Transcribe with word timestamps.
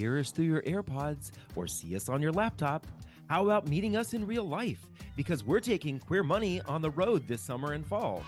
hear 0.00 0.18
us 0.18 0.30
through 0.30 0.46
your 0.46 0.62
AirPods 0.62 1.30
or 1.54 1.66
see 1.66 1.94
us 1.94 2.08
on 2.08 2.22
your 2.22 2.32
laptop, 2.32 2.86
how 3.28 3.44
about 3.44 3.68
meeting 3.68 3.96
us 3.96 4.14
in 4.14 4.26
real 4.26 4.44
life? 4.44 4.86
Because 5.14 5.44
we're 5.44 5.60
taking 5.60 5.98
Queer 5.98 6.22
Money 6.22 6.60
on 6.62 6.80
the 6.80 6.90
road 6.90 7.28
this 7.28 7.42
summer 7.42 7.74
and 7.74 7.86
fall. 7.86 8.24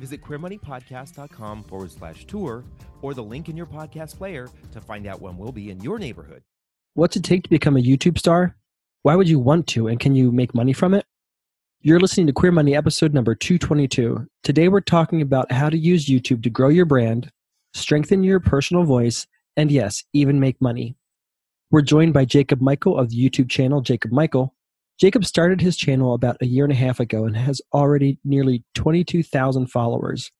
Visit 0.00 0.22
queermoneypodcast.com 0.22 1.64
forward 1.64 1.92
slash 1.92 2.24
tour 2.26 2.64
or 3.00 3.14
the 3.14 3.22
link 3.22 3.48
in 3.48 3.56
your 3.56 3.66
podcast 3.66 4.18
player 4.18 4.48
to 4.72 4.80
find 4.80 5.06
out 5.06 5.22
when 5.22 5.38
we'll 5.38 5.52
be 5.52 5.70
in 5.70 5.80
your 5.80 5.98
neighborhood. 5.98 6.42
What's 6.94 7.16
it 7.16 7.22
take 7.22 7.44
to 7.44 7.48
become 7.48 7.76
a 7.76 7.80
YouTube 7.80 8.18
star? 8.18 8.56
Why 9.02 9.14
would 9.14 9.28
you 9.28 9.38
want 9.38 9.66
to, 9.68 9.88
and 9.88 10.00
can 10.00 10.14
you 10.14 10.32
make 10.32 10.54
money 10.54 10.72
from 10.72 10.94
it? 10.94 11.06
You're 11.80 12.00
listening 12.00 12.26
to 12.26 12.32
Queer 12.32 12.52
Money 12.52 12.74
episode 12.74 13.14
number 13.14 13.34
222. 13.34 14.26
Today 14.42 14.68
we're 14.68 14.80
talking 14.80 15.22
about 15.22 15.52
how 15.52 15.70
to 15.70 15.78
use 15.78 16.06
YouTube 16.06 16.42
to 16.42 16.50
grow 16.50 16.70
your 16.70 16.86
brand, 16.86 17.30
strengthen 17.74 18.24
your 18.24 18.40
personal 18.40 18.84
voice, 18.84 19.26
and 19.56 19.70
yes, 19.70 20.02
even 20.12 20.40
make 20.40 20.60
money. 20.60 20.96
We're 21.70 21.82
joined 21.82 22.12
by 22.12 22.24
Jacob 22.24 22.60
Michael 22.60 22.98
of 22.98 23.10
the 23.10 23.16
YouTube 23.16 23.50
channel 23.50 23.80
Jacob 23.80 24.12
Michael. 24.12 24.54
Jacob 25.00 25.24
started 25.24 25.60
his 25.60 25.76
channel 25.76 26.14
about 26.14 26.36
a 26.40 26.46
year 26.46 26.64
and 26.64 26.72
a 26.72 26.76
half 26.76 27.00
ago 27.00 27.24
and 27.24 27.36
has 27.36 27.60
already 27.72 28.18
nearly 28.24 28.62
22,000 28.74 29.66
followers. 29.66 30.30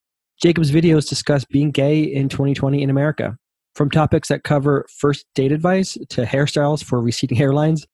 Jacob's 0.40 0.70
videos 0.70 1.08
discuss 1.08 1.44
being 1.44 1.70
gay 1.70 2.02
in 2.02 2.28
2020 2.28 2.82
in 2.82 2.90
America, 2.90 3.36
from 3.74 3.90
topics 3.90 4.28
that 4.28 4.44
cover 4.44 4.86
first 4.96 5.26
date 5.34 5.50
advice 5.50 5.98
to 6.10 6.24
hairstyles 6.24 6.84
for 6.84 7.00
receding 7.00 7.38
hairlines 7.38 7.84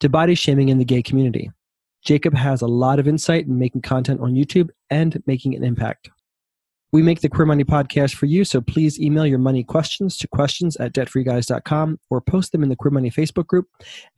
to 0.00 0.08
body 0.08 0.34
shaming 0.34 0.68
in 0.68 0.78
the 0.78 0.84
gay 0.84 1.02
community. 1.02 1.50
Jacob 2.04 2.34
has 2.34 2.62
a 2.62 2.66
lot 2.66 2.98
of 2.98 3.06
insight 3.06 3.46
in 3.46 3.58
making 3.58 3.82
content 3.82 4.20
on 4.20 4.34
YouTube 4.34 4.70
and 4.90 5.22
making 5.26 5.54
an 5.54 5.62
impact. 5.62 6.10
We 6.90 7.02
make 7.02 7.20
the 7.20 7.28
Queer 7.28 7.44
Money 7.44 7.64
podcast 7.64 8.14
for 8.14 8.24
you, 8.24 8.46
so 8.46 8.62
please 8.62 8.98
email 8.98 9.26
your 9.26 9.38
money 9.38 9.62
questions 9.62 10.16
to 10.16 10.26
questions 10.26 10.74
at 10.78 10.94
debtfreeguys.com 10.94 12.00
or 12.08 12.22
post 12.22 12.52
them 12.52 12.62
in 12.62 12.70
the 12.70 12.76
Queer 12.76 12.90
Money 12.90 13.10
Facebook 13.10 13.46
group, 13.46 13.66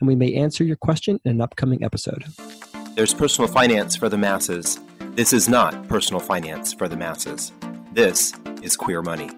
and 0.01 0.07
we 0.07 0.15
may 0.15 0.35
answer 0.35 0.63
your 0.63 0.77
question 0.77 1.19
in 1.25 1.33
an 1.33 1.41
upcoming 1.41 1.83
episode. 1.83 2.27
There's 2.95 3.13
personal 3.13 3.51
finance 3.51 3.97
for 3.97 4.09
the 4.09 4.19
masses. 4.19 4.79
This 5.17 5.33
is 5.33 5.49
not 5.49 5.89
personal 5.89 6.21
finance 6.21 6.73
for 6.73 6.87
the 6.87 6.97
masses. 6.97 7.51
This 7.93 8.33
is 8.63 8.77
Queer 8.77 9.03
Money. 9.03 9.31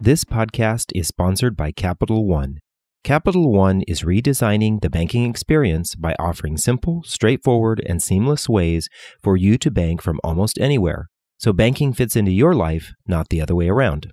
This 0.00 0.24
podcast 0.24 0.86
is 0.96 1.06
sponsored 1.06 1.56
by 1.56 1.70
Capital 1.70 2.26
One. 2.26 2.58
Capital 3.04 3.52
One 3.52 3.82
is 3.86 4.02
redesigning 4.02 4.80
the 4.80 4.90
banking 4.90 5.30
experience 5.30 5.94
by 5.94 6.16
offering 6.18 6.56
simple, 6.56 7.04
straightforward, 7.04 7.80
and 7.86 8.02
seamless 8.02 8.48
ways 8.48 8.88
for 9.22 9.36
you 9.36 9.56
to 9.58 9.70
bank 9.70 10.02
from 10.02 10.18
almost 10.24 10.58
anywhere. 10.58 11.08
So 11.38 11.52
banking 11.52 11.92
fits 11.92 12.16
into 12.16 12.30
your 12.30 12.54
life, 12.54 12.92
not 13.06 13.28
the 13.28 13.40
other 13.40 13.54
way 13.54 13.68
around. 13.68 14.12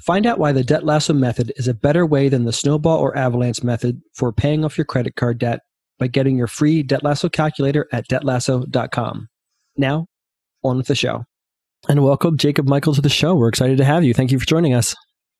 Find 0.00 0.26
out 0.26 0.38
why 0.38 0.52
the 0.52 0.64
Debt 0.64 0.84
Lasso 0.84 1.14
method 1.14 1.52
is 1.56 1.68
a 1.68 1.74
better 1.74 2.04
way 2.04 2.28
than 2.28 2.44
the 2.44 2.52
snowball 2.52 2.98
or 2.98 3.16
avalanche 3.16 3.62
method 3.62 4.02
for 4.12 4.32
paying 4.32 4.64
off 4.64 4.76
your 4.76 4.84
credit 4.84 5.16
card 5.16 5.38
debt 5.38 5.60
by 5.98 6.08
getting 6.08 6.36
your 6.36 6.46
free 6.46 6.82
Debt 6.82 7.04
Lasso 7.04 7.28
calculator 7.28 7.86
at 7.92 8.08
debtlasso.com. 8.08 9.28
Now, 9.76 10.06
on 10.62 10.76
with 10.76 10.88
the 10.88 10.94
show. 10.94 11.24
And 11.88 12.02
welcome 12.02 12.36
Jacob 12.36 12.66
Michael 12.66 12.94
to 12.94 13.00
the 13.00 13.08
show. 13.08 13.34
We're 13.34 13.48
excited 13.48 13.78
to 13.78 13.84
have 13.84 14.04
you. 14.04 14.14
Thank 14.14 14.32
you 14.32 14.38
for 14.38 14.46
joining 14.46 14.74
us. 14.74 14.94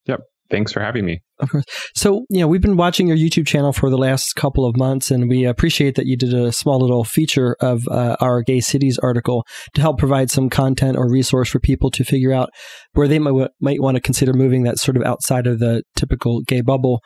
Yep. 0.05 0.21
Thanks 0.49 0.71
for 0.71 0.79
having 0.79 1.05
me. 1.05 1.21
Of 1.39 1.49
course. 1.49 1.65
So, 1.95 2.25
you 2.29 2.39
know, 2.39 2.47
we've 2.47 2.61
been 2.61 2.77
watching 2.77 3.07
your 3.07 3.17
YouTube 3.17 3.47
channel 3.47 3.73
for 3.73 3.89
the 3.89 3.97
last 3.97 4.35
couple 4.35 4.63
of 4.63 4.77
months, 4.77 5.09
and 5.09 5.27
we 5.27 5.43
appreciate 5.43 5.95
that 5.95 6.05
you 6.05 6.15
did 6.15 6.33
a 6.33 6.51
small 6.51 6.79
little 6.79 7.03
feature 7.03 7.57
of 7.61 7.87
uh, 7.89 8.15
our 8.21 8.43
Gay 8.43 8.59
Cities 8.59 8.99
article 8.99 9.45
to 9.73 9.81
help 9.81 9.97
provide 9.97 10.29
some 10.29 10.49
content 10.49 10.97
or 10.97 11.09
resource 11.09 11.49
for 11.49 11.59
people 11.59 11.89
to 11.91 12.03
figure 12.03 12.31
out 12.31 12.51
where 12.93 13.07
they 13.07 13.17
might, 13.17 13.49
might 13.59 13.81
want 13.81 13.95
to 13.95 14.01
consider 14.01 14.33
moving 14.33 14.63
that 14.63 14.77
sort 14.77 14.97
of 14.97 15.03
outside 15.03 15.47
of 15.47 15.59
the 15.59 15.83
typical 15.95 16.41
gay 16.41 16.61
bubble. 16.61 17.01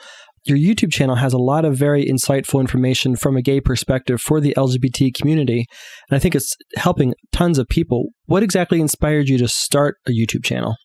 Your 0.46 0.58
YouTube 0.58 0.92
channel 0.92 1.16
has 1.16 1.34
a 1.34 1.38
lot 1.38 1.66
of 1.66 1.78
very 1.78 2.06
insightful 2.06 2.60
information 2.60 3.16
from 3.16 3.38
a 3.38 3.42
gay 3.42 3.62
perspective 3.62 4.22
for 4.22 4.40
the 4.42 4.54
LGBT 4.58 5.14
community, 5.14 5.66
and 6.10 6.16
I 6.16 6.20
think 6.20 6.36
it's 6.36 6.56
helping 6.76 7.14
tons 7.32 7.58
of 7.58 7.68
people. 7.68 8.10
What 8.26 8.44
exactly 8.44 8.82
inspired 8.82 9.30
you 9.30 9.38
to 9.38 9.48
start 9.48 9.98
a 10.08 10.12
YouTube 10.12 10.44
channel? 10.44 10.76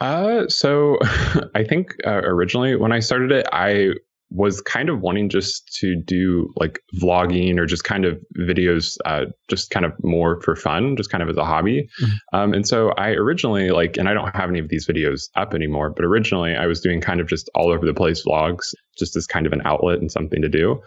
Uh, 0.00 0.46
so 0.48 0.98
I 1.54 1.64
think 1.64 1.94
uh, 2.06 2.22
originally 2.24 2.76
when 2.76 2.92
I 2.92 3.00
started 3.00 3.32
it, 3.32 3.46
I 3.52 3.90
was 4.30 4.60
kind 4.60 4.90
of 4.90 5.00
wanting 5.00 5.30
just 5.30 5.74
to 5.74 5.96
do 5.96 6.52
like 6.56 6.80
vlogging 7.00 7.58
or 7.58 7.64
just 7.64 7.84
kind 7.84 8.04
of 8.04 8.18
videos, 8.38 8.98
uh, 9.06 9.24
just 9.48 9.70
kind 9.70 9.86
of 9.86 9.92
more 10.04 10.40
for 10.42 10.54
fun, 10.54 10.96
just 10.96 11.10
kind 11.10 11.22
of 11.22 11.30
as 11.30 11.38
a 11.38 11.44
hobby. 11.44 11.88
Mm-hmm. 12.02 12.36
Um, 12.36 12.52
and 12.52 12.68
so 12.68 12.90
I 12.98 13.10
originally 13.10 13.70
like, 13.70 13.96
and 13.96 14.08
I 14.08 14.12
don't 14.12 14.34
have 14.36 14.50
any 14.50 14.58
of 14.58 14.68
these 14.68 14.86
videos 14.86 15.28
up 15.34 15.54
anymore, 15.54 15.90
but 15.90 16.04
originally 16.04 16.54
I 16.54 16.66
was 16.66 16.80
doing 16.80 17.00
kind 17.00 17.20
of 17.20 17.26
just 17.26 17.48
all 17.54 17.70
over 17.70 17.86
the 17.86 17.94
place 17.94 18.22
vlogs, 18.26 18.74
just 18.98 19.16
as 19.16 19.26
kind 19.26 19.46
of 19.46 19.52
an 19.54 19.62
outlet 19.64 19.98
and 19.98 20.12
something 20.12 20.42
to 20.42 20.48
do. 20.48 20.78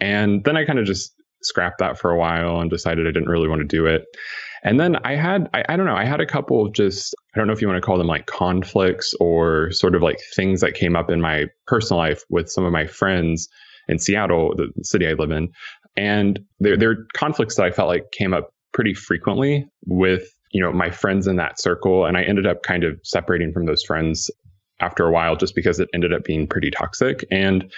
And 0.00 0.44
then 0.44 0.58
I 0.58 0.66
kind 0.66 0.78
of 0.78 0.84
just 0.84 1.14
scrapped 1.42 1.78
that 1.78 1.98
for 1.98 2.10
a 2.10 2.18
while 2.18 2.60
and 2.60 2.70
decided 2.70 3.06
I 3.06 3.12
didn't 3.12 3.30
really 3.30 3.48
want 3.48 3.60
to 3.60 3.66
do 3.66 3.86
it. 3.86 4.04
And 4.62 4.78
then 4.78 4.96
I 5.04 5.16
had, 5.16 5.48
I, 5.54 5.64
I, 5.68 5.76
don't 5.76 5.86
know, 5.86 5.96
I 5.96 6.04
had 6.04 6.20
a 6.20 6.26
couple 6.26 6.66
of 6.66 6.72
just, 6.72 7.14
I 7.34 7.38
don't 7.38 7.46
know 7.46 7.52
if 7.52 7.62
you 7.62 7.68
want 7.68 7.82
to 7.82 7.86
call 7.86 7.98
them 7.98 8.06
like 8.06 8.26
conflicts 8.26 9.14
or 9.20 9.70
sort 9.72 9.94
of 9.94 10.02
like 10.02 10.18
things 10.34 10.60
that 10.60 10.74
came 10.74 10.96
up 10.96 11.10
in 11.10 11.20
my 11.20 11.46
personal 11.66 11.98
life 11.98 12.22
with 12.28 12.50
some 12.50 12.64
of 12.64 12.72
my 12.72 12.86
friends 12.86 13.48
in 13.88 13.98
Seattle, 13.98 14.54
the 14.56 14.70
city 14.84 15.06
I 15.06 15.12
live 15.12 15.30
in. 15.30 15.48
And 15.96 16.40
there, 16.60 16.76
there 16.76 16.90
are 16.90 17.06
conflicts 17.14 17.56
that 17.56 17.64
I 17.64 17.70
felt 17.70 17.88
like 17.88 18.12
came 18.12 18.34
up 18.34 18.50
pretty 18.72 18.94
frequently 18.94 19.66
with, 19.86 20.28
you 20.52 20.62
know, 20.62 20.72
my 20.72 20.90
friends 20.90 21.26
in 21.26 21.36
that 21.36 21.60
circle. 21.60 22.04
And 22.04 22.16
I 22.16 22.22
ended 22.22 22.46
up 22.46 22.62
kind 22.62 22.84
of 22.84 22.98
separating 23.02 23.52
from 23.52 23.66
those 23.66 23.82
friends 23.82 24.30
after 24.80 25.06
a 25.06 25.10
while 25.10 25.36
just 25.36 25.54
because 25.54 25.80
it 25.80 25.88
ended 25.94 26.12
up 26.12 26.24
being 26.24 26.46
pretty 26.46 26.70
toxic. 26.70 27.24
And 27.30 27.70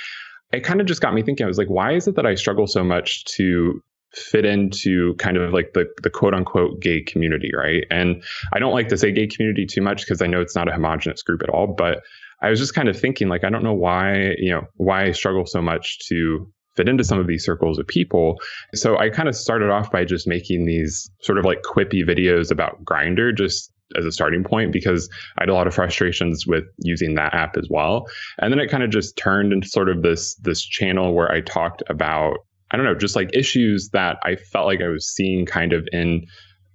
it 0.52 0.64
kind 0.64 0.80
of 0.80 0.86
just 0.86 1.00
got 1.00 1.14
me 1.14 1.22
thinking. 1.22 1.44
I 1.44 1.48
was 1.48 1.58
like, 1.58 1.70
why 1.70 1.92
is 1.92 2.06
it 2.06 2.16
that 2.16 2.26
I 2.26 2.34
struggle 2.34 2.66
so 2.66 2.84
much 2.84 3.24
to 3.36 3.82
fit 4.14 4.44
into 4.44 5.14
kind 5.14 5.36
of 5.36 5.52
like 5.52 5.72
the, 5.74 5.86
the 6.02 6.10
quote 6.10 6.34
unquote 6.34 6.80
gay 6.80 7.02
community, 7.02 7.50
right? 7.56 7.84
And 7.90 8.22
I 8.52 8.58
don't 8.58 8.72
like 8.72 8.88
to 8.88 8.98
say 8.98 9.10
gay 9.12 9.26
community 9.26 9.66
too 9.66 9.80
much 9.80 10.02
because 10.02 10.20
I 10.20 10.26
know 10.26 10.40
it's 10.40 10.54
not 10.54 10.68
a 10.68 10.72
homogenous 10.72 11.22
group 11.22 11.42
at 11.42 11.48
all, 11.48 11.66
but 11.66 12.02
I 12.42 12.50
was 12.50 12.58
just 12.58 12.74
kind 12.74 12.88
of 12.88 12.98
thinking 12.98 13.28
like 13.28 13.44
I 13.44 13.50
don't 13.50 13.62
know 13.62 13.72
why, 13.72 14.34
you 14.38 14.50
know, 14.50 14.62
why 14.76 15.04
I 15.04 15.12
struggle 15.12 15.46
so 15.46 15.62
much 15.62 15.98
to 16.08 16.46
fit 16.76 16.88
into 16.88 17.04
some 17.04 17.18
of 17.18 17.26
these 17.26 17.44
circles 17.44 17.78
of 17.78 17.86
people. 17.86 18.36
So 18.74 18.98
I 18.98 19.10
kind 19.10 19.28
of 19.28 19.36
started 19.36 19.70
off 19.70 19.90
by 19.90 20.04
just 20.04 20.26
making 20.26 20.66
these 20.66 21.10
sort 21.20 21.38
of 21.38 21.44
like 21.44 21.62
quippy 21.62 22.02
videos 22.02 22.50
about 22.50 22.82
Grindr 22.84 23.36
just 23.36 23.72
as 23.96 24.06
a 24.06 24.12
starting 24.12 24.42
point 24.42 24.72
because 24.72 25.08
I 25.38 25.42
had 25.42 25.50
a 25.50 25.54
lot 25.54 25.66
of 25.66 25.74
frustrations 25.74 26.46
with 26.46 26.64
using 26.78 27.14
that 27.14 27.34
app 27.34 27.56
as 27.56 27.68
well. 27.70 28.06
And 28.38 28.52
then 28.52 28.58
it 28.58 28.70
kind 28.70 28.82
of 28.82 28.90
just 28.90 29.16
turned 29.16 29.52
into 29.52 29.68
sort 29.68 29.88
of 29.88 30.02
this 30.02 30.34
this 30.36 30.62
channel 30.62 31.14
where 31.14 31.30
I 31.30 31.40
talked 31.40 31.82
about 31.88 32.38
I 32.72 32.76
don't 32.76 32.86
know, 32.86 32.94
just 32.94 33.16
like 33.16 33.30
issues 33.34 33.90
that 33.90 34.18
I 34.24 34.36
felt 34.36 34.66
like 34.66 34.80
I 34.80 34.88
was 34.88 35.06
seeing 35.06 35.46
kind 35.46 35.72
of 35.72 35.86
in 35.92 36.26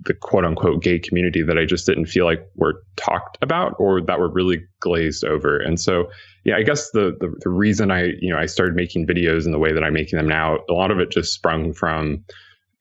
the 0.01 0.13
quote 0.13 0.45
unquote 0.45 0.83
gay 0.83 0.99
community 0.99 1.41
that 1.41 1.57
I 1.57 1.65
just 1.65 1.87
didn't 1.87 2.05
feel 2.05 2.25
like 2.25 2.47
were 2.55 2.83
talked 2.95 3.37
about 3.41 3.75
or 3.79 4.01
that 4.01 4.19
were 4.19 4.31
really 4.31 4.63
glazed 4.79 5.25
over. 5.25 5.57
And 5.57 5.79
so, 5.79 6.09
yeah, 6.43 6.55
I 6.55 6.63
guess 6.63 6.91
the, 6.91 7.15
the, 7.19 7.33
the 7.39 7.49
reason 7.49 7.89
I, 7.89 8.11
you 8.19 8.31
know, 8.31 8.37
I 8.37 8.45
started 8.45 8.75
making 8.75 9.07
videos 9.07 9.45
in 9.45 9.51
the 9.51 9.59
way 9.59 9.73
that 9.73 9.83
I'm 9.83 9.93
making 9.93 10.17
them 10.17 10.27
now, 10.27 10.59
a 10.69 10.73
lot 10.73 10.91
of 10.91 10.99
it 10.99 11.09
just 11.11 11.33
sprung 11.33 11.73
from 11.73 12.23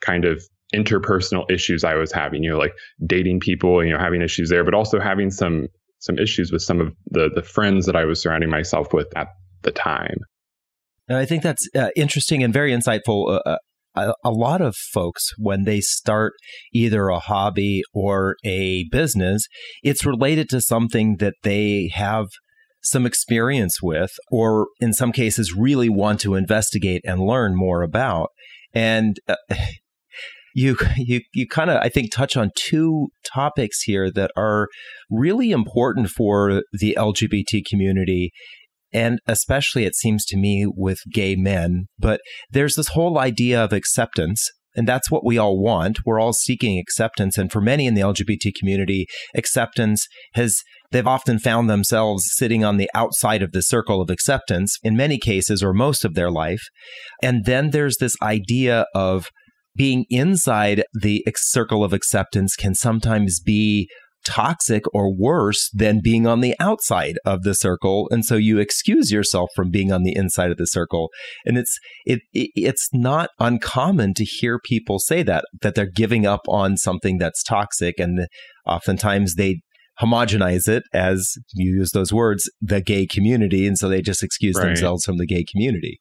kind 0.00 0.26
of 0.26 0.42
interpersonal 0.74 1.50
issues 1.50 1.84
I 1.84 1.94
was 1.94 2.12
having, 2.12 2.42
you 2.42 2.50
know, 2.50 2.58
like 2.58 2.74
dating 3.06 3.40
people, 3.40 3.84
you 3.84 3.92
know, 3.92 3.98
having 3.98 4.20
issues 4.20 4.50
there, 4.50 4.64
but 4.64 4.74
also 4.74 5.00
having 5.00 5.30
some 5.30 5.68
some 5.98 6.18
issues 6.18 6.52
with 6.52 6.62
some 6.62 6.80
of 6.80 6.94
the 7.10 7.30
the 7.34 7.42
friends 7.42 7.86
that 7.86 7.96
I 7.96 8.04
was 8.04 8.20
surrounding 8.20 8.50
myself 8.50 8.92
with 8.92 9.08
at 9.16 9.28
the 9.62 9.72
time. 9.72 10.18
I 11.08 11.24
think 11.24 11.42
that's 11.42 11.68
uh, 11.74 11.90
interesting 11.96 12.42
and 12.42 12.52
very 12.52 12.72
insightful. 12.72 13.30
Uh, 13.36 13.40
uh, 13.46 13.58
a, 13.96 14.12
a 14.24 14.30
lot 14.30 14.60
of 14.60 14.76
folks, 14.76 15.30
when 15.38 15.64
they 15.64 15.80
start 15.80 16.34
either 16.72 17.08
a 17.08 17.18
hobby 17.18 17.82
or 17.94 18.36
a 18.44 18.84
business, 18.90 19.46
it's 19.82 20.04
related 20.04 20.48
to 20.50 20.60
something 20.60 21.16
that 21.18 21.34
they 21.42 21.90
have 21.94 22.26
some 22.82 23.06
experience 23.06 23.82
with, 23.82 24.12
or 24.30 24.68
in 24.80 24.92
some 24.92 25.12
cases, 25.12 25.54
really 25.56 25.88
want 25.88 26.20
to 26.20 26.34
investigate 26.34 27.02
and 27.04 27.20
learn 27.20 27.56
more 27.56 27.82
about. 27.82 28.28
And 28.74 29.18
uh, 29.28 29.36
you 30.54 30.76
you 30.96 31.20
you 31.34 31.46
kind 31.46 31.70
of 31.70 31.78
I 31.82 31.88
think 31.88 32.10
touch 32.10 32.36
on 32.36 32.50
two 32.56 33.08
topics 33.24 33.82
here 33.82 34.10
that 34.12 34.30
are 34.36 34.68
really 35.10 35.50
important 35.50 36.08
for 36.08 36.62
the 36.72 36.96
LGBT 36.98 37.62
community 37.68 38.30
and 38.96 39.18
especially 39.26 39.84
it 39.84 39.94
seems 39.94 40.24
to 40.24 40.38
me 40.38 40.66
with 40.66 41.00
gay 41.12 41.36
men. 41.36 41.84
But 41.98 42.22
there's 42.50 42.76
this 42.76 42.88
whole 42.88 43.18
idea 43.18 43.62
of 43.62 43.74
acceptance. 43.74 44.48
And 44.74 44.88
that's 44.88 45.10
what 45.10 45.24
we 45.24 45.36
all 45.36 45.62
want. 45.62 45.98
We're 46.06 46.18
all 46.18 46.32
seeking 46.32 46.78
acceptance. 46.78 47.36
And 47.36 47.52
for 47.52 47.60
many 47.60 47.86
in 47.86 47.92
the 47.92 48.00
LGBT 48.00 48.52
community, 48.58 49.06
acceptance 49.34 50.06
has, 50.32 50.62
they've 50.92 51.06
often 51.06 51.38
found 51.38 51.68
themselves 51.68 52.24
sitting 52.36 52.64
on 52.64 52.78
the 52.78 52.90
outside 52.94 53.42
of 53.42 53.52
the 53.52 53.62
circle 53.62 54.00
of 54.00 54.08
acceptance 54.08 54.78
in 54.82 54.96
many 54.96 55.18
cases 55.18 55.62
or 55.62 55.74
most 55.74 56.02
of 56.02 56.14
their 56.14 56.30
life. 56.30 56.62
And 57.22 57.44
then 57.44 57.70
there's 57.70 57.98
this 57.98 58.16
idea 58.22 58.86
of 58.94 59.28
being 59.76 60.06
inside 60.08 60.84
the 60.94 61.22
circle 61.36 61.84
of 61.84 61.92
acceptance 61.92 62.56
can 62.56 62.74
sometimes 62.74 63.40
be 63.40 63.90
toxic 64.26 64.82
or 64.92 65.14
worse 65.14 65.70
than 65.72 66.00
being 66.02 66.26
on 66.26 66.40
the 66.40 66.54
outside 66.58 67.18
of 67.24 67.42
the 67.42 67.54
circle. 67.54 68.08
And 68.10 68.24
so 68.24 68.34
you 68.34 68.58
excuse 68.58 69.12
yourself 69.12 69.50
from 69.54 69.70
being 69.70 69.92
on 69.92 70.02
the 70.02 70.14
inside 70.14 70.50
of 70.50 70.56
the 70.56 70.66
circle. 70.66 71.10
And 71.44 71.56
it's 71.56 71.78
it, 72.04 72.20
it, 72.32 72.50
it's 72.56 72.88
not 72.92 73.30
uncommon 73.38 74.14
to 74.14 74.24
hear 74.24 74.58
people 74.58 74.98
say 74.98 75.22
that 75.22 75.44
that 75.62 75.74
they're 75.74 75.90
giving 75.90 76.26
up 76.26 76.42
on 76.48 76.76
something 76.76 77.18
that's 77.18 77.42
toxic. 77.42 77.98
And 77.98 78.26
oftentimes 78.66 79.36
they 79.36 79.60
homogenize 80.00 80.68
it 80.68 80.82
as 80.92 81.34
you 81.54 81.78
use 81.78 81.92
those 81.92 82.12
words 82.12 82.50
the 82.60 82.80
gay 82.80 83.06
community. 83.06 83.66
And 83.66 83.78
so 83.78 83.88
they 83.88 84.02
just 84.02 84.22
excuse 84.22 84.56
right. 84.56 84.66
themselves 84.66 85.04
from 85.04 85.18
the 85.18 85.26
gay 85.26 85.44
community. 85.44 86.00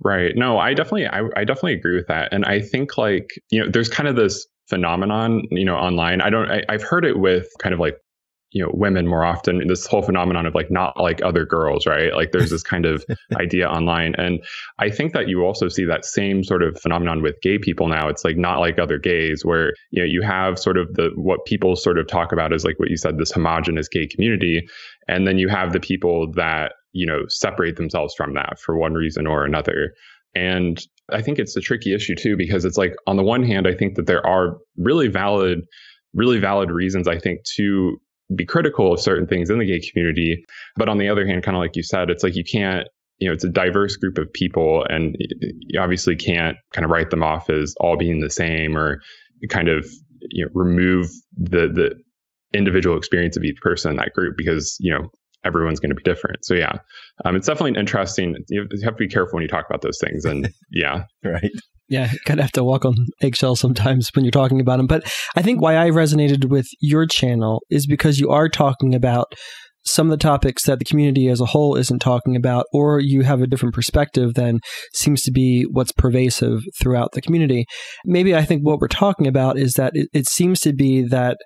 Right. 0.00 0.32
No 0.36 0.58
i 0.58 0.74
definitely 0.74 1.06
I, 1.06 1.22
I 1.36 1.44
definitely 1.44 1.74
agree 1.74 1.96
with 1.96 2.08
that. 2.08 2.32
And 2.32 2.44
i 2.44 2.60
think 2.60 2.98
like 2.98 3.30
you 3.50 3.62
know 3.62 3.70
there's 3.70 3.88
kind 3.88 4.08
of 4.08 4.16
this 4.16 4.46
phenomenon 4.68 5.42
you 5.50 5.64
know 5.64 5.76
online. 5.76 6.20
I 6.20 6.30
don't 6.30 6.50
I, 6.50 6.62
i've 6.68 6.82
heard 6.82 7.04
it 7.04 7.18
with 7.18 7.48
kind 7.58 7.72
of 7.72 7.80
like 7.80 7.96
you 8.50 8.62
know 8.64 8.70
women 8.72 9.06
more 9.06 9.24
often 9.24 9.66
this 9.68 9.86
whole 9.86 10.02
phenomenon 10.02 10.46
of 10.46 10.54
like 10.54 10.70
not 10.70 10.96
like 10.96 11.22
other 11.22 11.44
girls 11.44 11.86
right? 11.86 12.14
Like 12.14 12.32
there's 12.32 12.50
this 12.50 12.62
kind 12.62 12.86
of 12.86 13.04
idea 13.36 13.68
online. 13.68 14.14
And 14.16 14.42
i 14.78 14.90
think 14.90 15.12
that 15.12 15.28
you 15.28 15.44
also 15.44 15.68
see 15.68 15.84
that 15.84 16.04
same 16.04 16.42
sort 16.42 16.62
of 16.62 16.80
phenomenon 16.80 17.22
with 17.22 17.40
gay 17.42 17.58
people 17.58 17.88
now. 17.88 18.08
It's 18.08 18.24
like 18.24 18.36
not 18.36 18.60
like 18.60 18.78
other 18.78 18.98
gays 18.98 19.44
where 19.44 19.72
you 19.90 20.02
know 20.02 20.08
you 20.08 20.22
have 20.22 20.58
sort 20.58 20.78
of 20.78 20.94
the 20.94 21.10
what 21.14 21.44
people 21.44 21.76
sort 21.76 21.98
of 21.98 22.06
talk 22.06 22.32
about 22.32 22.52
is 22.52 22.64
like 22.64 22.78
what 22.78 22.90
you 22.90 22.96
said 22.96 23.18
this 23.18 23.32
homogenous 23.32 23.88
gay 23.88 24.06
community. 24.06 24.66
And 25.08 25.26
then 25.26 25.38
you 25.38 25.48
have 25.48 25.72
the 25.72 25.80
people 25.80 26.32
that 26.32 26.72
you 26.92 27.06
know 27.06 27.24
separate 27.28 27.76
themselves 27.76 28.14
from 28.14 28.34
that 28.34 28.58
for 28.58 28.76
one 28.76 28.94
reason 28.94 29.26
or 29.26 29.44
another. 29.44 29.92
And 30.34 30.80
i 31.12 31.22
think 31.22 31.38
it's 31.38 31.56
a 31.56 31.60
tricky 31.60 31.94
issue 31.94 32.14
too 32.14 32.36
because 32.36 32.64
it's 32.64 32.78
like 32.78 32.94
on 33.06 33.16
the 33.16 33.22
one 33.22 33.42
hand 33.42 33.66
i 33.66 33.74
think 33.74 33.94
that 33.94 34.06
there 34.06 34.24
are 34.26 34.58
really 34.76 35.08
valid 35.08 35.60
really 36.14 36.38
valid 36.38 36.70
reasons 36.70 37.08
i 37.08 37.18
think 37.18 37.40
to 37.44 37.98
be 38.34 38.44
critical 38.44 38.92
of 38.92 39.00
certain 39.00 39.26
things 39.26 39.50
in 39.50 39.58
the 39.58 39.64
gay 39.64 39.80
community. 39.80 40.44
But 40.76 40.88
on 40.88 40.98
the 40.98 41.08
other 41.08 41.26
hand, 41.26 41.42
kind 41.42 41.56
of 41.56 41.60
like 41.60 41.76
you 41.76 41.82
said, 41.82 42.10
it's 42.10 42.22
like 42.22 42.36
you 42.36 42.44
can't, 42.44 42.86
you 43.18 43.28
know, 43.28 43.34
it's 43.34 43.44
a 43.44 43.48
diverse 43.48 43.96
group 43.96 44.18
of 44.18 44.32
people 44.32 44.84
and 44.88 45.16
you 45.18 45.80
obviously 45.80 46.14
can't 46.14 46.56
kind 46.72 46.84
of 46.84 46.90
write 46.90 47.10
them 47.10 47.22
off 47.22 47.50
as 47.50 47.74
all 47.80 47.96
being 47.96 48.20
the 48.20 48.30
same 48.30 48.76
or 48.76 49.00
kind 49.48 49.68
of, 49.68 49.86
you 50.30 50.44
know, 50.44 50.50
remove 50.54 51.10
the, 51.36 51.68
the 51.68 51.94
individual 52.56 52.96
experience 52.96 53.36
of 53.36 53.44
each 53.44 53.60
person 53.60 53.92
in 53.92 53.96
that 53.96 54.12
group 54.12 54.36
because, 54.36 54.76
you 54.80 54.92
know, 54.92 55.10
everyone's 55.44 55.80
going 55.80 55.90
to 55.90 55.96
be 55.96 56.02
different. 56.02 56.44
So 56.44 56.54
yeah, 56.54 56.78
um, 57.24 57.36
it's 57.36 57.46
definitely 57.46 57.78
interesting. 57.78 58.36
You 58.48 58.66
have 58.84 58.94
to 58.94 58.98
be 58.98 59.08
careful 59.08 59.36
when 59.36 59.42
you 59.42 59.48
talk 59.48 59.66
about 59.68 59.82
those 59.82 59.98
things. 59.98 60.24
And 60.24 60.48
yeah, 60.70 61.04
right 61.24 61.50
yeah, 61.88 62.10
kind 62.26 62.38
of 62.38 62.44
have 62.44 62.52
to 62.52 62.64
walk 62.64 62.84
on 62.84 62.94
eggshells 63.22 63.60
sometimes 63.60 64.10
when 64.14 64.24
you're 64.24 64.30
talking 64.30 64.60
about 64.60 64.76
them. 64.76 64.86
But 64.86 65.04
I 65.36 65.42
think 65.42 65.60
why 65.60 65.76
I 65.76 65.88
resonated 65.90 66.46
with 66.46 66.66
your 66.80 67.06
channel 67.06 67.62
is 67.70 67.86
because 67.86 68.20
you 68.20 68.30
are 68.30 68.48
talking 68.48 68.94
about 68.94 69.32
some 69.84 70.08
of 70.08 70.10
the 70.10 70.22
topics 70.22 70.64
that 70.64 70.78
the 70.78 70.84
community 70.84 71.28
as 71.28 71.40
a 71.40 71.46
whole 71.46 71.74
isn't 71.74 72.00
talking 72.00 72.36
about, 72.36 72.66
or 72.74 73.00
you 73.00 73.22
have 73.22 73.40
a 73.40 73.46
different 73.46 73.74
perspective 73.74 74.34
than 74.34 74.60
seems 74.92 75.22
to 75.22 75.32
be 75.32 75.62
what's 75.70 75.92
pervasive 75.92 76.60
throughout 76.78 77.12
the 77.12 77.22
community. 77.22 77.64
Maybe 78.04 78.36
I 78.36 78.44
think 78.44 78.62
what 78.62 78.80
we're 78.80 78.88
talking 78.88 79.26
about 79.26 79.58
is 79.58 79.74
that 79.74 79.92
it, 79.94 80.08
it 80.12 80.26
seems 80.26 80.60
to 80.60 80.74
be 80.74 81.02
that 81.02 81.38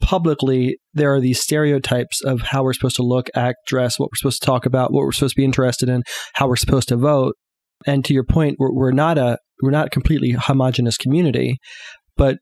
publicly 0.00 0.78
there 0.94 1.14
are 1.14 1.20
these 1.20 1.40
stereotypes 1.40 2.22
of 2.22 2.42
how 2.42 2.62
we're 2.62 2.72
supposed 2.72 2.96
to 2.96 3.02
look, 3.02 3.28
act, 3.34 3.58
dress, 3.66 3.98
what 3.98 4.10
we're 4.10 4.16
supposed 4.16 4.40
to 4.40 4.46
talk 4.46 4.66
about, 4.66 4.92
what 4.92 5.04
we're 5.04 5.12
supposed 5.12 5.34
to 5.34 5.40
be 5.40 5.44
interested 5.44 5.88
in, 5.88 6.02
how 6.34 6.48
we're 6.48 6.56
supposed 6.56 6.88
to 6.88 6.96
vote. 6.96 7.34
And 7.86 8.04
to 8.04 8.14
your 8.14 8.24
point, 8.24 8.56
we're, 8.58 8.72
we're 8.72 8.92
not 8.92 9.18
a 9.18 9.38
we're 9.62 9.70
not 9.70 9.86
a 9.86 9.90
completely 9.90 10.32
homogenous 10.32 10.96
community, 10.96 11.58
but 12.16 12.38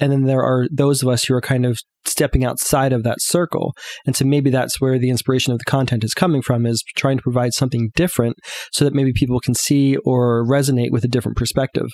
and 0.00 0.10
then 0.10 0.24
there 0.24 0.42
are 0.42 0.66
those 0.72 1.02
of 1.02 1.08
us 1.08 1.24
who 1.24 1.34
are 1.34 1.40
kind 1.40 1.64
of 1.64 1.78
stepping 2.04 2.44
outside 2.44 2.92
of 2.92 3.02
that 3.04 3.20
circle. 3.20 3.74
And 4.06 4.16
so 4.16 4.24
maybe 4.24 4.50
that's 4.50 4.80
where 4.80 4.98
the 4.98 5.10
inspiration 5.10 5.52
of 5.52 5.58
the 5.58 5.64
content 5.64 6.04
is 6.04 6.14
coming 6.14 6.42
from 6.42 6.66
is 6.66 6.82
trying 6.96 7.16
to 7.16 7.22
provide 7.22 7.54
something 7.54 7.90
different 7.94 8.36
so 8.72 8.84
that 8.84 8.94
maybe 8.94 9.12
people 9.12 9.40
can 9.40 9.54
see 9.54 9.96
or 10.04 10.44
resonate 10.44 10.90
with 10.90 11.04
a 11.04 11.08
different 11.08 11.38
perspective. 11.38 11.86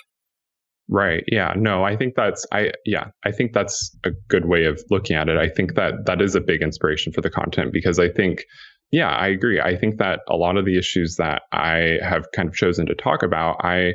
Right. 0.93 1.23
Yeah. 1.29 1.55
No, 1.57 1.85
I 1.85 1.97
think 1.97 2.15
that's 2.17 2.45
I 2.53 2.73
yeah, 2.85 3.07
I 3.25 3.31
think 3.31 3.53
that's 3.53 3.97
a 4.05 4.11
good 4.29 4.47
way 4.47 4.65
of 4.65 4.83
looking 4.91 5.15
at 5.15 5.29
it. 5.29 5.39
I 5.39 5.49
think 5.49 5.77
that 5.77 6.07
that 6.07 6.21
is 6.21 6.35
a 6.35 6.41
big 6.41 6.63
inspiration 6.63 7.13
for 7.13 7.21
the 7.21 7.31
content 7.31 7.73
because 7.73 8.01
I 8.01 8.09
think 8.09 8.45
yeah, 8.91 9.11
I 9.11 9.29
agree. 9.29 9.61
I 9.61 9.77
think 9.77 9.99
that 9.99 10.21
a 10.29 10.37
lot 10.37 10.57
of 10.57 10.65
the 10.65 10.77
issues 10.77 11.15
that 11.17 11.43
I 11.53 11.99
have 12.03 12.27
kind 12.35 12.49
of 12.49 12.57
chosen 12.57 12.87
to 12.87 12.95
talk 12.97 13.23
about, 13.23 13.65
I 13.65 13.95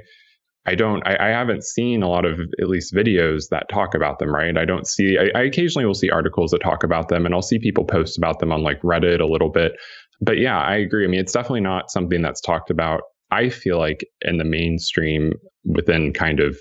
I 0.65 0.75
don't, 0.75 1.05
I, 1.05 1.27
I, 1.27 1.27
haven't 1.27 1.63
seen 1.63 2.01
a 2.01 2.09
lot 2.09 2.25
of 2.25 2.39
at 2.59 2.67
least 2.67 2.91
videos 2.91 3.49
that 3.51 3.69
talk 3.69 3.93
about 3.93 4.17
them, 4.17 4.33
right? 4.33 4.57
I 4.57 4.65
don't 4.65 4.87
see, 4.87 5.15
I, 5.15 5.39
I, 5.39 5.43
occasionally 5.43 5.85
will 5.85 5.93
see 5.93 6.09
articles 6.09 6.49
that 6.51 6.61
talk 6.63 6.83
about 6.83 7.07
them 7.07 7.23
and 7.23 7.35
I'll 7.35 7.43
see 7.43 7.59
people 7.59 7.85
post 7.85 8.17
about 8.17 8.39
them 8.39 8.51
on 8.51 8.63
like 8.63 8.81
Reddit 8.81 9.19
a 9.19 9.27
little 9.27 9.51
bit. 9.51 9.73
But 10.21 10.39
yeah, 10.39 10.59
I 10.59 10.77
agree. 10.77 11.05
I 11.05 11.07
mean, 11.07 11.19
it's 11.19 11.33
definitely 11.33 11.61
not 11.61 11.91
something 11.91 12.21
that's 12.23 12.41
talked 12.41 12.71
about, 12.71 13.01
I 13.29 13.49
feel 13.49 13.77
like, 13.77 14.07
in 14.21 14.39
the 14.39 14.43
mainstream 14.43 15.33
within 15.65 16.13
kind 16.13 16.39
of 16.39 16.57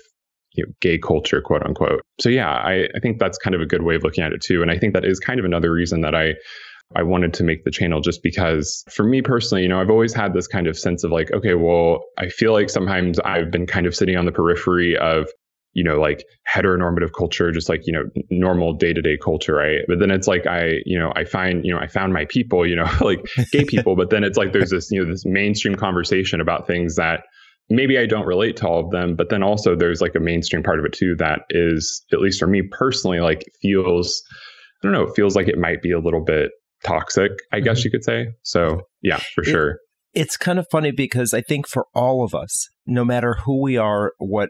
you 0.55 0.65
know, 0.65 0.71
gay 0.81 0.97
culture, 0.97 1.41
quote 1.41 1.63
unquote. 1.63 2.01
So 2.19 2.29
yeah, 2.29 2.49
I, 2.49 2.87
I 2.95 2.99
think 3.01 3.19
that's 3.19 3.37
kind 3.37 3.55
of 3.55 3.61
a 3.61 3.65
good 3.65 3.83
way 3.83 3.95
of 3.95 4.03
looking 4.03 4.23
at 4.23 4.33
it 4.33 4.41
too. 4.41 4.61
And 4.61 4.71
I 4.71 4.77
think 4.77 4.93
that 4.93 5.05
is 5.05 5.19
kind 5.19 5.39
of 5.39 5.45
another 5.45 5.71
reason 5.71 6.01
that 6.01 6.15
I 6.15 6.33
I 6.95 7.03
wanted 7.03 7.33
to 7.35 7.43
make 7.43 7.63
the 7.63 7.71
channel 7.71 7.99
just 7.99 8.21
because 8.21 8.83
for 8.91 9.03
me 9.03 9.21
personally, 9.21 9.63
you 9.63 9.69
know, 9.69 9.81
I've 9.81 9.89
always 9.89 10.13
had 10.13 10.33
this 10.33 10.47
kind 10.47 10.67
of 10.67 10.77
sense 10.77 11.03
of 11.03 11.11
like, 11.11 11.31
okay, 11.31 11.55
well, 11.55 12.03
I 12.17 12.29
feel 12.29 12.53
like 12.53 12.69
sometimes 12.69 13.19
I've 13.19 13.51
been 13.51 13.65
kind 13.65 13.87
of 13.87 13.95
sitting 13.95 14.15
on 14.17 14.25
the 14.25 14.31
periphery 14.31 14.95
of, 14.95 15.27
you 15.73 15.83
know, 15.83 15.99
like 15.99 16.23
heteronormative 16.47 17.11
culture, 17.17 17.51
just 17.51 17.69
like, 17.69 17.81
you 17.85 17.91
know, 17.91 18.03
normal 18.29 18.73
day 18.73 18.93
to 18.93 19.01
day 19.01 19.17
culture, 19.17 19.55
right? 19.55 19.81
But 19.87 19.99
then 19.99 20.11
it's 20.11 20.27
like 20.27 20.45
I, 20.45 20.75
you 20.85 20.99
know, 20.99 21.11
I 21.15 21.25
find, 21.25 21.65
you 21.65 21.73
know, 21.73 21.79
I 21.79 21.87
found 21.87 22.13
my 22.13 22.25
people, 22.25 22.67
you 22.67 22.75
know, 22.75 22.89
like 23.01 23.25
gay 23.51 23.65
people, 23.65 23.95
but 23.95 24.11
then 24.11 24.23
it's 24.23 24.37
like 24.37 24.53
there's 24.53 24.69
this, 24.69 24.91
you 24.91 25.03
know, 25.03 25.11
this 25.11 25.25
mainstream 25.25 25.75
conversation 25.75 26.39
about 26.39 26.67
things 26.67 26.95
that 26.97 27.23
maybe 27.69 27.97
I 27.97 28.05
don't 28.05 28.25
relate 28.25 28.57
to 28.57 28.67
all 28.67 28.85
of 28.85 28.91
them, 28.91 29.15
but 29.15 29.29
then 29.29 29.43
also 29.43 29.75
there's 29.75 30.01
like 30.01 30.15
a 30.15 30.19
mainstream 30.19 30.63
part 30.63 30.79
of 30.79 30.85
it 30.85 30.93
too 30.93 31.15
that 31.17 31.41
is, 31.49 32.03
at 32.13 32.19
least 32.19 32.39
for 32.39 32.47
me 32.47 32.61
personally, 32.71 33.19
like 33.19 33.43
feels, 33.61 34.21
I 34.83 34.87
don't 34.87 34.93
know, 34.93 35.03
it 35.03 35.15
feels 35.15 35.35
like 35.35 35.47
it 35.47 35.57
might 35.57 35.81
be 35.81 35.91
a 35.91 35.99
little 35.99 36.23
bit 36.23 36.51
toxic, 36.83 37.31
I 37.51 37.59
guess 37.59 37.79
mm-hmm. 37.79 37.87
you 37.87 37.91
could 37.91 38.03
say. 38.03 38.27
So, 38.43 38.81
yeah, 39.01 39.19
for 39.33 39.41
it, 39.41 39.47
sure. 39.47 39.79
It's 40.13 40.37
kind 40.37 40.59
of 40.59 40.67
funny 40.71 40.91
because 40.91 41.33
I 41.33 41.41
think 41.41 41.67
for 41.67 41.87
all 41.93 42.23
of 42.23 42.35
us, 42.35 42.67
no 42.85 43.03
matter 43.03 43.37
who 43.45 43.61
we 43.61 43.77
are, 43.77 44.13
what, 44.17 44.49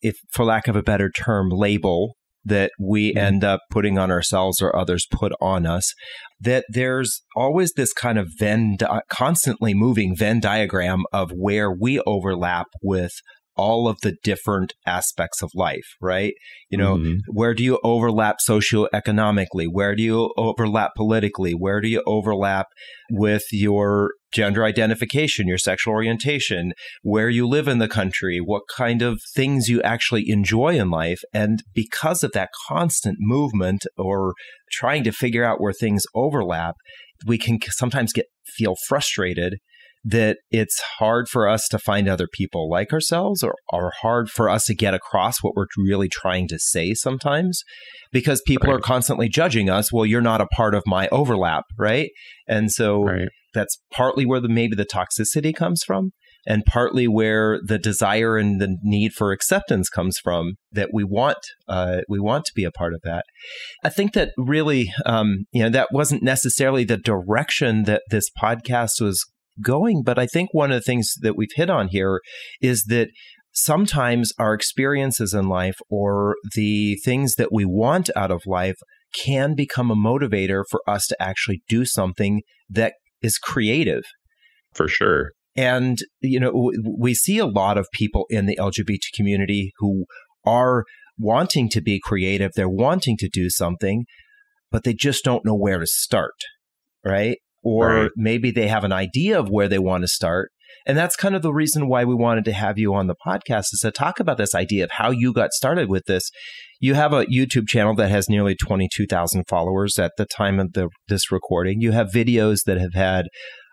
if 0.00 0.16
for 0.30 0.44
lack 0.44 0.66
of 0.66 0.76
a 0.76 0.82
better 0.82 1.10
term, 1.10 1.48
label 1.48 2.16
that 2.44 2.70
we 2.78 3.10
mm-hmm. 3.10 3.18
end 3.18 3.44
up 3.44 3.60
putting 3.70 3.98
on 3.98 4.10
ourselves 4.10 4.60
or 4.60 4.74
others 4.74 5.06
put 5.10 5.32
on 5.40 5.66
us, 5.66 5.92
that 6.40 6.64
there's 6.68 7.22
always 7.36 7.72
this 7.72 7.92
kind 7.92 8.18
of 8.18 8.28
Venn, 8.38 8.76
di- 8.76 9.00
constantly 9.08 9.74
moving 9.74 10.16
Venn 10.16 10.40
diagram 10.40 11.04
of 11.12 11.30
where 11.30 11.70
we 11.70 12.00
overlap 12.00 12.66
with 12.82 13.12
all 13.56 13.88
of 13.88 13.98
the 14.02 14.14
different 14.22 14.74
aspects 14.86 15.42
of 15.42 15.50
life, 15.54 15.96
right? 16.00 16.34
You 16.70 16.78
know, 16.78 16.96
mm-hmm. 16.96 17.16
where 17.28 17.54
do 17.54 17.62
you 17.62 17.78
overlap 17.84 18.36
socioeconomically? 18.46 19.66
Where 19.70 19.94
do 19.94 20.02
you 20.02 20.32
overlap 20.36 20.92
politically? 20.96 21.52
Where 21.52 21.80
do 21.80 21.88
you 21.88 22.02
overlap 22.06 22.68
with 23.10 23.44
your 23.52 24.12
gender 24.32 24.64
identification, 24.64 25.46
your 25.46 25.58
sexual 25.58 25.92
orientation, 25.92 26.72
where 27.02 27.28
you 27.28 27.46
live 27.46 27.68
in 27.68 27.78
the 27.78 27.88
country, 27.88 28.38
what 28.38 28.62
kind 28.74 29.02
of 29.02 29.20
things 29.34 29.68
you 29.68 29.82
actually 29.82 30.28
enjoy 30.30 30.74
in 30.76 30.90
life. 30.90 31.20
And 31.34 31.62
because 31.74 32.22
of 32.24 32.32
that 32.32 32.50
constant 32.68 33.18
movement 33.20 33.84
or 33.98 34.34
trying 34.70 35.04
to 35.04 35.12
figure 35.12 35.44
out 35.44 35.60
where 35.60 35.74
things 35.74 36.04
overlap, 36.14 36.76
we 37.26 37.36
can 37.38 37.58
sometimes 37.68 38.12
get 38.12 38.26
feel 38.46 38.74
frustrated 38.88 39.58
that 40.04 40.38
it's 40.50 40.80
hard 40.98 41.28
for 41.28 41.48
us 41.48 41.68
to 41.68 41.78
find 41.78 42.08
other 42.08 42.26
people 42.32 42.68
like 42.68 42.92
ourselves 42.92 43.42
or, 43.42 43.54
or 43.72 43.92
hard 44.00 44.28
for 44.28 44.48
us 44.48 44.64
to 44.64 44.74
get 44.74 44.94
across 44.94 45.42
what 45.42 45.54
we're 45.54 45.66
really 45.76 46.08
trying 46.08 46.48
to 46.48 46.58
say 46.58 46.92
sometimes 46.92 47.62
because 48.10 48.42
people 48.46 48.68
right. 48.68 48.78
are 48.78 48.80
constantly 48.80 49.28
judging 49.28 49.70
us 49.70 49.92
well 49.92 50.06
you're 50.06 50.20
not 50.20 50.40
a 50.40 50.46
part 50.46 50.74
of 50.74 50.82
my 50.86 51.08
overlap 51.08 51.64
right 51.78 52.10
and 52.48 52.72
so 52.72 53.04
right. 53.04 53.28
that's 53.54 53.78
partly 53.92 54.26
where 54.26 54.40
the 54.40 54.48
maybe 54.48 54.74
the 54.74 54.86
toxicity 54.86 55.54
comes 55.54 55.82
from 55.84 56.10
and 56.44 56.64
partly 56.64 57.06
where 57.06 57.60
the 57.64 57.78
desire 57.78 58.36
and 58.36 58.60
the 58.60 58.76
need 58.82 59.12
for 59.12 59.30
acceptance 59.30 59.88
comes 59.88 60.18
from 60.18 60.54
that 60.72 60.90
we 60.92 61.04
want 61.04 61.38
uh, 61.68 62.00
we 62.08 62.18
want 62.18 62.44
to 62.44 62.52
be 62.56 62.64
a 62.64 62.72
part 62.72 62.92
of 62.92 63.00
that 63.04 63.24
i 63.84 63.88
think 63.88 64.14
that 64.14 64.30
really 64.36 64.92
um, 65.06 65.44
you 65.52 65.62
know 65.62 65.70
that 65.70 65.88
wasn't 65.92 66.22
necessarily 66.24 66.82
the 66.82 66.96
direction 66.96 67.84
that 67.84 68.02
this 68.10 68.28
podcast 68.42 69.00
was 69.00 69.24
going. 69.60 70.02
But 70.02 70.18
I 70.18 70.26
think 70.26 70.50
one 70.52 70.70
of 70.70 70.76
the 70.76 70.84
things 70.84 71.14
that 71.20 71.36
we've 71.36 71.48
hit 71.54 71.70
on 71.70 71.88
here 71.88 72.20
is 72.60 72.84
that 72.88 73.08
sometimes 73.52 74.32
our 74.38 74.54
experiences 74.54 75.34
in 75.34 75.48
life 75.48 75.76
or 75.90 76.36
the 76.54 76.96
things 77.04 77.34
that 77.34 77.52
we 77.52 77.64
want 77.64 78.10
out 78.16 78.30
of 78.30 78.42
life 78.46 78.76
can 79.14 79.54
become 79.54 79.90
a 79.90 79.96
motivator 79.96 80.64
for 80.70 80.80
us 80.88 81.06
to 81.06 81.22
actually 81.22 81.62
do 81.68 81.84
something 81.84 82.42
that 82.70 82.94
is 83.20 83.38
creative. 83.38 84.04
For 84.74 84.88
sure. 84.88 85.32
And, 85.54 85.98
you 86.22 86.40
know, 86.40 86.72
we 86.98 87.12
see 87.12 87.38
a 87.38 87.46
lot 87.46 87.76
of 87.76 87.86
people 87.92 88.24
in 88.30 88.46
the 88.46 88.56
LGBT 88.56 89.00
community 89.14 89.72
who 89.78 90.06
are 90.46 90.84
wanting 91.18 91.68
to 91.68 91.82
be 91.82 92.00
creative, 92.02 92.52
they're 92.54 92.68
wanting 92.68 93.18
to 93.18 93.28
do 93.30 93.50
something, 93.50 94.06
but 94.70 94.84
they 94.84 94.94
just 94.94 95.24
don't 95.24 95.44
know 95.44 95.54
where 95.54 95.78
to 95.78 95.86
start, 95.86 96.32
right? 97.04 97.36
Or 97.62 97.86
right. 97.88 98.10
maybe 98.16 98.50
they 98.50 98.68
have 98.68 98.84
an 98.84 98.92
idea 98.92 99.38
of 99.38 99.48
where 99.48 99.68
they 99.68 99.78
want 99.78 100.02
to 100.02 100.08
start. 100.08 100.50
And 100.86 100.98
that's 100.98 101.16
kind 101.16 101.36
of 101.36 101.42
the 101.42 101.52
reason 101.52 101.88
why 101.88 102.04
we 102.04 102.14
wanted 102.14 102.44
to 102.46 102.52
have 102.52 102.78
you 102.78 102.94
on 102.94 103.06
the 103.06 103.14
podcast 103.24 103.66
is 103.72 103.80
to 103.82 103.92
talk 103.92 104.18
about 104.18 104.36
this 104.36 104.54
idea 104.54 104.84
of 104.84 104.90
how 104.92 105.10
you 105.10 105.32
got 105.32 105.52
started 105.52 105.88
with 105.88 106.04
this. 106.06 106.30
You 106.80 106.94
have 106.94 107.12
a 107.12 107.26
YouTube 107.26 107.68
channel 107.68 107.94
that 107.96 108.10
has 108.10 108.28
nearly 108.28 108.56
22,000 108.56 109.44
followers 109.48 109.98
at 109.98 110.12
the 110.18 110.26
time 110.26 110.58
of 110.58 110.72
the, 110.72 110.88
this 111.08 111.30
recording. 111.30 111.80
You 111.80 111.92
have 111.92 112.08
videos 112.08 112.60
that 112.66 112.78
have 112.78 112.94
had 112.94 113.26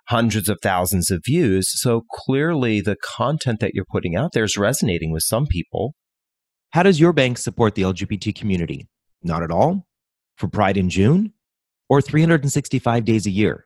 hundreds 0.10 0.50
of 0.50 0.60
thousands 0.62 1.10
of 1.10 1.22
views. 1.26 1.68
So 1.82 2.02
clearly 2.12 2.82
the 2.82 2.98
content 3.04 3.60
that 3.60 3.74
you're 3.74 3.86
putting 3.92 4.16
out 4.16 4.32
there 4.34 4.44
is 4.44 4.58
resonating 4.58 5.12
with 5.12 5.24
some 5.24 5.46
people. 5.48 5.94
How 6.72 6.84
does 6.84 7.00
your 7.00 7.14
bank 7.14 7.38
support 7.38 7.76
the 7.76 7.84
LGBT 7.84 8.36
community? 8.36 8.88
Not 9.24 9.44
at 9.44 9.52
all? 9.52 9.86
For 10.36 10.48
Pride 10.48 10.78
in 10.78 10.90
June? 10.90 11.34
Or 11.90 12.02
365 12.02 13.06
days 13.06 13.26
a 13.26 13.32
year? 13.32 13.66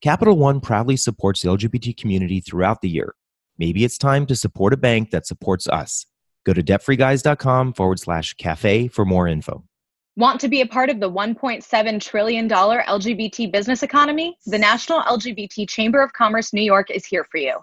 Capital 0.00 0.36
One 0.36 0.60
proudly 0.60 0.96
supports 0.96 1.42
the 1.42 1.48
LGBT 1.48 1.96
community 1.96 2.40
throughout 2.40 2.80
the 2.80 2.88
year. 2.88 3.14
Maybe 3.58 3.84
it's 3.84 3.98
time 3.98 4.26
to 4.26 4.36
support 4.36 4.72
a 4.72 4.76
bank 4.76 5.10
that 5.10 5.26
supports 5.26 5.68
us. 5.68 6.06
Go 6.44 6.52
to 6.52 6.62
debtfreeguys.com 6.62 7.74
forward 7.74 8.00
slash 8.00 8.34
cafe 8.34 8.88
for 8.88 9.04
more 9.04 9.28
info. 9.28 9.64
Want 10.16 10.40
to 10.40 10.48
be 10.48 10.60
a 10.60 10.66
part 10.66 10.90
of 10.90 11.00
the 11.00 11.10
$1.7 11.10 12.00
trillion 12.00 12.48
LGBT 12.48 13.50
business 13.50 13.82
economy? 13.82 14.36
The 14.44 14.58
National 14.58 15.00
LGBT 15.02 15.68
Chamber 15.68 16.02
of 16.02 16.12
Commerce 16.12 16.52
New 16.52 16.62
York 16.62 16.90
is 16.90 17.06
here 17.06 17.24
for 17.30 17.38
you. 17.38 17.58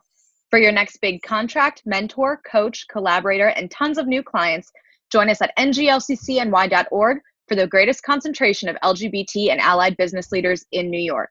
For 0.49 0.57
your 0.57 0.71
next 0.71 0.97
big 0.97 1.21
contract, 1.21 1.83
mentor, 1.85 2.41
coach, 2.49 2.87
collaborator, 2.87 3.49
and 3.49 3.69
tons 3.69 3.99
of 3.99 4.07
new 4.07 4.23
clients, 4.23 4.71
join 5.11 5.29
us 5.29 5.41
at 5.43 5.55
nglccny.org 5.59 7.19
for 7.47 7.55
the 7.55 7.67
greatest 7.67 8.03
concentration 8.03 8.67
of 8.67 8.77
LGBT 8.83 9.51
and 9.51 9.59
allied 9.59 9.95
business 9.97 10.31
leaders 10.31 10.65
in 10.71 10.89
New 10.89 10.99
York. 10.99 11.29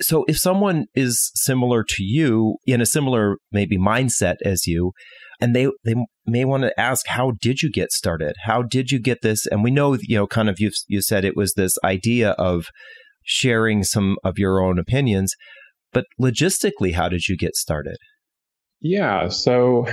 So, 0.00 0.24
if 0.28 0.38
someone 0.38 0.86
is 0.94 1.30
similar 1.34 1.84
to 1.84 2.02
you 2.02 2.56
in 2.66 2.80
a 2.80 2.86
similar 2.86 3.36
maybe 3.52 3.78
mindset 3.78 4.36
as 4.44 4.66
you, 4.66 4.92
and 5.40 5.54
they 5.54 5.68
they 5.84 5.94
may 6.26 6.44
want 6.44 6.64
to 6.64 6.80
ask 6.80 7.06
how 7.06 7.32
did 7.40 7.62
you 7.62 7.70
get 7.70 7.92
started? 7.92 8.34
How 8.44 8.62
did 8.62 8.90
you 8.90 8.98
get 8.98 9.22
this? 9.22 9.46
And 9.46 9.62
we 9.62 9.70
know 9.70 9.96
you 10.00 10.16
know 10.16 10.26
kind 10.26 10.48
of 10.48 10.56
you 10.58 10.70
you 10.88 11.02
said 11.02 11.24
it 11.24 11.36
was 11.36 11.54
this 11.54 11.76
idea 11.84 12.30
of 12.32 12.66
sharing 13.24 13.82
some 13.82 14.16
of 14.24 14.38
your 14.38 14.62
own 14.62 14.78
opinions 14.78 15.34
but 15.92 16.04
logistically 16.20 16.94
how 16.94 17.08
did 17.08 17.26
you 17.26 17.36
get 17.36 17.56
started? 17.56 17.96
Yeah 18.80 19.28
so 19.28 19.86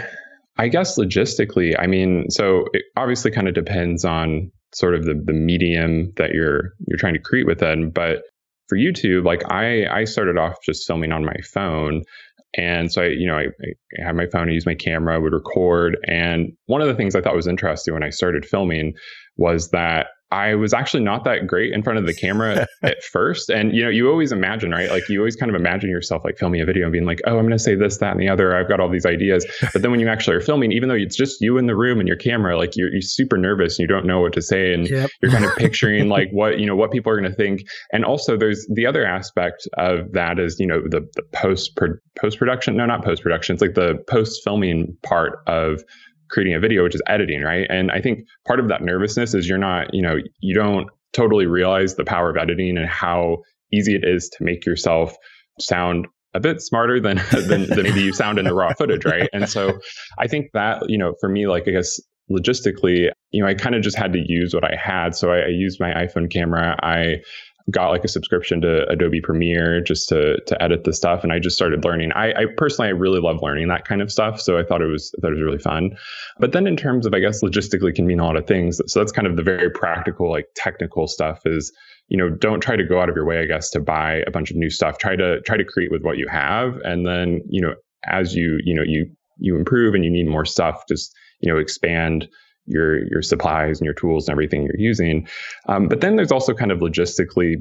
i 0.57 0.67
guess 0.67 1.00
logistically 1.00 1.74
i 1.79 1.88
mean 1.88 2.29
so 2.29 2.65
it 2.74 2.83
obviously 2.95 3.31
kind 3.31 3.48
of 3.48 3.53
depends 3.55 4.05
on 4.05 4.51
sort 4.74 4.93
of 4.93 5.05
the, 5.05 5.13
the 5.25 5.33
medium 5.33 6.12
that 6.17 6.31
you're 6.31 6.74
you're 6.88 7.00
trying 7.00 7.13
to 7.13 7.19
create 7.19 7.48
within 7.48 7.89
but 7.89 8.19
for 8.67 8.77
YouTube, 8.77 9.25
like 9.25 9.50
I, 9.51 9.86
I 9.88 10.05
started 10.05 10.38
off 10.38 10.55
just 10.63 10.88
filming 10.88 11.12
on 11.12 11.25
my 11.25 11.36
phone 11.53 12.03
and 12.55 12.91
so 12.91 13.01
I, 13.01 13.08
you 13.08 13.27
know, 13.27 13.36
I, 13.36 13.46
I 14.00 14.05
had 14.05 14.15
my 14.15 14.27
phone, 14.27 14.50
I 14.50 14.53
used 14.53 14.67
my 14.67 14.75
camera, 14.75 15.15
I 15.15 15.17
would 15.17 15.34
record. 15.34 15.98
And 16.08 16.53
one 16.67 16.82
of 16.82 16.88
the 16.88 16.93
things 16.93 17.15
I 17.15 17.22
thought 17.22 17.36
was 17.36 17.48
interesting 17.48 17.93
when 17.93 18.03
I 18.03 18.10
started 18.10 18.46
filming 18.46 18.93
was 19.38 19.72
that 19.72 20.08
I 20.34 20.56
was 20.56 20.74
actually 20.74 21.04
not 21.04 21.25
that 21.25 21.46
great 21.46 21.74
in 21.74 21.84
front 21.84 22.00
of 22.00 22.08
the 22.08 22.13
camera 22.13 22.66
at 22.82 23.04
first. 23.04 23.52
And, 23.52 23.72
you 23.72 23.84
know, 23.84 23.90
you 23.90 24.10
always 24.10 24.32
imagine, 24.32 24.72
right? 24.72 24.90
Like 24.90 25.08
you 25.08 25.20
always 25.20 25.36
kind 25.36 25.52
of 25.52 25.56
imagine 25.56 25.92
yourself 25.92 26.24
like 26.25 26.40
filming 26.40 26.60
a 26.60 26.66
video 26.66 26.86
and 26.86 26.92
being 26.92 27.06
like, 27.06 27.22
oh, 27.25 27.38
I'm 27.38 27.44
going 27.44 27.52
to 27.52 27.60
say 27.60 27.75
this, 27.75 27.98
that, 28.00 28.13
and 28.13 28.20
the 28.20 28.30
other. 28.30 28.56
I've 28.56 28.68
got 28.68 28.80
all 28.80 28.90
these 28.90 29.06
ideas. 29.06 29.46
But 29.74 29.82
then 29.82 29.92
when 29.92 30.00
you 30.00 30.08
actually 30.08 30.36
are 30.36 30.42
filming, 30.42 30.72
even 30.72 30.90
though 30.90 30.96
it's 30.96 31.16
just 31.16 31.42
you 31.42 31.58
in 31.58 31.66
the 31.66 31.75
room 31.75 32.00
and 32.00 32.08
your 32.08 32.18
camera, 32.18 32.58
like 32.58 32.75
you're, 32.75 32.92
you're 32.92 33.02
super 33.02 33.38
nervous 33.38 33.80
and 33.80 33.84
you 33.84 33.88
don't 33.88 34.06
know 34.06 34.20
what 34.20 34.34
to 34.34 34.42
say. 34.42 34.74
And 34.74 34.88
yep. 34.88 35.10
you're 35.22 35.32
kind 35.32 35.46
of 35.46 35.56
picturing 35.58 36.10
like 36.10 36.30
what, 36.32 36.60
you 36.60 36.66
know, 36.66 36.75
what 36.75 36.92
people 36.92 37.12
are 37.12 37.20
going 37.20 37.32
to 37.32 37.36
think. 37.36 37.62
And 37.92 38.06
also 38.06 38.38
there's 38.38 38.68
the 38.72 38.86
other 38.86 39.06
aspect 39.06 39.68
of 39.78 40.12
that 40.12 40.38
is, 40.38 40.60
you 40.60 40.68
know, 40.68 40.82
the, 40.82 41.08
the 41.16 41.24
post, 41.32 41.80
post 42.20 42.38
production. 42.38 42.75
No, 42.75 42.86
not 42.86 43.04
post 43.04 43.24
production. 43.24 43.54
It's 43.54 43.62
like 43.62 43.74
the 43.74 44.04
post 44.08 44.42
filming 44.44 44.96
part 45.02 45.40
of 45.48 45.82
creating 46.30 46.56
a 46.56 46.60
video, 46.60 46.84
which 46.84 46.96
is 46.96 47.01
editing, 47.08 47.42
right? 47.42 47.68
And 47.70 47.92
I 47.92 48.01
think 48.01 48.20
part 48.48 48.60
of 48.60 48.68
that 48.70 48.82
nervousness 48.82 49.34
is 49.34 49.48
you're 49.48 49.58
not, 49.58 49.94
you 49.94 50.01
know, 50.01 50.18
you 50.39 50.56
don't 50.56 50.88
totally 51.13 51.46
realize 51.46 51.96
the 51.96 52.06
power 52.06 52.30
of 52.30 52.38
editing 52.38 52.77
and 52.77 52.88
how 52.88 53.38
easy 53.72 53.96
it 53.96 54.03
is 54.03 54.30
to 54.38 54.44
make 54.44 54.65
yourself 54.65 55.15
sound 55.60 56.08
a 56.34 56.39
bit 56.39 56.62
smarter 56.62 57.00
than, 57.00 57.22
than, 57.48 57.68
than 57.68 57.84
maybe 57.84 58.01
you 58.01 58.13
sound 58.13 58.39
in 58.39 58.46
the 58.46 58.53
raw 58.53 58.74
footage, 58.74 59.06
right? 59.06 59.30
And 59.34 59.48
so 59.48 59.80
I 60.18 60.27
think 60.27 60.48
that, 60.53 60.89
you 60.89 60.98
know, 60.98 61.13
for 61.20 61.30
me, 61.30 61.48
like, 61.48 61.68
I 61.68 61.72
guess 61.72 62.00
logistically, 62.32 63.10
you 63.32 63.44
know, 63.44 63.48
I 63.48 63.53
kind 63.53 63.75
of 63.75 63.82
just 63.82 63.98
had 63.98 64.13
to 64.13 64.20
use 64.25 64.53
what 64.53 64.63
I 64.63 64.75
had. 64.75 65.15
So 65.15 65.32
I, 65.32 65.39
I 65.39 65.48
used 65.50 65.80
my 65.80 65.92
iPhone 65.94 66.32
camera. 66.32 66.75
I 66.82 67.18
got 67.72 67.89
like 67.89 68.03
a 68.03 68.08
subscription 68.08 68.62
to 68.62 68.88
Adobe 68.89 69.22
Premiere 69.22 69.82
just 69.82 70.10
to 70.10 70.39
to 70.41 70.62
edit 70.62 70.84
the 70.84 70.93
stuff, 70.93 71.24
and 71.24 71.32
I 71.32 71.39
just 71.39 71.55
started 71.55 71.84
learning. 71.84 72.12
I, 72.13 72.32
I 72.34 72.46
personally 72.58 72.89
I 72.89 72.91
really 72.91 73.20
love 73.20 73.41
learning 73.41 73.67
that 73.70 73.86
kind 73.86 74.01
of 74.01 74.12
stuff, 74.12 74.41
so 74.41 74.58
I 74.58 74.63
thought 74.63 74.82
it 74.82 74.88
was 74.88 75.13
I 75.17 75.22
thought 75.22 75.32
it 75.32 75.36
was 75.36 75.43
really 75.43 75.60
fun. 75.60 75.91
But 76.39 76.51
then 76.51 76.67
in 76.67 76.75
terms 76.75 77.05
of 77.05 77.13
I 77.13 77.20
guess 77.20 77.41
logistically 77.41 77.96
can 77.96 78.05
mean 78.05 78.20
a 78.20 78.25
lot 78.25 78.38
of 78.38 78.48
things. 78.48 78.82
So 78.88 79.00
that's 79.00 79.12
kind 79.12 79.27
of 79.27 79.38
the 79.38 79.43
very 79.43 79.70
practical 79.70 80.29
like 80.29 80.48
technical 80.55 81.08
stuff 81.08 81.41
is 81.46 81.72
you 82.10 82.17
know 82.17 82.29
don't 82.29 82.62
try 82.62 82.75
to 82.75 82.84
go 82.84 83.00
out 83.00 83.10
of 83.10 83.15
your 83.15 83.25
way 83.25 83.39
I 83.39 83.46
guess 83.46 83.70
to 83.72 83.79
buy 83.79 84.24
a 84.27 84.32
bunch 84.32 84.51
of 84.51 84.58
new 84.58 84.70
stuff. 84.70 84.98
Try 84.98 85.15
to 85.15 85.41
try 85.41 85.58
to 85.58 85.65
create 85.65 85.91
with 85.91 86.03
what 86.03 86.17
you 86.17 86.27
have, 86.27 86.77
and 86.84 87.08
then 87.08 87.41
you 87.48 87.62
know 87.62 87.75
as 88.05 88.36
you 88.36 88.60
you 88.63 88.75
know 88.75 88.84
you 88.84 89.10
you 89.38 89.55
improve 89.55 89.93
and 89.93 90.03
you 90.03 90.12
need 90.12 90.27
more 90.27 90.46
stuff, 90.46 90.84
just 90.89 91.13
you 91.39 91.51
know 91.51 91.60
expand 91.60 92.27
your 92.65 93.05
your 93.08 93.22
supplies 93.22 93.79
and 93.79 93.86
your 93.86 93.93
tools 93.93 94.27
and 94.27 94.34
everything 94.34 94.63
you're 94.63 94.79
using. 94.79 95.27
Um, 95.67 95.88
but 95.88 96.01
then 96.01 96.15
there's 96.15 96.32
also 96.32 96.53
kind 96.53 96.72
of 96.72 96.79
logistically 96.79 97.55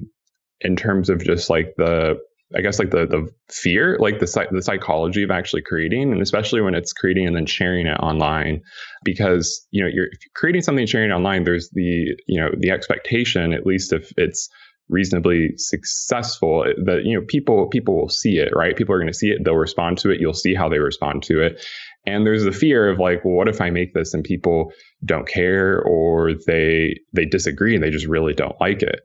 in 0.60 0.76
terms 0.76 1.10
of 1.10 1.22
just 1.24 1.50
like 1.50 1.74
the 1.76 2.16
I 2.54 2.60
guess 2.60 2.78
like 2.78 2.90
the 2.90 3.06
the 3.06 3.28
fear, 3.48 3.96
like 3.98 4.18
the 4.18 4.48
the 4.50 4.62
psychology 4.62 5.22
of 5.22 5.30
actually 5.30 5.62
creating, 5.62 6.12
and 6.12 6.20
especially 6.20 6.60
when 6.60 6.74
it's 6.74 6.92
creating 6.92 7.26
and 7.26 7.34
then 7.34 7.46
sharing 7.46 7.86
it 7.86 7.98
online, 7.98 8.60
because 9.04 9.66
you 9.70 9.82
know 9.82 9.90
you're 9.92 10.06
if 10.06 10.18
you're 10.22 10.32
creating 10.34 10.62
something 10.62 10.82
and 10.82 10.88
sharing 10.88 11.10
it 11.10 11.14
online, 11.14 11.44
there's 11.44 11.70
the 11.72 12.14
you 12.26 12.40
know 12.40 12.50
the 12.58 12.70
expectation, 12.70 13.52
at 13.52 13.66
least 13.66 13.92
if 13.92 14.12
it's 14.16 14.48
reasonably 14.88 15.52
successful 15.56 16.64
that 16.84 17.04
you 17.04 17.18
know 17.18 17.24
people 17.26 17.68
people 17.68 17.96
will 17.96 18.08
see 18.10 18.36
it 18.38 18.52
right? 18.54 18.76
People 18.76 18.94
are 18.94 18.98
going 18.98 19.12
to 19.12 19.18
see 19.18 19.28
it 19.28 19.42
they'll 19.44 19.54
respond 19.54 19.96
to 19.98 20.10
it 20.10 20.20
you'll 20.20 20.34
see 20.34 20.54
how 20.54 20.68
they 20.68 20.78
respond 20.78 21.22
to 21.22 21.40
it 21.40 21.64
and 22.04 22.26
there's 22.26 22.44
the 22.44 22.52
fear 22.52 22.88
of 22.88 22.98
like 22.98 23.24
well 23.24 23.34
what 23.34 23.48
if 23.48 23.60
i 23.60 23.70
make 23.70 23.94
this 23.94 24.14
and 24.14 24.24
people 24.24 24.72
don't 25.04 25.28
care 25.28 25.82
or 25.82 26.32
they 26.46 26.98
they 27.12 27.24
disagree 27.24 27.74
and 27.74 27.82
they 27.82 27.90
just 27.90 28.06
really 28.06 28.34
don't 28.34 28.60
like 28.60 28.82
it? 28.82 29.00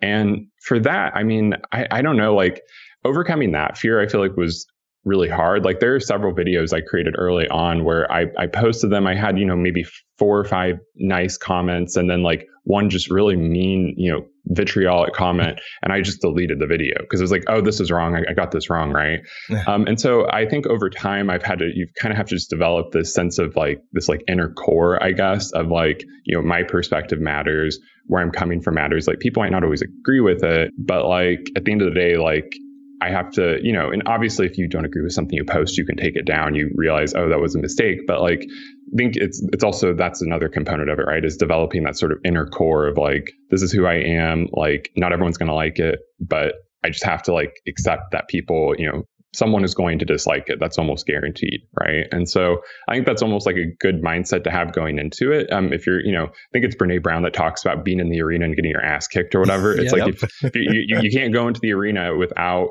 And 0.00 0.46
for 0.62 0.78
that 0.80 1.14
i 1.14 1.22
mean 1.22 1.54
i, 1.72 1.86
I 1.90 2.02
don't 2.02 2.16
know 2.16 2.34
like 2.34 2.62
overcoming 3.04 3.52
that 3.52 3.78
fear 3.78 4.00
i 4.00 4.06
feel 4.06 4.20
like 4.20 4.36
was 4.36 4.66
really 5.04 5.28
hard. 5.28 5.64
Like 5.64 5.80
there 5.80 5.94
are 5.94 6.00
several 6.00 6.34
videos 6.34 6.72
I 6.72 6.80
created 6.80 7.14
early 7.18 7.48
on 7.48 7.84
where 7.84 8.10
I, 8.10 8.26
I 8.38 8.46
posted 8.46 8.90
them. 8.90 9.06
I 9.06 9.14
had, 9.14 9.38
you 9.38 9.44
know, 9.44 9.56
maybe 9.56 9.84
four 10.18 10.38
or 10.38 10.44
five 10.44 10.76
nice 10.96 11.36
comments 11.36 11.96
and 11.96 12.08
then 12.08 12.22
like 12.22 12.46
one 12.64 12.88
just 12.88 13.10
really 13.10 13.34
mean, 13.34 13.94
you 13.96 14.12
know, 14.12 14.24
vitriolic 14.46 15.14
comment. 15.14 15.60
And 15.82 15.92
I 15.92 16.00
just 16.00 16.20
deleted 16.20 16.60
the 16.60 16.66
video 16.68 16.94
because 17.00 17.20
it 17.20 17.24
was 17.24 17.32
like, 17.32 17.42
oh, 17.48 17.60
this 17.60 17.80
is 17.80 17.90
wrong. 17.90 18.14
I, 18.14 18.22
I 18.30 18.34
got 18.34 18.52
this 18.52 18.70
wrong. 18.70 18.92
Right. 18.92 19.18
um, 19.66 19.84
and 19.88 20.00
so 20.00 20.28
I 20.30 20.46
think 20.46 20.68
over 20.68 20.88
time 20.88 21.28
I've 21.28 21.42
had 21.42 21.58
to, 21.58 21.70
you 21.74 21.88
kind 22.00 22.12
of 22.12 22.18
have 22.18 22.28
to 22.28 22.36
just 22.36 22.50
develop 22.50 22.92
this 22.92 23.12
sense 23.12 23.38
of 23.38 23.56
like 23.56 23.80
this 23.92 24.08
like 24.08 24.22
inner 24.28 24.52
core, 24.52 25.02
I 25.02 25.10
guess, 25.10 25.50
of 25.52 25.68
like, 25.68 26.04
you 26.24 26.36
know, 26.36 26.42
my 26.42 26.62
perspective 26.62 27.18
matters, 27.18 27.80
where 28.06 28.22
I'm 28.22 28.30
coming 28.30 28.60
from 28.60 28.74
matters. 28.74 29.06
Like 29.06 29.18
people 29.18 29.42
might 29.42 29.52
not 29.52 29.64
always 29.64 29.82
agree 29.82 30.20
with 30.20 30.42
it, 30.44 30.70
but 30.78 31.06
like 31.06 31.48
at 31.56 31.64
the 31.64 31.72
end 31.72 31.82
of 31.82 31.92
the 31.92 31.98
day, 31.98 32.16
like 32.16 32.54
I 33.02 33.10
have 33.10 33.32
to, 33.32 33.58
you 33.62 33.72
know, 33.72 33.90
and 33.90 34.04
obviously 34.06 34.46
if 34.46 34.56
you 34.56 34.68
don't 34.68 34.84
agree 34.84 35.02
with 35.02 35.12
something 35.12 35.36
you 35.36 35.44
post, 35.44 35.76
you 35.76 35.84
can 35.84 35.96
take 35.96 36.14
it 36.14 36.24
down. 36.24 36.54
You 36.54 36.70
realize, 36.76 37.14
oh, 37.14 37.28
that 37.28 37.40
was 37.40 37.56
a 37.56 37.58
mistake. 37.58 38.06
But 38.06 38.20
like, 38.20 38.42
I 38.42 38.96
think 38.96 39.16
it's 39.16 39.42
it's 39.52 39.64
also 39.64 39.92
that's 39.92 40.22
another 40.22 40.48
component 40.48 40.88
of 40.88 41.00
it, 41.00 41.02
right? 41.02 41.24
Is 41.24 41.36
developing 41.36 41.82
that 41.82 41.96
sort 41.96 42.12
of 42.12 42.18
inner 42.24 42.46
core 42.46 42.86
of 42.86 42.96
like, 42.96 43.32
this 43.50 43.62
is 43.62 43.72
who 43.72 43.86
I 43.86 43.94
am. 43.94 44.48
Like, 44.52 44.90
not 44.96 45.12
everyone's 45.12 45.36
gonna 45.36 45.54
like 45.54 45.80
it, 45.80 45.98
but 46.20 46.54
I 46.84 46.90
just 46.90 47.04
have 47.04 47.22
to 47.24 47.32
like 47.32 47.54
accept 47.66 48.12
that 48.12 48.28
people, 48.28 48.74
you 48.78 48.90
know, 48.90 49.04
someone 49.34 49.64
is 49.64 49.74
going 49.74 49.98
to 49.98 50.04
dislike 50.04 50.44
it. 50.48 50.60
That's 50.60 50.78
almost 50.78 51.06
guaranteed, 51.06 51.62
right? 51.80 52.06
And 52.12 52.28
so 52.28 52.58
I 52.88 52.94
think 52.94 53.06
that's 53.06 53.22
almost 53.22 53.46
like 53.46 53.56
a 53.56 53.66
good 53.80 54.02
mindset 54.02 54.44
to 54.44 54.50
have 54.50 54.72
going 54.72 54.98
into 54.98 55.32
it. 55.32 55.50
Um, 55.52 55.72
if 55.72 55.86
you're, 55.86 56.00
you 56.00 56.12
know, 56.12 56.26
I 56.26 56.48
think 56.52 56.64
it's 56.64 56.76
Brene 56.76 57.02
Brown 57.02 57.22
that 57.22 57.32
talks 57.32 57.64
about 57.64 57.84
being 57.84 57.98
in 57.98 58.10
the 58.10 58.20
arena 58.20 58.44
and 58.44 58.54
getting 58.54 58.70
your 58.70 58.84
ass 58.84 59.08
kicked 59.08 59.34
or 59.34 59.40
whatever. 59.40 59.72
It's 59.72 59.92
like 59.98 60.08
if, 60.08 60.44
if 60.44 60.54
you, 60.54 60.84
you, 60.86 61.00
you 61.00 61.10
can't 61.10 61.32
go 61.32 61.48
into 61.48 61.60
the 61.60 61.72
arena 61.72 62.14
without 62.14 62.70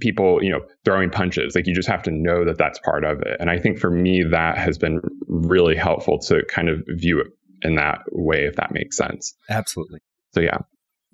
people, 0.00 0.42
you 0.42 0.50
know, 0.50 0.60
throwing 0.84 1.10
punches. 1.10 1.54
Like 1.54 1.66
you 1.66 1.74
just 1.74 1.88
have 1.88 2.02
to 2.04 2.10
know 2.10 2.44
that 2.44 2.58
that's 2.58 2.78
part 2.80 3.04
of 3.04 3.20
it. 3.22 3.36
And 3.40 3.50
I 3.50 3.58
think 3.58 3.78
for 3.78 3.90
me, 3.90 4.24
that 4.30 4.58
has 4.58 4.78
been 4.78 5.00
really 5.26 5.76
helpful 5.76 6.18
to 6.20 6.42
kind 6.48 6.68
of 6.68 6.82
view 6.88 7.20
it 7.20 7.28
in 7.62 7.76
that 7.76 8.00
way, 8.10 8.44
if 8.44 8.56
that 8.56 8.72
makes 8.72 8.96
sense. 8.96 9.34
Absolutely. 9.48 10.00
So 10.34 10.40
yeah. 10.40 10.58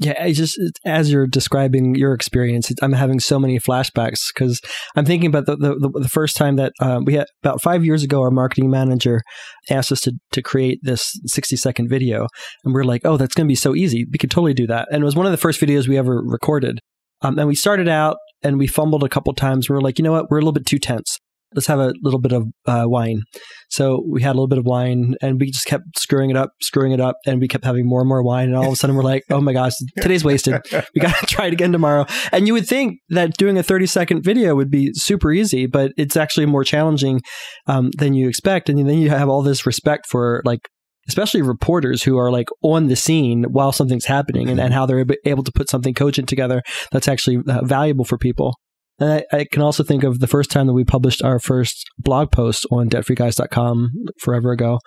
Yeah, 0.00 0.14
I 0.20 0.30
just 0.30 0.56
as 0.84 1.10
you're 1.10 1.26
describing 1.26 1.96
your 1.96 2.14
experience, 2.14 2.70
I'm 2.80 2.92
having 2.92 3.18
so 3.18 3.36
many 3.36 3.58
flashbacks 3.58 4.32
because 4.32 4.60
I'm 4.94 5.04
thinking 5.04 5.28
about 5.28 5.46
the, 5.46 5.56
the, 5.56 5.90
the 6.02 6.08
first 6.08 6.36
time 6.36 6.54
that 6.54 6.72
um, 6.80 7.04
we 7.04 7.14
had 7.14 7.26
about 7.42 7.60
five 7.60 7.84
years 7.84 8.04
ago, 8.04 8.20
our 8.20 8.30
marketing 8.30 8.70
manager 8.70 9.22
asked 9.70 9.90
us 9.90 10.00
to 10.02 10.12
to 10.30 10.40
create 10.40 10.78
this 10.82 11.18
60 11.26 11.56
second 11.56 11.88
video, 11.88 12.28
and 12.64 12.72
we 12.72 12.80
are 12.80 12.84
like, 12.84 13.02
oh, 13.04 13.16
that's 13.16 13.34
going 13.34 13.48
to 13.48 13.50
be 13.50 13.56
so 13.56 13.74
easy. 13.74 14.06
We 14.12 14.18
could 14.18 14.30
totally 14.30 14.54
do 14.54 14.68
that, 14.68 14.86
and 14.92 15.02
it 15.02 15.04
was 15.04 15.16
one 15.16 15.26
of 15.26 15.32
the 15.32 15.36
first 15.36 15.60
videos 15.60 15.88
we 15.88 15.98
ever 15.98 16.22
recorded. 16.24 16.78
Um, 17.22 17.36
and 17.36 17.48
we 17.48 17.56
started 17.56 17.88
out 17.88 18.18
and 18.42 18.58
we 18.58 18.66
fumbled 18.66 19.04
a 19.04 19.08
couple 19.08 19.32
times. 19.34 19.68
We 19.68 19.74
were 19.74 19.80
like, 19.80 19.98
you 19.98 20.02
know 20.02 20.12
what, 20.12 20.30
we're 20.30 20.38
a 20.38 20.40
little 20.40 20.52
bit 20.52 20.66
too 20.66 20.78
tense 20.78 21.18
let's 21.54 21.66
have 21.66 21.78
a 21.78 21.92
little 22.02 22.20
bit 22.20 22.32
of 22.32 22.46
uh, 22.66 22.84
wine. 22.86 23.22
So 23.70 24.04
we 24.08 24.22
had 24.22 24.30
a 24.30 24.34
little 24.34 24.48
bit 24.48 24.58
of 24.58 24.64
wine 24.64 25.14
and 25.22 25.40
we 25.40 25.50
just 25.50 25.66
kept 25.66 25.84
screwing 25.98 26.30
it 26.30 26.36
up, 26.36 26.50
screwing 26.60 26.92
it 26.92 27.00
up, 27.00 27.16
and 27.26 27.40
we 27.40 27.48
kept 27.48 27.64
having 27.64 27.86
more 27.86 28.00
and 28.00 28.08
more 28.08 28.22
wine. 28.22 28.48
And 28.48 28.56
all 28.56 28.66
of 28.66 28.72
a 28.72 28.76
sudden 28.76 28.96
we're 28.96 29.02
like, 29.02 29.24
oh 29.30 29.40
my 29.40 29.52
gosh, 29.52 29.72
today's 30.00 30.24
wasted. 30.24 30.60
We 30.94 31.00
got 31.00 31.16
to 31.16 31.26
try 31.28 31.46
it 31.46 31.52
again 31.52 31.72
tomorrow. 31.72 32.06
And 32.32 32.46
you 32.46 32.52
would 32.54 32.66
think 32.66 32.98
that 33.10 33.36
doing 33.36 33.58
a 33.58 33.62
30 33.62 33.86
second 33.86 34.22
video 34.22 34.54
would 34.54 34.70
be 34.70 34.92
super 34.94 35.32
easy, 35.32 35.66
but 35.66 35.92
it's 35.96 36.16
actually 36.16 36.46
more 36.46 36.64
challenging 36.64 37.20
um, 37.66 37.90
than 37.98 38.14
you 38.14 38.28
expect. 38.28 38.68
And 38.68 38.78
then 38.88 38.98
you 38.98 39.10
have 39.10 39.28
all 39.28 39.42
this 39.42 39.66
respect 39.66 40.06
for 40.08 40.42
like, 40.44 40.60
especially 41.08 41.42
reporters 41.42 42.02
who 42.02 42.18
are 42.18 42.30
like 42.30 42.48
on 42.62 42.86
the 42.86 42.96
scene 42.96 43.44
while 43.44 43.72
something's 43.72 44.04
happening 44.04 44.48
and, 44.48 44.60
and 44.60 44.74
how 44.74 44.86
they're 44.86 45.04
able 45.24 45.42
to 45.42 45.52
put 45.52 45.68
something 45.68 45.94
cogent 45.94 46.28
together 46.28 46.62
that's 46.92 47.08
actually 47.08 47.38
uh, 47.48 47.64
valuable 47.64 48.04
for 48.04 48.18
people. 48.18 48.54
And 49.00 49.24
I, 49.32 49.38
I, 49.38 49.46
can 49.50 49.62
also 49.62 49.84
think 49.84 50.02
of 50.02 50.18
the 50.18 50.26
first 50.26 50.50
time 50.50 50.66
that 50.66 50.72
we 50.72 50.84
published 50.84 51.22
our 51.22 51.38
first 51.38 51.84
blog 51.98 52.32
post 52.32 52.66
on 52.70 52.88
debtfreeguys.com 52.88 53.90
forever 54.20 54.50
ago. 54.50 54.80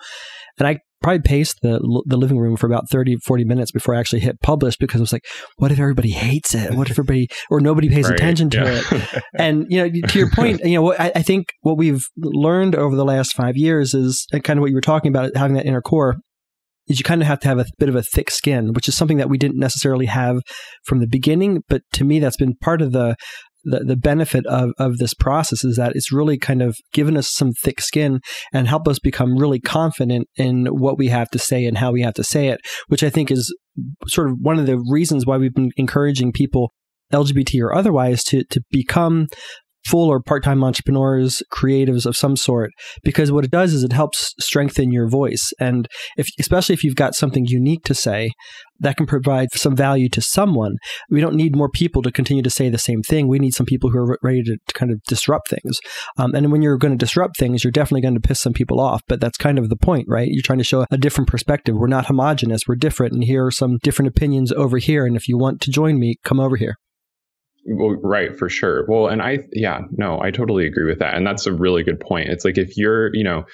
And 0.58 0.68
I 0.68 0.78
probably 1.02 1.20
paced 1.20 1.60
the 1.62 1.80
the 2.06 2.16
living 2.16 2.38
room 2.38 2.56
for 2.56 2.66
about 2.66 2.88
30, 2.88 3.16
40 3.16 3.44
minutes 3.44 3.72
before 3.72 3.94
I 3.94 4.00
actually 4.00 4.20
hit 4.20 4.40
publish 4.40 4.76
because 4.76 5.00
I 5.00 5.02
was 5.02 5.12
like, 5.12 5.26
what 5.56 5.72
if 5.72 5.78
everybody 5.78 6.10
hates 6.10 6.54
it? 6.54 6.74
What 6.74 6.88
if 6.88 6.92
everybody 6.92 7.28
or 7.50 7.60
nobody 7.60 7.88
pays 7.88 8.08
right, 8.08 8.14
attention 8.14 8.50
to 8.50 8.58
yeah. 8.58 8.98
it? 8.98 9.22
and, 9.38 9.66
you 9.68 9.78
know, 9.78 10.06
to 10.08 10.18
your 10.18 10.30
point, 10.30 10.60
you 10.64 10.80
know, 10.80 10.94
I, 10.94 11.12
I 11.16 11.22
think 11.22 11.46
what 11.60 11.76
we've 11.76 12.04
learned 12.16 12.74
over 12.74 12.96
the 12.96 13.04
last 13.04 13.34
five 13.34 13.56
years 13.56 13.94
is 13.94 14.26
uh, 14.32 14.38
kind 14.38 14.58
of 14.58 14.62
what 14.62 14.70
you 14.70 14.76
were 14.76 14.80
talking 14.80 15.10
about, 15.10 15.36
having 15.36 15.56
that 15.56 15.66
inner 15.66 15.82
core 15.82 16.16
is 16.88 16.98
you 16.98 17.04
kind 17.04 17.22
of 17.22 17.28
have 17.28 17.40
to 17.40 17.48
have 17.48 17.58
a 17.58 17.66
bit 17.78 17.88
of 17.88 17.96
a 17.96 18.02
thick 18.02 18.30
skin, 18.30 18.72
which 18.72 18.88
is 18.88 18.96
something 18.96 19.18
that 19.18 19.28
we 19.28 19.38
didn't 19.38 19.58
necessarily 19.58 20.06
have 20.06 20.40
from 20.84 21.00
the 21.00 21.06
beginning. 21.06 21.62
But 21.68 21.82
to 21.92 22.04
me, 22.04 22.18
that's 22.18 22.36
been 22.36 22.56
part 22.56 22.82
of 22.82 22.92
the 22.92 23.16
the, 23.64 23.80
the 23.80 23.96
benefit 23.96 24.46
of, 24.46 24.70
of 24.78 24.98
this 24.98 25.14
process 25.14 25.64
is 25.64 25.76
that 25.76 25.94
it's 25.94 26.12
really 26.12 26.38
kind 26.38 26.62
of 26.62 26.76
given 26.92 27.16
us 27.16 27.32
some 27.32 27.52
thick 27.52 27.80
skin 27.80 28.20
and 28.52 28.68
help 28.68 28.88
us 28.88 28.98
become 28.98 29.36
really 29.36 29.60
confident 29.60 30.28
in 30.36 30.66
what 30.66 30.98
we 30.98 31.08
have 31.08 31.30
to 31.30 31.38
say 31.38 31.64
and 31.64 31.78
how 31.78 31.92
we 31.92 32.02
have 32.02 32.14
to 32.14 32.24
say 32.24 32.48
it, 32.48 32.60
which 32.88 33.02
I 33.02 33.10
think 33.10 33.30
is 33.30 33.54
sort 34.06 34.28
of 34.28 34.36
one 34.40 34.58
of 34.58 34.66
the 34.66 34.82
reasons 34.90 35.26
why 35.26 35.36
we've 35.36 35.54
been 35.54 35.70
encouraging 35.76 36.32
people 36.32 36.72
LGBT 37.12 37.62
or 37.62 37.74
otherwise 37.74 38.24
to 38.24 38.42
to 38.44 38.62
become 38.70 39.26
full 39.84 40.08
or 40.08 40.20
part-time 40.20 40.62
entrepreneurs, 40.62 41.42
creatives 41.52 42.06
of 42.06 42.16
some 42.16 42.36
sort, 42.36 42.70
because 43.02 43.32
what 43.32 43.44
it 43.44 43.50
does 43.50 43.72
is 43.72 43.82
it 43.82 43.92
helps 43.92 44.34
strengthen 44.38 44.92
your 44.92 45.08
voice. 45.08 45.52
And 45.58 45.88
if, 46.16 46.28
especially 46.38 46.74
if 46.74 46.84
you've 46.84 46.94
got 46.96 47.14
something 47.14 47.46
unique 47.46 47.84
to 47.84 47.94
say, 47.94 48.32
that 48.80 48.96
can 48.96 49.06
provide 49.06 49.48
some 49.52 49.76
value 49.76 50.08
to 50.08 50.20
someone. 50.20 50.76
We 51.08 51.20
don't 51.20 51.36
need 51.36 51.56
more 51.56 51.68
people 51.68 52.02
to 52.02 52.10
continue 52.10 52.42
to 52.42 52.50
say 52.50 52.68
the 52.68 52.78
same 52.78 53.02
thing. 53.02 53.28
We 53.28 53.38
need 53.38 53.54
some 53.54 53.66
people 53.66 53.90
who 53.90 53.98
are 53.98 54.18
ready 54.22 54.42
to, 54.42 54.56
to 54.56 54.74
kind 54.74 54.90
of 54.90 55.00
disrupt 55.04 55.48
things. 55.48 55.78
Um, 56.18 56.34
and 56.34 56.50
when 56.50 56.62
you're 56.62 56.78
going 56.78 56.92
to 56.92 56.98
disrupt 56.98 57.38
things, 57.38 57.62
you're 57.62 57.70
definitely 57.70 58.00
going 58.02 58.14
to 58.14 58.20
piss 58.20 58.40
some 58.40 58.52
people 58.52 58.80
off. 58.80 59.00
But 59.06 59.20
that's 59.20 59.38
kind 59.38 59.58
of 59.58 59.68
the 59.68 59.76
point, 59.76 60.06
right? 60.08 60.28
You're 60.28 60.42
trying 60.42 60.58
to 60.58 60.64
show 60.64 60.84
a 60.90 60.98
different 60.98 61.28
perspective. 61.28 61.76
We're 61.76 61.86
not 61.86 62.06
homogenous. 62.06 62.62
We're 62.66 62.74
different. 62.74 63.14
And 63.14 63.24
here 63.24 63.46
are 63.46 63.52
some 63.52 63.78
different 63.82 64.08
opinions 64.08 64.50
over 64.50 64.78
here. 64.78 65.06
And 65.06 65.16
if 65.16 65.28
you 65.28 65.38
want 65.38 65.60
to 65.62 65.70
join 65.70 66.00
me, 66.00 66.16
come 66.24 66.40
over 66.40 66.56
here. 66.56 66.76
Well, 67.64 67.96
right, 68.02 68.36
for 68.36 68.48
sure. 68.48 68.84
Well, 68.88 69.08
and 69.08 69.22
I, 69.22 69.40
yeah, 69.52 69.82
no, 69.92 70.20
I 70.20 70.30
totally 70.30 70.66
agree 70.66 70.84
with 70.84 70.98
that. 70.98 71.14
And 71.14 71.26
that's 71.26 71.46
a 71.46 71.52
really 71.52 71.82
good 71.82 72.00
point. 72.00 72.28
It's 72.28 72.44
like 72.44 72.58
if 72.58 72.76
you're, 72.76 73.14
you 73.14 73.22
know, 73.22 73.44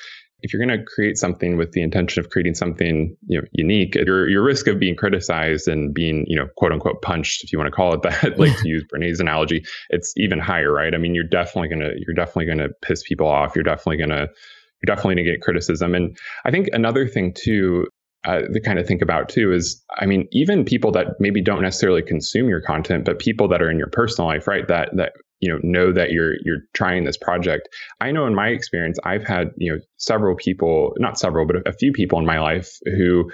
if 0.43 0.53
you're 0.53 0.65
going 0.65 0.79
to 0.79 0.85
create 0.85 1.19
something 1.19 1.57
with 1.57 1.73
the 1.73 1.83
intention 1.83 2.21
of 2.21 2.31
creating 2.31 2.55
something 2.55 3.17
you 3.27 3.41
know 3.41 3.47
unique 3.53 3.95
your 3.95 4.29
your 4.29 4.43
risk 4.43 4.69
of 4.69 4.79
being 4.79 4.95
criticized 4.95 5.67
and 5.67 5.93
being 5.93 6.25
you 6.29 6.37
know 6.37 6.47
quote 6.57 6.73
unquote 6.73 7.03
punched 7.03 7.43
if 7.43 7.53
you 7.53 7.59
want 7.59 7.67
to 7.67 7.75
call 7.75 7.95
it 7.95 8.03
that 8.03 8.39
like 8.39 8.57
to 8.59 8.69
use 8.69 8.85
Brene's 8.89 9.21
analogy 9.21 9.65
it's 9.91 10.13
even 10.17 10.39
higher 10.39 10.73
right 10.73 10.95
i 10.95 10.99
mean 10.99 11.15
you're 11.15 11.25
definitely 11.25 11.69
to 11.71 11.93
you're 12.07 12.15
definitely 12.15 12.47
to 12.57 12.69
piss 12.83 13.03
people 13.03 13.27
off 13.27 13.55
you're 13.57 13.65
definitely 13.65 13.99
to 13.99 14.07
you're 14.07 14.95
definitely 14.95 15.17
to 15.17 15.25
get 15.25 15.43
criticism 15.43 15.95
and 15.95 16.17
i 16.45 16.51
think 16.51 16.69
another 16.73 17.09
thing 17.09 17.35
too 17.35 17.87
uh, 18.25 18.41
to 18.41 18.61
kind 18.61 18.79
of 18.79 18.87
think 18.87 19.03
about 19.03 19.29
too 19.29 19.53
is 19.53 19.83
i 19.99 20.07
mean 20.07 20.27
even 20.33 20.65
people 20.65 20.91
that 20.93 21.07
maybe 21.21 21.43
don't 21.43 21.63
necessarily 21.63 22.03
consume 22.03 22.49
your 22.49 22.61
content 22.61 23.05
but 23.05 23.19
people 23.19 23.49
that 23.49 23.63
are 23.63 23.71
in 23.71 23.79
your 23.79 23.91
personal 23.91 24.29
life 24.29 24.47
right 24.47 24.69
that 24.69 24.91
that 24.97 25.13
you 25.41 25.49
know 25.49 25.59
know 25.63 25.93
that 25.93 26.11
you're 26.11 26.35
you're 26.45 26.63
trying 26.75 27.05
this 27.05 27.17
project. 27.17 27.69
I 28.01 28.11
know 28.11 28.27
in 28.27 28.35
my 28.35 28.49
experience 28.49 28.99
i've 29.05 29.25
had 29.25 29.51
you 29.57 29.73
know 29.73 29.79
several 29.97 30.37
people 30.37 30.95
not 30.99 31.19
several 31.19 31.47
but 31.47 31.67
a 31.67 31.73
few 31.73 31.93
people 31.93 32.19
in 32.19 32.27
my 32.27 32.41
life 32.41 32.79
who 32.85 33.31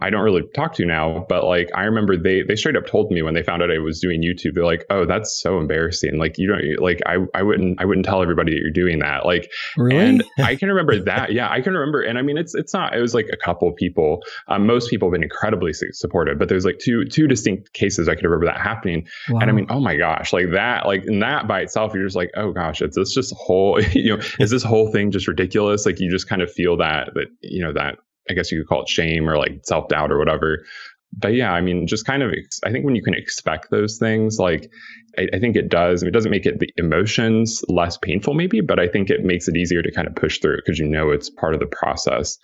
I 0.00 0.10
don't 0.10 0.22
really 0.22 0.42
talk 0.54 0.74
to 0.74 0.84
now, 0.84 1.26
but 1.28 1.44
like 1.44 1.70
I 1.74 1.84
remember 1.84 2.16
they 2.16 2.42
they 2.42 2.54
straight 2.56 2.76
up 2.76 2.86
told 2.86 3.10
me 3.10 3.22
when 3.22 3.34
they 3.34 3.42
found 3.42 3.62
out 3.62 3.70
I 3.70 3.78
was 3.78 4.00
doing 4.00 4.22
YouTube, 4.22 4.54
they're 4.54 4.64
like, 4.64 4.86
"Oh, 4.90 5.04
that's 5.04 5.40
so 5.40 5.58
embarrassing. 5.58 6.18
Like 6.18 6.38
you 6.38 6.46
don't 6.46 6.80
like 6.80 7.00
I 7.06 7.16
I 7.34 7.42
wouldn't 7.42 7.80
I 7.80 7.84
wouldn't 7.84 8.06
tell 8.06 8.22
everybody 8.22 8.52
that 8.52 8.60
you're 8.60 8.70
doing 8.70 9.00
that." 9.00 9.26
Like 9.26 9.50
really? 9.76 9.96
and 9.96 10.24
I 10.38 10.54
can 10.54 10.68
remember 10.68 10.98
that. 11.00 11.32
Yeah, 11.32 11.50
I 11.50 11.60
can 11.60 11.74
remember 11.74 12.00
and 12.00 12.18
I 12.18 12.22
mean 12.22 12.38
it's 12.38 12.54
it's 12.54 12.72
not 12.72 12.94
it 12.94 13.00
was 13.00 13.14
like 13.14 13.28
a 13.32 13.36
couple 13.36 13.70
people. 13.72 14.22
Um, 14.46 14.66
most 14.66 14.88
people 14.88 15.08
have 15.08 15.12
been 15.12 15.24
incredibly 15.24 15.72
supportive, 15.72 16.38
but 16.38 16.48
there's 16.48 16.64
like 16.64 16.78
two 16.78 17.04
two 17.04 17.26
distinct 17.26 17.72
cases 17.72 18.08
I 18.08 18.14
can 18.14 18.24
remember 18.24 18.46
that 18.46 18.60
happening. 18.60 19.06
Wow. 19.28 19.40
And 19.40 19.50
I 19.50 19.52
mean, 19.52 19.66
oh 19.68 19.80
my 19.80 19.96
gosh, 19.96 20.32
like 20.32 20.50
that 20.52 20.86
like 20.86 21.04
in 21.06 21.18
that 21.20 21.48
by 21.48 21.60
itself 21.60 21.92
you're 21.94 22.04
just 22.04 22.16
like, 22.16 22.30
"Oh 22.36 22.52
gosh, 22.52 22.80
it's 22.82 22.96
this 22.96 23.12
just 23.12 23.34
whole, 23.34 23.80
you 23.92 24.16
know, 24.16 24.22
is 24.38 24.50
this 24.50 24.62
whole 24.62 24.92
thing 24.92 25.10
just 25.10 25.26
ridiculous?" 25.26 25.86
Like 25.86 25.98
you 25.98 26.10
just 26.10 26.28
kind 26.28 26.42
of 26.42 26.52
feel 26.52 26.76
that 26.76 27.14
that 27.14 27.26
you 27.40 27.64
know 27.64 27.72
that 27.72 27.98
I 28.30 28.34
guess 28.34 28.50
you 28.50 28.60
could 28.60 28.68
call 28.68 28.82
it 28.82 28.88
shame 28.88 29.28
or 29.28 29.36
like 29.36 29.60
self 29.64 29.88
doubt 29.88 30.12
or 30.12 30.18
whatever. 30.18 30.64
But 31.16 31.34
yeah, 31.34 31.52
I 31.52 31.60
mean, 31.62 31.86
just 31.86 32.04
kind 32.04 32.22
of, 32.22 32.32
ex- 32.32 32.60
I 32.64 32.70
think 32.70 32.84
when 32.84 32.94
you 32.94 33.02
can 33.02 33.14
expect 33.14 33.70
those 33.70 33.96
things, 33.98 34.38
like, 34.38 34.70
I, 35.16 35.26
I 35.32 35.38
think 35.38 35.56
it 35.56 35.70
does. 35.70 36.02
I 36.02 36.04
mean, 36.04 36.10
it 36.10 36.12
doesn't 36.12 36.30
make 36.30 36.44
it 36.44 36.58
the 36.58 36.70
emotions 36.76 37.64
less 37.68 37.96
painful, 37.96 38.34
maybe, 38.34 38.60
but 38.60 38.78
I 38.78 38.88
think 38.88 39.08
it 39.08 39.24
makes 39.24 39.48
it 39.48 39.56
easier 39.56 39.82
to 39.82 39.90
kind 39.90 40.06
of 40.06 40.14
push 40.14 40.38
through 40.38 40.56
because 40.56 40.78
you 40.78 40.86
know 40.86 41.10
it's 41.10 41.30
part 41.30 41.54
of 41.54 41.60
the 41.60 41.66
process. 41.66 42.36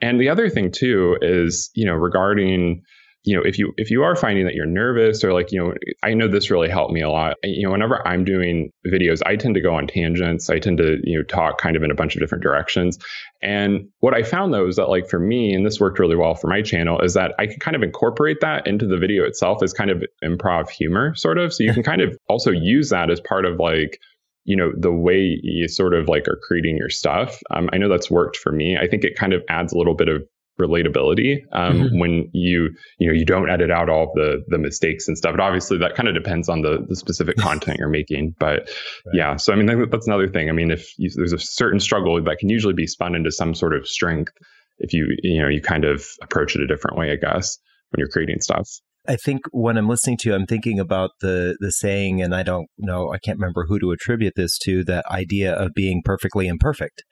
And 0.00 0.20
the 0.20 0.28
other 0.28 0.48
thing 0.48 0.70
too 0.70 1.16
is, 1.22 1.70
you 1.74 1.84
know, 1.84 1.94
regarding 1.94 2.82
you 3.24 3.34
know 3.34 3.42
if 3.42 3.58
you 3.58 3.72
if 3.76 3.90
you 3.90 4.02
are 4.02 4.14
finding 4.14 4.44
that 4.44 4.54
you're 4.54 4.66
nervous 4.66 5.24
or 5.24 5.32
like 5.32 5.50
you 5.50 5.58
know 5.58 5.74
i 6.02 6.12
know 6.14 6.28
this 6.28 6.50
really 6.50 6.68
helped 6.68 6.92
me 6.92 7.00
a 7.00 7.10
lot. 7.10 7.36
You 7.42 7.66
know 7.66 7.72
whenever 7.72 8.06
i'm 8.06 8.24
doing 8.24 8.70
videos 8.86 9.20
i 9.26 9.36
tend 9.36 9.54
to 9.54 9.60
go 9.60 9.74
on 9.74 9.86
tangents. 9.86 10.50
I 10.50 10.58
tend 10.58 10.78
to 10.78 10.98
you 11.02 11.18
know 11.18 11.24
talk 11.24 11.58
kind 11.58 11.76
of 11.76 11.82
in 11.82 11.90
a 11.90 11.94
bunch 11.94 12.14
of 12.14 12.20
different 12.20 12.42
directions. 12.42 12.98
And 13.42 13.88
what 14.00 14.14
i 14.14 14.22
found 14.22 14.52
though 14.52 14.68
is 14.68 14.76
that 14.76 14.88
like 14.88 15.08
for 15.08 15.18
me 15.18 15.54
and 15.54 15.66
this 15.66 15.80
worked 15.80 15.98
really 15.98 16.16
well 16.16 16.34
for 16.34 16.48
my 16.48 16.62
channel 16.62 17.00
is 17.00 17.14
that 17.14 17.34
i 17.38 17.46
can 17.46 17.58
kind 17.58 17.74
of 17.74 17.82
incorporate 17.82 18.40
that 18.40 18.66
into 18.66 18.86
the 18.86 18.98
video 18.98 19.24
itself 19.24 19.62
as 19.62 19.72
kind 19.72 19.90
of 19.90 20.04
improv 20.22 20.68
humor 20.68 21.14
sort 21.14 21.38
of. 21.38 21.52
So 21.52 21.64
you 21.64 21.72
can 21.72 21.82
kind 21.82 22.02
of 22.02 22.16
also 22.28 22.50
use 22.50 22.90
that 22.90 23.10
as 23.10 23.20
part 23.20 23.44
of 23.44 23.58
like 23.58 24.00
you 24.44 24.56
know 24.56 24.72
the 24.76 24.92
way 24.92 25.38
you 25.42 25.68
sort 25.68 25.94
of 25.94 26.08
like 26.08 26.28
are 26.28 26.38
creating 26.42 26.76
your 26.76 26.90
stuff. 26.90 27.40
Um, 27.50 27.70
i 27.72 27.78
know 27.78 27.88
that's 27.88 28.10
worked 28.10 28.36
for 28.36 28.52
me. 28.52 28.76
I 28.76 28.86
think 28.86 29.04
it 29.04 29.16
kind 29.16 29.32
of 29.32 29.42
adds 29.48 29.72
a 29.72 29.78
little 29.78 29.94
bit 29.94 30.08
of 30.08 30.22
relatability 30.60 31.38
um, 31.52 31.74
mm-hmm. 31.74 31.98
when 31.98 32.30
you 32.32 32.70
you 32.98 33.08
know 33.08 33.12
you 33.12 33.24
don't 33.24 33.50
edit 33.50 33.70
out 33.70 33.88
all 33.88 34.12
the 34.14 34.42
the 34.48 34.58
mistakes 34.58 35.08
and 35.08 35.18
stuff. 35.18 35.32
But 35.32 35.40
obviously 35.40 35.78
that 35.78 35.94
kind 35.94 36.08
of 36.08 36.14
depends 36.14 36.48
on 36.48 36.62
the 36.62 36.84
the 36.88 36.96
specific 36.96 37.36
content 37.38 37.78
you're 37.78 37.88
making. 37.88 38.34
But 38.38 38.60
right. 38.60 39.14
yeah, 39.14 39.36
so 39.36 39.52
I 39.52 39.56
mean 39.56 39.88
that's 39.90 40.06
another 40.06 40.28
thing. 40.28 40.48
I 40.48 40.52
mean, 40.52 40.70
if 40.70 40.88
you, 40.98 41.10
there's 41.14 41.32
a 41.32 41.38
certain 41.38 41.80
struggle 41.80 42.22
that 42.22 42.38
can 42.38 42.48
usually 42.48 42.74
be 42.74 42.86
spun 42.86 43.14
into 43.14 43.30
some 43.30 43.54
sort 43.54 43.74
of 43.74 43.86
strength 43.86 44.32
if 44.78 44.92
you 44.92 45.16
you 45.22 45.40
know 45.40 45.48
you 45.48 45.60
kind 45.60 45.84
of 45.84 46.06
approach 46.22 46.54
it 46.56 46.62
a 46.62 46.66
different 46.66 46.96
way, 46.96 47.12
I 47.12 47.16
guess, 47.16 47.58
when 47.90 47.98
you're 47.98 48.08
creating 48.08 48.40
stuff. 48.40 48.68
I 49.06 49.16
think 49.16 49.42
when 49.52 49.76
I'm 49.76 49.88
listening 49.88 50.16
to 50.18 50.30
you, 50.30 50.34
I'm 50.34 50.46
thinking 50.46 50.80
about 50.80 51.10
the 51.20 51.56
the 51.60 51.70
saying, 51.70 52.22
and 52.22 52.34
I 52.34 52.42
don't 52.42 52.68
know, 52.78 53.12
I 53.12 53.18
can't 53.18 53.38
remember 53.38 53.66
who 53.68 53.78
to 53.80 53.92
attribute 53.92 54.34
this 54.36 54.58
to. 54.64 54.84
That 54.84 55.04
idea 55.10 55.52
of 55.52 55.74
being 55.74 56.02
perfectly 56.04 56.46
imperfect, 56.46 57.04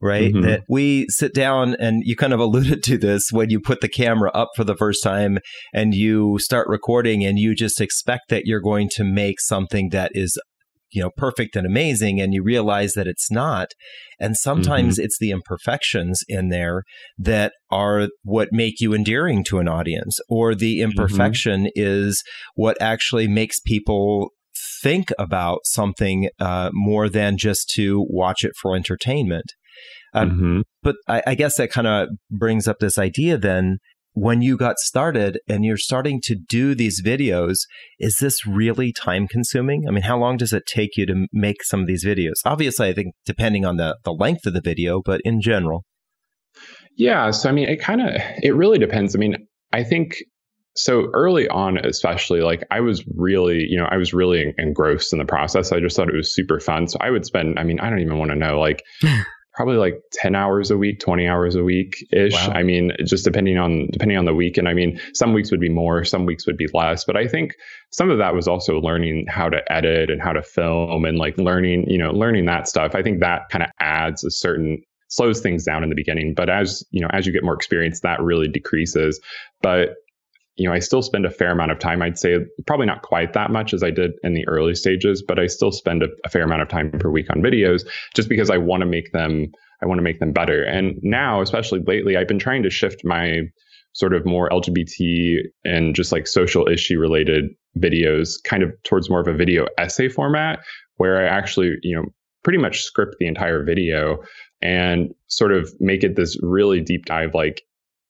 right? 0.00 0.32
Mm-hmm. 0.32 0.46
That 0.46 0.62
we 0.68 1.06
sit 1.08 1.34
down 1.34 1.74
and 1.78 2.02
you 2.04 2.16
kind 2.16 2.32
of 2.32 2.40
alluded 2.40 2.82
to 2.84 2.98
this 2.98 3.30
when 3.30 3.50
you 3.50 3.60
put 3.60 3.80
the 3.80 3.88
camera 3.88 4.30
up 4.32 4.50
for 4.56 4.64
the 4.64 4.76
first 4.76 5.02
time 5.02 5.38
and 5.72 5.94
you 5.94 6.38
start 6.38 6.68
recording 6.68 7.24
and 7.24 7.38
you 7.38 7.54
just 7.54 7.80
expect 7.80 8.28
that 8.28 8.42
you're 8.44 8.60
going 8.60 8.88
to 8.92 9.04
make 9.04 9.40
something 9.40 9.90
that 9.90 10.12
is 10.14 10.38
you 10.90 11.02
know 11.02 11.10
perfect 11.16 11.54
and 11.56 11.66
amazing 11.66 12.20
and 12.20 12.32
you 12.32 12.42
realize 12.42 12.94
that 12.94 13.06
it's 13.06 13.30
not 13.30 13.68
and 14.18 14.36
sometimes 14.36 14.94
mm-hmm. 14.94 15.04
it's 15.04 15.18
the 15.18 15.30
imperfections 15.30 16.22
in 16.28 16.48
there 16.48 16.82
that 17.18 17.52
are 17.70 18.08
what 18.22 18.48
make 18.52 18.80
you 18.80 18.94
endearing 18.94 19.44
to 19.44 19.58
an 19.58 19.68
audience 19.68 20.18
or 20.28 20.54
the 20.54 20.78
mm-hmm. 20.78 20.90
imperfection 20.90 21.64
mm-hmm. 21.64 21.70
is 21.74 22.22
what 22.54 22.80
actually 22.80 23.28
makes 23.28 23.60
people 23.60 24.30
think 24.82 25.10
about 25.18 25.60
something 25.64 26.28
uh, 26.40 26.70
more 26.72 27.08
than 27.08 27.36
just 27.36 27.68
to 27.68 28.04
watch 28.08 28.44
it 28.44 28.52
for 28.60 28.74
entertainment 28.74 29.52
um, 30.14 30.30
mm-hmm. 30.30 30.60
But 30.82 30.96
I, 31.06 31.22
I 31.28 31.34
guess 31.34 31.56
that 31.56 31.70
kind 31.70 31.86
of 31.86 32.08
brings 32.30 32.66
up 32.68 32.78
this 32.78 32.98
idea 32.98 33.38
then 33.38 33.78
when 34.20 34.42
you 34.42 34.56
got 34.56 34.78
started 34.78 35.38
and 35.48 35.64
you're 35.64 35.76
starting 35.76 36.20
to 36.24 36.34
do 36.34 36.74
these 36.74 37.02
videos, 37.02 37.58
is 38.00 38.16
this 38.20 38.46
really 38.46 38.92
time 38.92 39.28
consuming? 39.28 39.84
I 39.86 39.92
mean, 39.92 40.02
how 40.02 40.18
long 40.18 40.36
does 40.36 40.52
it 40.52 40.64
take 40.66 40.96
you 40.96 41.06
to 41.06 41.26
make 41.32 41.62
some 41.62 41.80
of 41.80 41.86
these 41.86 42.04
videos? 42.04 42.34
Obviously, 42.44 42.88
I 42.88 42.92
think 42.92 43.14
depending 43.24 43.64
on 43.64 43.76
the, 43.76 43.96
the 44.04 44.12
length 44.12 44.46
of 44.46 44.54
the 44.54 44.60
video, 44.60 45.00
but 45.04 45.20
in 45.24 45.40
general. 45.40 45.84
Yeah. 46.96 47.30
So, 47.30 47.48
I 47.48 47.52
mean, 47.52 47.68
it 47.68 47.80
kind 47.80 48.00
of, 48.00 48.08
it 48.42 48.54
really 48.56 48.78
depends. 48.78 49.14
I 49.14 49.18
mean, 49.18 49.36
I 49.72 49.84
think 49.84 50.16
so 50.74 51.10
early 51.12 51.48
on, 51.48 51.78
especially, 51.78 52.40
like 52.40 52.64
I 52.70 52.80
was 52.80 53.04
really, 53.14 53.66
you 53.68 53.78
know, 53.78 53.86
I 53.88 53.98
was 53.98 54.12
really 54.12 54.52
engrossed 54.58 55.12
in 55.12 55.20
the 55.20 55.24
process. 55.24 55.70
I 55.70 55.80
just 55.80 55.96
thought 55.96 56.08
it 56.08 56.16
was 56.16 56.34
super 56.34 56.58
fun. 56.58 56.88
So 56.88 56.98
I 57.00 57.10
would 57.10 57.24
spend, 57.24 57.58
I 57.58 57.62
mean, 57.62 57.78
I 57.78 57.88
don't 57.88 58.00
even 58.00 58.18
want 58.18 58.30
to 58.30 58.36
know, 58.36 58.58
like, 58.58 58.82
probably 59.58 59.76
like 59.76 60.00
10 60.12 60.36
hours 60.36 60.70
a 60.70 60.78
week 60.78 61.00
20 61.00 61.26
hours 61.26 61.56
a 61.56 61.64
week 61.64 61.96
ish 62.12 62.32
wow. 62.32 62.52
i 62.54 62.62
mean 62.62 62.92
just 63.04 63.24
depending 63.24 63.58
on 63.58 63.88
depending 63.90 64.16
on 64.16 64.24
the 64.24 64.32
week. 64.32 64.56
And 64.56 64.68
i 64.68 64.72
mean 64.72 65.00
some 65.14 65.32
weeks 65.32 65.50
would 65.50 65.58
be 65.58 65.68
more 65.68 66.04
some 66.04 66.26
weeks 66.26 66.46
would 66.46 66.56
be 66.56 66.68
less. 66.72 67.04
But 67.04 67.16
i 67.16 67.26
think 67.26 67.56
some 67.90 68.08
of 68.08 68.18
that 68.18 68.36
was 68.36 68.46
also 68.46 68.78
learning 68.78 69.26
how 69.28 69.48
to 69.48 69.60
edit 69.72 70.10
and 70.10 70.22
how 70.22 70.32
to 70.32 70.42
film 70.42 71.04
and 71.04 71.18
like 71.18 71.36
learning 71.38 71.90
you 71.90 71.98
know 71.98 72.12
learning 72.12 72.44
that 72.46 72.68
stuff. 72.68 72.94
I 72.94 73.02
think 73.02 73.18
that 73.18 73.48
kind 73.50 73.64
of 73.64 73.70
adds 73.80 74.22
a 74.22 74.30
certain 74.30 74.80
slows 75.08 75.40
things 75.40 75.64
down 75.64 75.82
in 75.82 75.88
the 75.88 75.96
beginning. 75.96 76.34
But 76.36 76.48
as 76.48 76.84
you 76.92 77.00
know 77.00 77.08
as 77.12 77.26
you 77.26 77.32
get 77.32 77.42
more 77.42 77.54
experience 77.54 77.98
that 78.02 78.22
really 78.22 78.46
decreases. 78.46 79.20
But 79.60 79.96
you 80.58 80.68
know, 80.68 80.74
I 80.74 80.80
still 80.80 81.02
spend 81.02 81.24
a 81.24 81.30
fair 81.30 81.52
amount 81.52 81.70
of 81.70 81.78
time. 81.78 82.02
I'd 82.02 82.18
say 82.18 82.36
probably 82.66 82.86
not 82.86 83.02
quite 83.02 83.32
that 83.32 83.50
much 83.50 83.72
as 83.72 83.84
I 83.84 83.90
did 83.90 84.12
in 84.24 84.34
the 84.34 84.46
early 84.48 84.74
stages, 84.74 85.22
but 85.22 85.38
I 85.38 85.46
still 85.46 85.70
spend 85.70 86.02
a, 86.02 86.08
a 86.24 86.28
fair 86.28 86.42
amount 86.42 86.62
of 86.62 86.68
time 86.68 86.90
per 86.90 87.10
week 87.10 87.30
on 87.30 87.40
videos 87.40 87.86
just 88.14 88.28
because 88.28 88.50
I 88.50 88.58
want 88.58 88.80
to 88.80 88.86
make 88.86 89.12
them, 89.12 89.52
I 89.80 89.86
want 89.86 89.98
to 89.98 90.02
make 90.02 90.18
them 90.18 90.32
better. 90.32 90.64
And 90.64 90.98
now, 91.02 91.40
especially 91.40 91.80
lately, 91.86 92.16
I've 92.16 92.26
been 92.26 92.40
trying 92.40 92.64
to 92.64 92.70
shift 92.70 93.04
my 93.04 93.42
sort 93.92 94.14
of 94.14 94.26
more 94.26 94.48
LGBT 94.50 95.42
and 95.64 95.94
just 95.94 96.10
like 96.10 96.26
social 96.26 96.66
issue 96.68 96.98
related 96.98 97.44
videos 97.78 98.42
kind 98.42 98.64
of 98.64 98.72
towards 98.82 99.08
more 99.08 99.20
of 99.20 99.28
a 99.28 99.32
video 99.32 99.66
essay 99.78 100.08
format 100.08 100.58
where 100.96 101.24
I 101.24 101.28
actually, 101.28 101.76
you 101.82 101.94
know, 101.94 102.04
pretty 102.42 102.58
much 102.58 102.82
script 102.82 103.14
the 103.20 103.28
entire 103.28 103.62
video 103.62 104.18
and 104.60 105.14
sort 105.28 105.52
of 105.52 105.72
make 105.78 106.02
it 106.02 106.16
this 106.16 106.36
really 106.42 106.80
deep 106.80 107.06
dive 107.06 107.34
like 107.34 107.62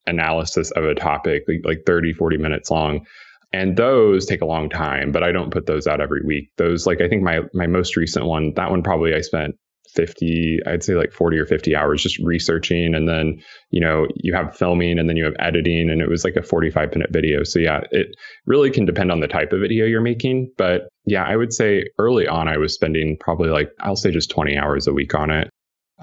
analysis 0.09 0.71
of 0.73 0.85
a 0.85 0.95
topic, 0.95 1.45
like, 1.47 1.61
like 1.65 1.79
30, 1.87 2.13
40 2.13 2.39
minutes 2.39 2.71
long. 2.71 3.07
And 3.53 3.77
those 3.77 4.27
take 4.27 4.43
a 4.43 4.47
long 4.47 4.69
time, 4.69 5.11
but 5.11 5.23
I 5.23 5.33
don't 5.33 5.51
put 5.51 5.67
those 5.67 5.87
out 5.87 6.01
every 6.01 6.23
week. 6.23 6.51
Those, 6.59 6.87
like, 6.87 7.01
I 7.01 7.09
think 7.09 7.23
my, 7.23 7.41
my 7.55 7.67
most 7.67 7.97
recent 7.97 8.27
one, 8.27 8.53
that 8.57 8.71
one 8.71 8.83
probably 8.83 9.15
I 9.15 9.23
spent 9.23 9.55
50, 9.95 10.61
I'd 10.67 10.85
say 10.85 10.95
like 10.95 11.13
40 11.13 11.39
or 11.39 11.47
50 11.47 11.75
hours 11.75 12.03
just 12.03 12.19
researching. 12.19 12.95
And 12.95 13.09
then, 13.09 13.43
you 13.71 13.81
know, 13.81 14.07
you 14.17 14.35
have 14.35 14.55
filming 14.55 14.99
and 14.99 15.09
then 15.09 15.17
you 15.17 15.25
have 15.25 15.35
editing, 15.39 15.89
and 15.89 16.03
it 16.03 16.11
was 16.11 16.25
like 16.25 16.37
a 16.37 16.43
45 16.43 16.93
minute 16.95 17.11
video. 17.11 17.43
So, 17.43 17.59
yeah, 17.59 17.81
it 17.91 18.09
really 18.47 18.71
can 18.71 18.85
depend 18.85 19.11
on 19.11 19.21
the 19.21 19.29
type 19.29 19.53
of 19.53 19.61
video 19.61 19.87
you're 19.87 20.03
making. 20.03 20.53
But 20.59 20.89
yeah, 21.07 21.25
I 21.25 21.37
would 21.37 21.55
say 21.55 21.85
early 21.99 22.29
on, 22.29 22.49
I 22.49 22.59
was 22.59 22.75
spending 22.75 23.17
probably 23.19 23.49
like, 23.49 23.71
I'll 23.81 23.97
say 23.97 24.11
just 24.11 24.31
20 24.31 24.59
hours 24.59 24.87
a 24.87 24.93
week 24.93 25.15
on 25.15 25.31
it. 25.31 25.49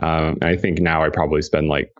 Um, 0.02 0.40
and 0.42 0.46
I 0.46 0.58
think 0.58 0.80
now 0.80 1.04
I 1.04 1.10
probably 1.10 1.42
spend 1.42 1.68
like 1.68 1.92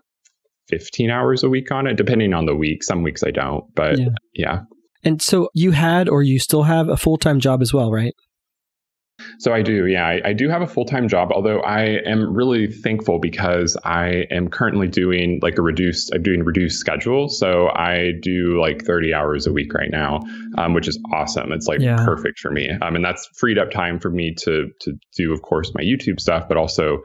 15 0.68 1.10
hours 1.10 1.42
a 1.42 1.48
week 1.48 1.70
on 1.70 1.86
it, 1.86 1.96
depending 1.96 2.32
on 2.32 2.46
the 2.46 2.54
week. 2.54 2.82
Some 2.82 3.02
weeks 3.02 3.22
I 3.22 3.30
don't, 3.30 3.64
but 3.74 3.98
yeah. 3.98 4.08
yeah. 4.34 4.58
And 5.04 5.22
so 5.22 5.48
you 5.54 5.70
had 5.70 6.08
or 6.08 6.22
you 6.22 6.38
still 6.38 6.64
have 6.64 6.88
a 6.88 6.96
full 6.96 7.16
time 7.16 7.40
job 7.40 7.62
as 7.62 7.72
well, 7.72 7.92
right? 7.92 8.14
So 9.38 9.52
I 9.52 9.62
do, 9.62 9.86
yeah. 9.86 10.06
I, 10.06 10.20
I 10.26 10.32
do 10.32 10.48
have 10.48 10.62
a 10.62 10.66
full 10.66 10.84
time 10.84 11.08
job, 11.08 11.32
although 11.32 11.60
I 11.60 12.00
am 12.04 12.34
really 12.34 12.66
thankful 12.66 13.18
because 13.18 13.76
I 13.84 14.26
am 14.30 14.48
currently 14.48 14.88
doing 14.88 15.40
like 15.42 15.58
a 15.58 15.62
reduced, 15.62 16.12
I'm 16.14 16.22
doing 16.22 16.42
reduced 16.42 16.78
schedule. 16.78 17.28
So 17.28 17.68
I 17.68 18.12
do 18.20 18.60
like 18.60 18.84
30 18.84 19.14
hours 19.14 19.46
a 19.46 19.52
week 19.52 19.72
right 19.72 19.90
now, 19.90 20.20
um, 20.58 20.74
which 20.74 20.88
is 20.88 20.98
awesome. 21.12 21.52
It's 21.52 21.66
like 21.66 21.80
yeah. 21.80 21.96
perfect 22.04 22.40
for 22.40 22.50
me. 22.50 22.70
Um, 22.82 22.94
and 22.94 23.04
that's 23.04 23.26
freed 23.38 23.58
up 23.58 23.70
time 23.70 23.98
for 24.00 24.10
me 24.10 24.34
to 24.42 24.68
to 24.82 24.92
do, 25.16 25.32
of 25.32 25.42
course, 25.42 25.72
my 25.74 25.82
YouTube 25.82 26.20
stuff, 26.20 26.46
but 26.48 26.56
also 26.56 26.98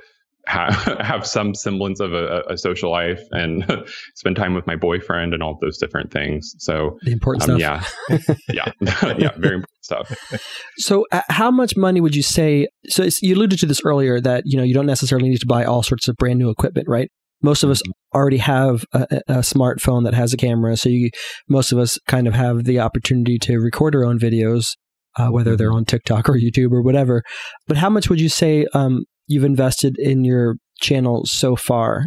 have, 0.48 0.74
have 1.00 1.26
some 1.26 1.54
semblance 1.54 2.00
of 2.00 2.14
a, 2.14 2.44
a 2.50 2.58
social 2.58 2.92
life 2.92 3.22
and 3.32 3.66
spend 4.16 4.36
time 4.36 4.54
with 4.54 4.68
my 4.68 4.76
boyfriend 4.76 5.34
and 5.34 5.44
all 5.44 5.58
those 5.62 5.78
different 5.78 6.12
things. 6.12 6.56
So 6.60 6.98
the 7.02 7.12
important 7.12 7.50
um, 7.50 7.60
stuff. 7.60 7.94
Yeah, 8.10 8.32
yeah, 8.54 8.72
yeah, 9.18 9.32
very 9.38 9.56
important 9.56 9.68
stuff. 9.82 10.42
So, 10.78 11.06
uh, 11.12 11.22
how 11.30 11.52
much 11.52 11.76
money 11.76 12.02
would 12.02 12.16
you 12.16 12.24
say? 12.24 12.68
So, 12.88 13.08
you 13.22 13.36
alluded 13.36 13.60
to 13.60 13.66
this 13.66 13.82
earlier 13.86 14.20
that 14.22 14.44
you 14.46 14.58
know 14.58 14.64
you 14.64 14.74
don't 14.74 14.86
necessarily 14.86 15.30
need 15.30 15.40
to 15.40 15.48
buy 15.48 15.66
all 15.66 15.84
sorts 15.84 16.08
of 16.08 16.16
brand 16.18 16.40
new 16.40 16.50
equipment, 16.50 16.88
right? 16.90 17.10
Most 17.44 17.64
of 17.64 17.70
us 17.70 17.82
mm-hmm. 17.82 18.18
already 18.18 18.38
have 18.38 18.86
a, 18.94 19.22
a, 19.28 19.38
smartphone 19.38 20.04
that 20.04 20.14
has 20.14 20.32
a 20.32 20.38
camera, 20.38 20.78
so 20.78 20.90
you, 20.90 21.10
most 21.50 21.72
of 21.72 21.80
us 21.80 21.98
kind 22.08 22.28
of 22.28 22.36
have 22.36 22.66
the 22.66 22.80
opportunity 22.80 23.40
to 23.40 23.58
record 23.58 23.96
our 23.96 24.06
own 24.06 24.20
videos, 24.20 24.76
uh, 25.18 25.30
whether 25.30 25.56
they're 25.56 25.70
mm-hmm. 25.70 25.78
on 25.78 25.86
TikTok 25.86 26.30
or 26.30 26.34
YouTube 26.34 26.72
or 26.72 26.84
whatever. 26.84 27.24
But 27.68 27.78
how 27.78 27.90
much 27.90 28.10
would 28.10 28.22
you 28.22 28.30
say 28.30 28.68
um, 28.74 29.06
you've 29.28 29.44
invested 29.44 29.98
in 30.00 30.24
your 30.24 30.56
channel 30.82 31.24
so 31.26 31.56
far? 31.56 32.06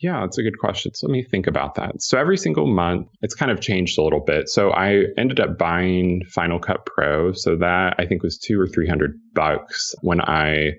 Yeah, 0.00 0.20
that's 0.20 0.38
a 0.38 0.42
good 0.42 0.58
question. 0.58 0.94
So 0.94 1.08
let 1.08 1.12
me 1.12 1.24
think 1.24 1.48
about 1.48 1.74
that. 1.74 2.00
So 2.00 2.18
every 2.18 2.36
single 2.36 2.66
month, 2.66 3.08
it's 3.20 3.34
kind 3.34 3.50
of 3.50 3.60
changed 3.60 3.98
a 3.98 4.02
little 4.02 4.20
bit. 4.20 4.48
So 4.48 4.70
I 4.70 5.04
ended 5.16 5.40
up 5.40 5.58
buying 5.58 6.22
Final 6.32 6.60
Cut 6.60 6.86
Pro. 6.86 7.32
So 7.32 7.56
that 7.56 7.96
I 7.98 8.06
think 8.06 8.22
was 8.22 8.38
two 8.38 8.60
or 8.60 8.68
three 8.68 8.86
hundred 8.88 9.18
bucks 9.34 9.94
when 10.02 10.20
I 10.20 10.74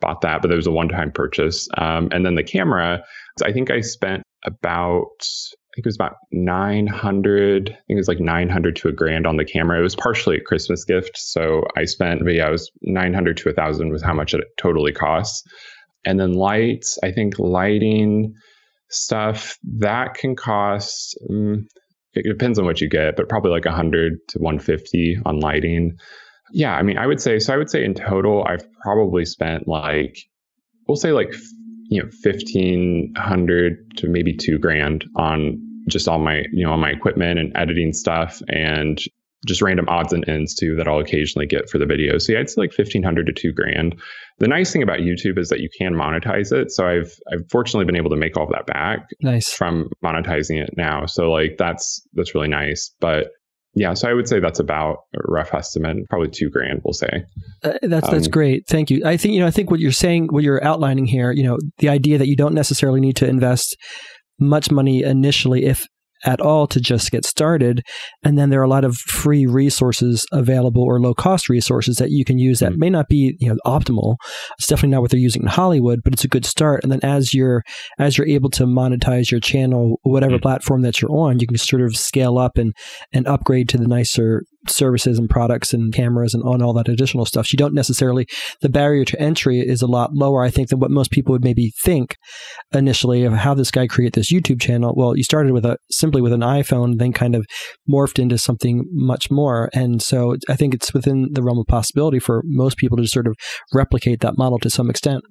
bought 0.00 0.22
that, 0.22 0.42
but 0.42 0.50
it 0.50 0.56
was 0.56 0.66
a 0.66 0.72
one-time 0.72 1.12
purchase. 1.12 1.68
Um, 1.78 2.08
and 2.10 2.26
then 2.26 2.34
the 2.34 2.42
camera, 2.42 3.04
I 3.44 3.52
think 3.52 3.70
I 3.70 3.80
spent 3.80 4.22
about 4.44 5.06
think 5.74 5.86
it 5.86 5.88
was 5.88 5.96
about 5.96 6.16
900, 6.30 7.68
I 7.68 7.72
think 7.72 7.82
it 7.88 7.94
was 7.96 8.08
like 8.08 8.20
900 8.20 8.76
to 8.76 8.88
a 8.88 8.92
grand 8.92 9.26
on 9.26 9.36
the 9.36 9.44
camera. 9.44 9.78
It 9.78 9.82
was 9.82 9.96
partially 9.96 10.36
a 10.36 10.40
Christmas 10.40 10.84
gift. 10.84 11.16
So 11.16 11.64
I 11.76 11.84
spent, 11.84 12.24
but 12.24 12.34
yeah, 12.34 12.48
it 12.48 12.52
was 12.52 12.70
900 12.82 13.36
to 13.38 13.48
a 13.48 13.52
thousand 13.52 13.90
was 13.90 14.02
how 14.02 14.14
much 14.14 14.34
it 14.34 14.44
totally 14.56 14.92
costs. 14.92 15.42
And 16.04 16.20
then 16.20 16.34
lights, 16.34 16.98
I 17.02 17.10
think 17.10 17.38
lighting 17.38 18.34
stuff 18.90 19.58
that 19.78 20.14
can 20.14 20.36
cost, 20.36 21.18
um, 21.28 21.66
it 22.12 22.24
depends 22.28 22.58
on 22.58 22.66
what 22.66 22.80
you 22.80 22.88
get, 22.88 23.16
but 23.16 23.28
probably 23.28 23.50
like 23.50 23.64
100 23.64 24.12
to 24.28 24.38
150 24.38 25.18
on 25.24 25.40
lighting. 25.40 25.96
Yeah, 26.52 26.74
I 26.74 26.82
mean, 26.82 26.98
I 26.98 27.06
would 27.06 27.20
say, 27.20 27.40
so 27.40 27.52
I 27.52 27.56
would 27.56 27.70
say 27.70 27.84
in 27.84 27.94
total, 27.94 28.44
I've 28.44 28.66
probably 28.82 29.24
spent 29.24 29.66
like, 29.66 30.16
we'll 30.86 30.96
say 30.96 31.10
like 31.10 31.34
you 31.88 32.02
know, 32.02 32.08
1500 32.22 33.96
to 33.96 34.08
maybe 34.08 34.36
two 34.36 34.58
grand 34.58 35.04
on 35.16 35.60
just 35.88 36.08
all 36.08 36.18
my, 36.18 36.44
you 36.52 36.64
know, 36.64 36.72
on 36.72 36.80
my 36.80 36.90
equipment 36.90 37.38
and 37.38 37.52
editing 37.56 37.92
stuff 37.92 38.40
and 38.48 39.00
just 39.46 39.60
random 39.60 39.86
odds 39.88 40.12
and 40.12 40.26
ends 40.28 40.54
too 40.54 40.74
that 40.76 40.88
I'll 40.88 41.00
occasionally 41.00 41.46
get 41.46 41.68
for 41.68 41.78
the 41.78 41.84
videos. 41.84 42.22
So 42.22 42.32
yeah, 42.32 42.38
it's 42.38 42.56
like 42.56 42.70
1500 42.76 43.26
to 43.26 43.32
two 43.32 43.52
grand. 43.52 43.94
The 44.38 44.48
nice 44.48 44.72
thing 44.72 44.82
about 44.82 45.00
YouTube 45.00 45.38
is 45.38 45.50
that 45.50 45.60
you 45.60 45.68
can 45.78 45.92
monetize 45.92 46.50
it. 46.50 46.70
So 46.70 46.86
I've, 46.86 47.12
I've 47.30 47.44
fortunately 47.50 47.84
been 47.84 47.96
able 47.96 48.10
to 48.10 48.16
make 48.16 48.36
all 48.36 48.44
of 48.44 48.52
that 48.52 48.66
back 48.66 49.06
nice. 49.20 49.52
from 49.52 49.90
monetizing 50.02 50.62
it 50.62 50.70
now. 50.76 51.06
So 51.06 51.30
like 51.30 51.56
that's, 51.58 52.00
that's 52.14 52.34
really 52.34 52.48
nice. 52.48 52.94
But 53.00 53.28
yeah, 53.74 53.94
so 53.94 54.08
I 54.08 54.14
would 54.14 54.28
say 54.28 54.38
that's 54.38 54.60
about 54.60 54.98
a 55.14 55.20
rough 55.24 55.52
estimate, 55.52 55.96
probably 56.08 56.30
two 56.30 56.48
grand, 56.48 56.80
we'll 56.84 56.92
say. 56.92 57.24
Uh, 57.62 57.78
that's 57.82 58.08
that's 58.08 58.26
um, 58.26 58.30
great. 58.30 58.66
Thank 58.68 58.90
you. 58.90 59.02
I 59.04 59.16
think 59.16 59.34
you 59.34 59.40
know. 59.40 59.46
I 59.46 59.50
think 59.50 59.70
what 59.70 59.80
you're 59.80 59.92
saying, 59.92 60.28
what 60.30 60.44
you're 60.44 60.62
outlining 60.62 61.06
here, 61.06 61.32
you 61.32 61.42
know, 61.42 61.58
the 61.78 61.88
idea 61.88 62.18
that 62.18 62.28
you 62.28 62.36
don't 62.36 62.54
necessarily 62.54 63.00
need 63.00 63.16
to 63.16 63.28
invest 63.28 63.76
much 64.38 64.70
money 64.70 65.02
initially 65.02 65.64
if 65.64 65.86
at 66.24 66.40
all 66.40 66.66
to 66.68 66.80
just 66.80 67.10
get 67.10 67.24
started. 67.24 67.82
And 68.22 68.38
then 68.38 68.50
there 68.50 68.60
are 68.60 68.64
a 68.64 68.68
lot 68.68 68.84
of 68.84 68.96
free 68.96 69.46
resources 69.46 70.26
available 70.32 70.82
or 70.82 71.00
low 71.00 71.14
cost 71.14 71.48
resources 71.48 71.96
that 71.96 72.10
you 72.10 72.24
can 72.24 72.38
use 72.38 72.60
that 72.60 72.72
mm-hmm. 72.72 72.80
may 72.80 72.90
not 72.90 73.08
be, 73.08 73.36
you 73.40 73.48
know, 73.48 73.56
optimal. 73.66 74.16
It's 74.58 74.66
definitely 74.66 74.90
not 74.90 75.02
what 75.02 75.10
they're 75.10 75.20
using 75.20 75.42
in 75.42 75.48
Hollywood, 75.48 76.02
but 76.02 76.12
it's 76.12 76.24
a 76.24 76.28
good 76.28 76.46
start. 76.46 76.82
And 76.82 76.92
then 76.92 77.00
as 77.02 77.34
you're 77.34 77.62
as 77.98 78.16
you're 78.16 78.26
able 78.26 78.50
to 78.50 78.64
monetize 78.64 79.30
your 79.30 79.40
channel, 79.40 80.00
whatever 80.02 80.34
mm-hmm. 80.34 80.42
platform 80.42 80.82
that 80.82 81.00
you're 81.00 81.12
on, 81.12 81.40
you 81.40 81.46
can 81.46 81.56
sort 81.56 81.82
of 81.82 81.96
scale 81.96 82.38
up 82.38 82.58
and 82.58 82.74
and 83.12 83.26
upgrade 83.26 83.68
to 83.70 83.78
the 83.78 83.88
nicer 83.88 84.42
services 84.68 85.18
and 85.18 85.28
products 85.28 85.72
and 85.72 85.92
cameras 85.92 86.34
and 86.34 86.42
on 86.44 86.62
all 86.62 86.72
that 86.74 86.88
additional 86.88 87.24
stuff. 87.24 87.52
You 87.52 87.56
don't 87.56 87.74
necessarily 87.74 88.26
the 88.60 88.68
barrier 88.68 89.04
to 89.04 89.20
entry 89.20 89.60
is 89.60 89.82
a 89.82 89.86
lot 89.86 90.12
lower, 90.14 90.42
I 90.42 90.50
think, 90.50 90.68
than 90.68 90.80
what 90.80 90.90
most 90.90 91.10
people 91.10 91.32
would 91.32 91.44
maybe 91.44 91.72
think 91.82 92.16
initially 92.72 93.24
of 93.24 93.32
how 93.32 93.54
this 93.54 93.70
guy 93.70 93.86
create 93.86 94.14
this 94.14 94.32
YouTube 94.32 94.60
channel. 94.60 94.94
Well, 94.96 95.16
you 95.16 95.24
started 95.24 95.52
with 95.52 95.64
a 95.64 95.76
simply 95.90 96.20
with 96.20 96.32
an 96.32 96.40
iPhone, 96.40 96.98
then 96.98 97.12
kind 97.12 97.34
of 97.34 97.46
morphed 97.90 98.18
into 98.18 98.38
something 98.38 98.84
much 98.92 99.30
more. 99.30 99.70
And 99.74 100.02
so 100.02 100.36
I 100.48 100.56
think 100.56 100.74
it's 100.74 100.92
within 100.92 101.28
the 101.32 101.42
realm 101.42 101.58
of 101.58 101.66
possibility 101.66 102.18
for 102.18 102.42
most 102.44 102.76
people 102.76 102.96
to 102.96 103.06
sort 103.06 103.26
of 103.26 103.34
replicate 103.72 104.20
that 104.20 104.38
model 104.38 104.58
to 104.60 104.70
some 104.70 104.90
extent. 104.90 105.24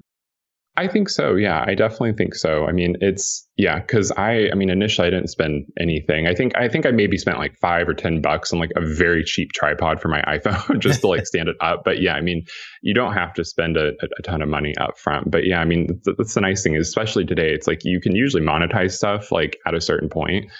I 0.75 0.87
think 0.87 1.07
so. 1.07 1.35
Yeah, 1.35 1.63
I 1.67 1.75
definitely 1.75 2.13
think 2.13 2.33
so. 2.33 2.65
I 2.65 2.71
mean, 2.71 2.95
it's 2.99 3.47
yeah, 3.57 3.79
because 3.79 4.11
I, 4.11 4.49
I 4.51 4.55
mean, 4.55 4.71
initially 4.71 5.07
I 5.07 5.11
didn't 5.11 5.27
spend 5.27 5.65
anything. 5.79 6.25
I 6.25 6.33
think 6.33 6.57
I 6.57 6.67
think 6.67 6.87
I 6.87 6.91
maybe 6.91 7.17
spent 7.19 7.37
like 7.37 7.55
five 7.61 7.87
or 7.87 7.93
ten 7.93 8.21
bucks 8.21 8.51
on 8.51 8.57
like 8.57 8.71
a 8.75 8.81
very 8.81 9.23
cheap 9.23 9.51
tripod 9.51 10.01
for 10.01 10.07
my 10.07 10.21
iPhone 10.27 10.79
just 10.79 11.01
to 11.01 11.07
like 11.07 11.27
stand 11.27 11.47
it 11.47 11.57
up. 11.61 11.83
But 11.85 12.01
yeah, 12.01 12.15
I 12.15 12.21
mean, 12.21 12.45
you 12.81 12.95
don't 12.95 13.13
have 13.13 13.35
to 13.35 13.45
spend 13.45 13.77
a, 13.77 13.91
a 14.01 14.21
ton 14.23 14.41
of 14.41 14.49
money 14.49 14.75
up 14.77 14.97
front. 14.97 15.29
But 15.29 15.45
yeah, 15.45 15.59
I 15.59 15.65
mean, 15.65 15.87
th- 16.03 16.17
that's 16.17 16.33
the 16.33 16.41
nice 16.41 16.63
thing 16.63 16.75
especially 16.75 17.25
today, 17.25 17.53
it's 17.53 17.67
like 17.67 17.81
you 17.83 18.01
can 18.01 18.15
usually 18.15 18.43
monetize 18.43 18.93
stuff 18.93 19.31
like 19.31 19.57
at 19.67 19.75
a 19.75 19.81
certain 19.81 20.09
point. 20.09 20.51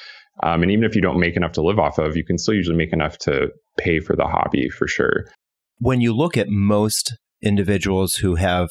Um, 0.44 0.62
and 0.62 0.72
even 0.72 0.84
if 0.84 0.96
you 0.96 1.02
don't 1.02 1.20
make 1.20 1.36
enough 1.36 1.54
to 1.54 1.64
live 1.64 1.80
off 1.80 1.98
of, 1.98 2.16
you 2.16 2.26
can 2.26 2.38
still 2.38 2.56
usually 2.56 2.78
make 2.78 2.94
enough 2.94 3.18
to 3.20 3.50
pay 3.78 4.00
for 4.00 4.16
the 4.16 4.26
hobby 4.26 4.70
for 4.70 4.88
sure. 4.88 5.26
When 5.80 6.02
you 6.02 6.16
look 6.16 6.38
at 6.38 6.48
most 6.50 7.16
individuals 7.42 8.16
who 8.16 8.36
have 8.36 8.70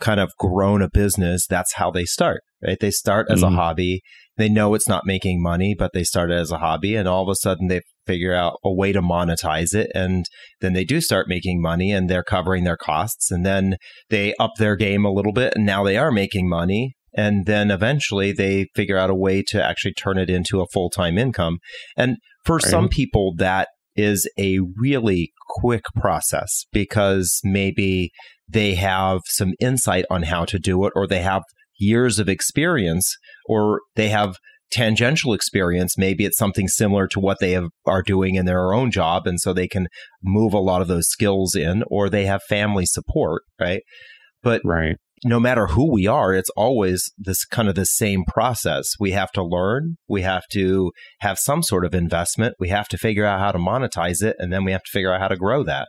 kind 0.00 0.20
of 0.20 0.30
grown 0.38 0.82
a 0.82 0.88
business, 0.92 1.46
that's 1.46 1.74
how 1.74 1.90
they 1.90 2.04
start, 2.04 2.42
right? 2.64 2.78
They 2.80 2.90
start 2.90 3.26
as 3.30 3.42
mm-hmm. 3.42 3.54
a 3.54 3.56
hobby. 3.56 4.00
They 4.36 4.48
know 4.48 4.74
it's 4.74 4.88
not 4.88 5.06
making 5.06 5.42
money, 5.42 5.74
but 5.76 5.92
they 5.94 6.04
start 6.04 6.30
it 6.30 6.38
as 6.38 6.50
a 6.50 6.58
hobby 6.58 6.94
and 6.94 7.08
all 7.08 7.22
of 7.22 7.28
a 7.28 7.34
sudden 7.34 7.68
they 7.68 7.80
figure 8.06 8.34
out 8.34 8.58
a 8.64 8.72
way 8.72 8.92
to 8.92 9.00
monetize 9.00 9.74
it. 9.74 9.90
And 9.94 10.26
then 10.60 10.74
they 10.74 10.84
do 10.84 11.00
start 11.00 11.26
making 11.28 11.60
money 11.60 11.90
and 11.90 12.08
they're 12.08 12.22
covering 12.22 12.64
their 12.64 12.76
costs. 12.76 13.30
And 13.30 13.46
then 13.46 13.76
they 14.10 14.34
up 14.38 14.52
their 14.58 14.76
game 14.76 15.04
a 15.04 15.12
little 15.12 15.32
bit 15.32 15.54
and 15.56 15.64
now 15.64 15.84
they 15.84 15.96
are 15.96 16.12
making 16.12 16.48
money. 16.48 16.94
And 17.16 17.46
then 17.46 17.70
eventually 17.70 18.32
they 18.32 18.66
figure 18.74 18.98
out 18.98 19.08
a 19.08 19.14
way 19.14 19.42
to 19.48 19.64
actually 19.64 19.94
turn 19.94 20.18
it 20.18 20.28
into 20.28 20.60
a 20.60 20.66
full 20.72 20.90
time 20.90 21.16
income. 21.16 21.58
And 21.96 22.18
for 22.44 22.56
right. 22.56 22.64
some 22.64 22.88
people, 22.88 23.34
that 23.38 23.68
is 23.96 24.28
a 24.38 24.58
really 24.76 25.32
quick 25.48 25.84
process 25.96 26.66
because 26.72 27.40
maybe 27.42 28.10
they 28.48 28.74
have 28.74 29.20
some 29.26 29.52
insight 29.60 30.04
on 30.10 30.24
how 30.24 30.44
to 30.44 30.58
do 30.58 30.84
it 30.86 30.92
or 30.94 31.06
they 31.06 31.22
have 31.22 31.42
years 31.78 32.18
of 32.18 32.28
experience 32.28 33.16
or 33.46 33.80
they 33.96 34.08
have 34.08 34.36
tangential 34.72 35.32
experience 35.32 35.96
maybe 35.96 36.24
it's 36.24 36.38
something 36.38 36.66
similar 36.66 37.06
to 37.06 37.20
what 37.20 37.38
they 37.40 37.52
have, 37.52 37.68
are 37.86 38.02
doing 38.02 38.34
in 38.34 38.46
their 38.46 38.74
own 38.74 38.90
job 38.90 39.26
and 39.26 39.40
so 39.40 39.52
they 39.52 39.68
can 39.68 39.86
move 40.24 40.52
a 40.52 40.58
lot 40.58 40.82
of 40.82 40.88
those 40.88 41.06
skills 41.08 41.54
in 41.54 41.84
or 41.86 42.08
they 42.08 42.26
have 42.26 42.42
family 42.48 42.84
support 42.84 43.42
right 43.60 43.82
but 44.42 44.60
right 44.64 44.96
no 45.24 45.40
matter 45.40 45.68
who 45.68 45.90
we 45.90 46.06
are, 46.06 46.34
it's 46.34 46.50
always 46.50 47.10
this 47.18 47.44
kind 47.44 47.68
of 47.68 47.74
the 47.74 47.86
same 47.86 48.24
process. 48.24 48.86
We 49.00 49.12
have 49.12 49.32
to 49.32 49.42
learn, 49.42 49.96
we 50.08 50.22
have 50.22 50.44
to 50.52 50.92
have 51.20 51.38
some 51.38 51.62
sort 51.62 51.84
of 51.84 51.94
investment, 51.94 52.54
we 52.60 52.68
have 52.68 52.88
to 52.88 52.98
figure 52.98 53.24
out 53.24 53.40
how 53.40 53.52
to 53.52 53.58
monetize 53.58 54.22
it, 54.22 54.36
and 54.38 54.52
then 54.52 54.64
we 54.64 54.72
have 54.72 54.82
to 54.82 54.90
figure 54.90 55.12
out 55.12 55.20
how 55.20 55.28
to 55.28 55.36
grow 55.36 55.62
that. 55.64 55.88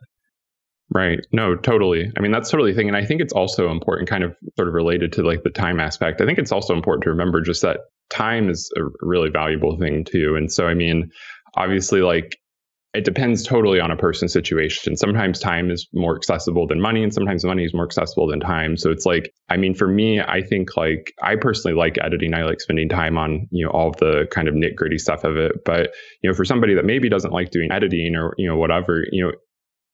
Right. 0.94 1.20
No, 1.34 1.56
totally. 1.56 2.12
I 2.18 2.22
mean, 2.22 2.32
that's 2.32 2.50
totally 2.50 2.72
the 2.72 2.78
thing. 2.78 2.88
And 2.88 2.96
I 2.96 3.04
think 3.06 3.20
it's 3.20 3.34
also 3.34 3.70
important, 3.70 4.10
kind 4.10 4.24
of 4.24 4.34
sort 4.56 4.70
of 4.70 4.74
related 4.74 5.12
to 5.14 5.24
like 5.24 5.44
the 5.44 5.50
time 5.50 5.82
aspect. 5.82 6.22
I 6.22 6.26
think 6.26 6.40
it's 6.40 6.52
also 6.52 6.74
important 6.74 7.04
to 7.04 7.10
remember 7.10 7.42
just 7.42 7.62
that 7.64 7.80
time 8.10 8.50
is 8.50 8.72
a 8.78 8.84
really 9.02 9.30
valuable 9.30 9.78
thing 9.78 10.06
too. 10.06 10.36
And 10.38 10.52
so, 10.52 10.66
I 10.66 10.74
mean, 10.74 11.12
obviously, 11.58 12.02
like 12.02 12.38
it 12.94 13.04
depends 13.04 13.44
totally 13.44 13.82
on 13.82 13.92
a 13.92 13.98
person's 13.98 14.32
situation. 14.32 14.96
Sometimes 14.96 15.40
time 15.40 15.70
is 15.70 15.88
more 15.94 16.16
accessible 16.16 16.66
than 16.66 16.80
money, 16.80 17.04
and 17.04 17.14
sometimes 17.14 17.44
money 17.44 17.66
is 17.66 17.74
more 17.74 17.86
accessible 17.86 18.28
than 18.28 18.40
time. 18.40 18.78
So 18.78 18.90
it's 18.90 19.06
like, 19.06 19.30
I 19.50 19.58
mean, 19.58 19.76
for 19.76 19.90
me, 19.90 20.22
I 20.22 20.42
think 20.42 20.78
like 20.78 21.14
I 21.22 21.36
personally 21.36 21.76
like 21.78 21.98
editing. 22.02 22.34
I 22.34 22.44
like 22.44 22.62
spending 22.62 22.88
time 22.88 23.18
on, 23.18 23.46
you 23.52 23.66
know, 23.66 23.72
all 23.72 23.92
the 23.92 24.26
kind 24.32 24.48
of 24.48 24.56
nit 24.56 24.78
gritty 24.78 24.98
stuff 24.98 25.26
of 25.26 25.36
it. 25.36 25.66
But, 25.66 25.94
you 26.24 26.30
know, 26.30 26.34
for 26.34 26.46
somebody 26.46 26.74
that 26.76 26.86
maybe 26.86 27.10
doesn't 27.10 27.34
like 27.34 27.52
doing 27.52 27.72
editing 27.74 28.16
or, 28.16 28.34
you 28.38 28.48
know, 28.48 28.56
whatever, 28.56 29.04
you 29.12 29.24
know, 29.26 29.34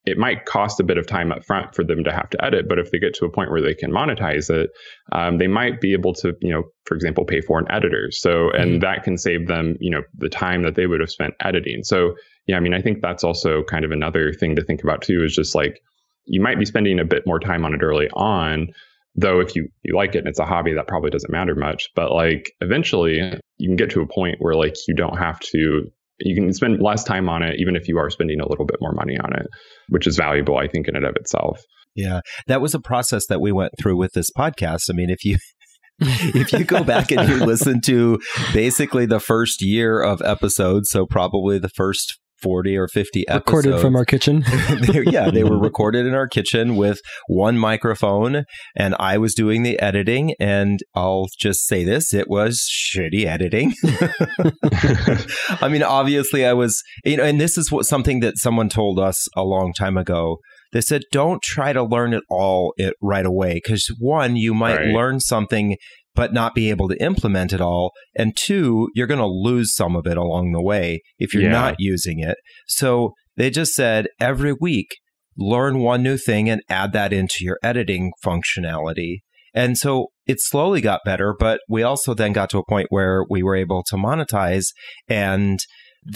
it 0.06 0.18
might 0.18 0.46
cost 0.46 0.80
a 0.80 0.84
bit 0.84 0.98
of 0.98 1.08
time 1.08 1.32
up 1.32 1.46
front 1.46 1.74
for 1.74 1.84
them 1.84 2.04
to 2.04 2.12
have 2.12 2.30
to 2.30 2.44
edit, 2.44 2.68
but 2.68 2.78
if 2.78 2.92
they 2.92 3.00
get 3.00 3.14
to 3.16 3.26
a 3.26 3.32
point 3.32 3.52
where 3.52 3.62
they 3.62 3.74
can 3.74 3.92
monetize 3.92 4.50
it, 4.50 4.70
um, 5.14 5.38
they 5.38 5.48
might 5.48 5.80
be 5.80 5.94
able 5.94 6.14
to, 6.14 6.34
you 6.42 6.52
know, 6.52 6.64
for 6.86 6.96
example, 6.96 7.24
pay 7.24 7.40
for 7.40 7.58
an 7.58 7.66
editor. 7.70 8.10
So, 8.12 8.50
and 8.52 8.72
mm-hmm. 8.72 8.80
that 8.80 9.04
can 9.04 9.18
save 9.18 9.48
them, 9.48 9.78
you 9.80 9.90
know, 9.90 10.02
the 10.18 10.30
time 10.30 10.64
that 10.64 10.76
they 10.76 10.88
would 10.88 11.00
have 11.00 11.10
spent 11.10 11.36
editing. 11.40 11.84
So, 11.84 12.16
yeah, 12.48 12.58
I 12.58 12.60
mean, 12.60 12.74
I 12.74 12.82
think 12.82 13.02
that's 13.02 13.24
also 13.24 13.64
kind 13.64 13.86
of 13.86 13.92
another 13.92 14.34
thing 14.34 14.58
to 14.58 14.64
think 14.64 14.84
about 14.84 15.04
too, 15.04 15.24
is 15.24 15.34
just 15.34 15.56
like 15.56 15.82
you 16.26 16.42
might 16.42 16.60
be 16.60 16.66
spending 16.66 17.00
a 17.00 17.06
bit 17.06 17.26
more 17.26 17.40
time 17.40 17.64
on 17.64 17.74
it 17.74 17.82
early 17.82 18.10
on. 18.10 18.74
Though 19.16 19.40
if 19.40 19.56
you, 19.56 19.70
you 19.84 19.96
like 19.96 20.16
it 20.16 20.20
and 20.20 20.28
it's 20.28 20.40
a 20.40 20.46
hobby, 20.46 20.74
that 20.74 20.88
probably 20.88 21.12
doesn't 21.12 21.32
matter 21.32 21.56
much. 21.56 21.90
But 21.96 22.12
like 22.12 22.52
eventually 22.62 23.22
you 23.58 23.70
can 23.70 23.76
get 23.76 23.92
to 23.92 24.02
a 24.02 24.08
point 24.08 24.38
where 24.40 24.56
like 24.56 24.76
you 24.88 24.96
don't 24.96 25.18
have 25.18 25.40
to 25.40 25.92
you 26.20 26.36
can 26.36 26.54
spend 26.54 26.82
less 26.82 27.04
time 27.04 27.30
on 27.30 27.44
it, 27.44 27.60
even 27.60 27.76
if 27.76 27.88
you 27.88 27.98
are 27.98 28.10
spending 28.10 28.40
a 28.40 28.48
little 28.48 28.66
bit 28.66 28.78
more 28.82 28.94
money 28.94 29.18
on 29.18 29.36
it, 29.36 29.48
which 29.90 30.08
is 30.08 30.18
valuable, 30.18 30.58
I 30.58 30.68
think, 30.68 30.88
in 30.88 30.96
and 30.96 31.06
of 31.06 31.16
itself. 31.16 31.62
Yeah, 31.96 32.22
that 32.48 32.62
was 32.62 32.74
a 32.74 32.80
process 32.80 33.28
that 33.28 33.42
we 33.42 33.52
went 33.52 33.74
through 33.80 33.98
with 33.98 34.14
this 34.14 34.32
podcast. 34.36 34.90
I 34.90 34.94
mean, 34.94 35.10
if 35.10 35.24
you 35.24 35.38
if 36.00 36.52
you 36.52 36.64
go 36.64 36.84
back 36.84 37.12
and 37.12 37.30
you 37.30 37.46
listen 37.46 37.82
to 37.82 38.20
basically 38.52 39.06
the 39.06 39.20
first 39.20 39.62
year 39.62 40.02
of 40.02 40.22
episodes, 40.22 40.90
so 40.90 41.06
probably 41.06 41.60
the 41.60 41.70
first 41.70 42.20
40 42.44 42.78
or 42.78 42.88
50 42.88 43.28
episodes. 43.28 43.66
Recorded 43.66 43.82
from 43.82 43.96
our 43.96 44.06
kitchen. 44.06 44.44
yeah, 45.06 45.32
they 45.32 45.44
were 45.44 45.58
recorded 45.58 46.06
in 46.06 46.14
our 46.14 46.28
kitchen 46.28 46.76
with 46.76 47.00
one 47.28 47.58
microphone, 47.58 48.44
and 48.76 48.96
I 49.00 49.18
was 49.18 49.34
doing 49.34 49.64
the 49.64 49.80
editing. 49.80 50.36
And 50.40 50.80
I'll 50.94 51.28
just 51.40 51.68
say 51.68 51.84
this 51.84 52.14
it 52.14 52.30
was 52.30 52.70
shitty 52.70 53.26
editing. 53.26 53.74
I 55.62 55.70
mean, 55.70 55.84
obviously, 55.84 56.46
I 56.46 56.54
was, 56.54 56.84
you 57.06 57.18
know, 57.18 57.24
and 57.24 57.40
this 57.40 57.58
is 57.58 57.72
what 57.72 57.86
something 57.86 58.20
that 58.20 58.38
someone 58.38 58.70
told 58.70 59.00
us 59.00 59.28
a 59.36 59.44
long 59.44 59.74
time 59.74 59.98
ago. 59.98 60.38
They 60.74 60.82
said, 60.82 61.04
don't 61.12 61.42
try 61.44 61.72
to 61.72 61.84
learn 61.84 62.14
it 62.14 62.24
all 62.30 62.74
it 62.78 62.96
right 63.00 63.26
away 63.26 63.62
because 63.64 63.88
one, 64.00 64.36
you 64.36 64.56
might 64.56 64.78
right. 64.78 64.88
learn 64.88 65.20
something 65.20 65.78
but 66.16 66.34
not 66.34 66.56
be 66.56 66.70
able 66.70 66.88
to 66.90 67.02
implement 67.02 67.54
it 67.54 67.62
all. 67.62 67.92
And 68.16 68.36
two, 68.36 68.90
you're 68.94 69.08
going 69.08 69.20
to 69.20 69.26
lose 69.26 69.76
some 69.76 69.96
of 69.96 70.06
it 70.06 70.18
along 70.18 70.52
the 70.52 70.62
way 70.62 71.02
if 71.18 71.34
you're 71.34 71.44
yeah. 71.44 71.52
not 71.52 71.76
using 71.80 72.20
it. 72.20 72.38
So 72.68 73.14
they 73.36 73.50
just 73.50 73.74
said 73.74 74.08
every 74.20 74.54
week, 74.54 74.96
learn 75.38 75.80
one 75.80 76.04
new 76.04 76.18
thing 76.18 76.50
and 76.50 76.62
add 76.70 76.94
that 76.94 77.12
into 77.12 77.38
your 77.42 77.58
editing 77.64 78.12
functionality. 78.24 79.20
And 79.56 79.78
so 79.78 80.08
it 80.26 80.38
slowly 80.40 80.82
got 80.82 81.02
better, 81.06 81.36
but 81.38 81.60
we 81.70 81.84
also 81.84 82.14
then 82.14 82.34
got 82.34 82.50
to 82.52 82.58
a 82.58 82.66
point 82.66 82.88
where 82.90 83.24
we 83.30 83.44
were 83.44 83.56
able 83.56 83.84
to 83.88 83.96
monetize 83.96 84.66
and 85.08 85.60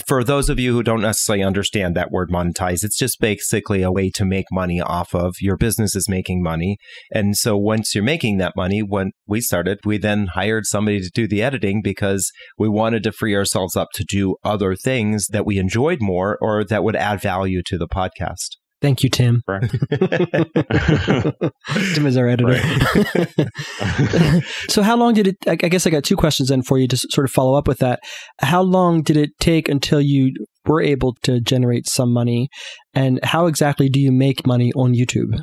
for 0.06 0.22
those 0.22 0.48
of 0.48 0.58
you 0.58 0.72
who 0.72 0.82
don't 0.82 1.02
necessarily 1.02 1.44
understand 1.44 1.96
that 1.96 2.10
word 2.10 2.30
monetize, 2.30 2.84
it's 2.84 2.98
just 2.98 3.20
basically 3.20 3.82
a 3.82 3.92
way 3.92 4.10
to 4.10 4.24
make 4.24 4.46
money 4.52 4.80
off 4.80 5.14
of 5.14 5.34
your 5.40 5.56
business 5.56 5.94
is 5.94 6.08
making 6.08 6.42
money. 6.42 6.76
And 7.12 7.36
so 7.36 7.56
once 7.56 7.94
you're 7.94 8.04
making 8.04 8.38
that 8.38 8.56
money, 8.56 8.82
when 8.82 9.12
we 9.26 9.40
started, 9.40 9.78
we 9.84 9.98
then 9.98 10.28
hired 10.28 10.66
somebody 10.66 11.00
to 11.00 11.10
do 11.12 11.26
the 11.26 11.42
editing 11.42 11.82
because 11.82 12.30
we 12.58 12.68
wanted 12.68 13.02
to 13.04 13.12
free 13.12 13.34
ourselves 13.34 13.76
up 13.76 13.88
to 13.94 14.04
do 14.04 14.36
other 14.44 14.74
things 14.74 15.26
that 15.28 15.46
we 15.46 15.58
enjoyed 15.58 15.98
more 16.00 16.38
or 16.40 16.64
that 16.64 16.84
would 16.84 16.96
add 16.96 17.20
value 17.20 17.62
to 17.66 17.78
the 17.78 17.88
podcast. 17.88 18.57
Thank 18.80 19.02
you, 19.02 19.10
Tim. 19.10 19.42
Right. 19.48 19.68
Tim 21.94 22.06
is 22.06 22.16
our 22.16 22.28
editor. 22.28 22.52
Right. 22.52 24.44
so, 24.68 24.82
how 24.82 24.96
long 24.96 25.14
did 25.14 25.26
it? 25.26 25.36
I 25.48 25.56
guess 25.56 25.84
I 25.86 25.90
got 25.90 26.04
two 26.04 26.16
questions 26.16 26.48
then 26.50 26.62
for 26.62 26.78
you 26.78 26.86
to 26.86 26.96
sort 26.96 27.24
of 27.24 27.32
follow 27.32 27.54
up 27.58 27.66
with 27.66 27.78
that. 27.78 27.98
How 28.40 28.62
long 28.62 29.02
did 29.02 29.16
it 29.16 29.30
take 29.40 29.68
until 29.68 30.00
you 30.00 30.32
were 30.64 30.80
able 30.80 31.16
to 31.24 31.40
generate 31.40 31.88
some 31.88 32.12
money, 32.12 32.48
and 32.94 33.18
how 33.24 33.46
exactly 33.46 33.88
do 33.88 33.98
you 33.98 34.12
make 34.12 34.46
money 34.46 34.72
on 34.74 34.94
YouTube? 34.94 35.40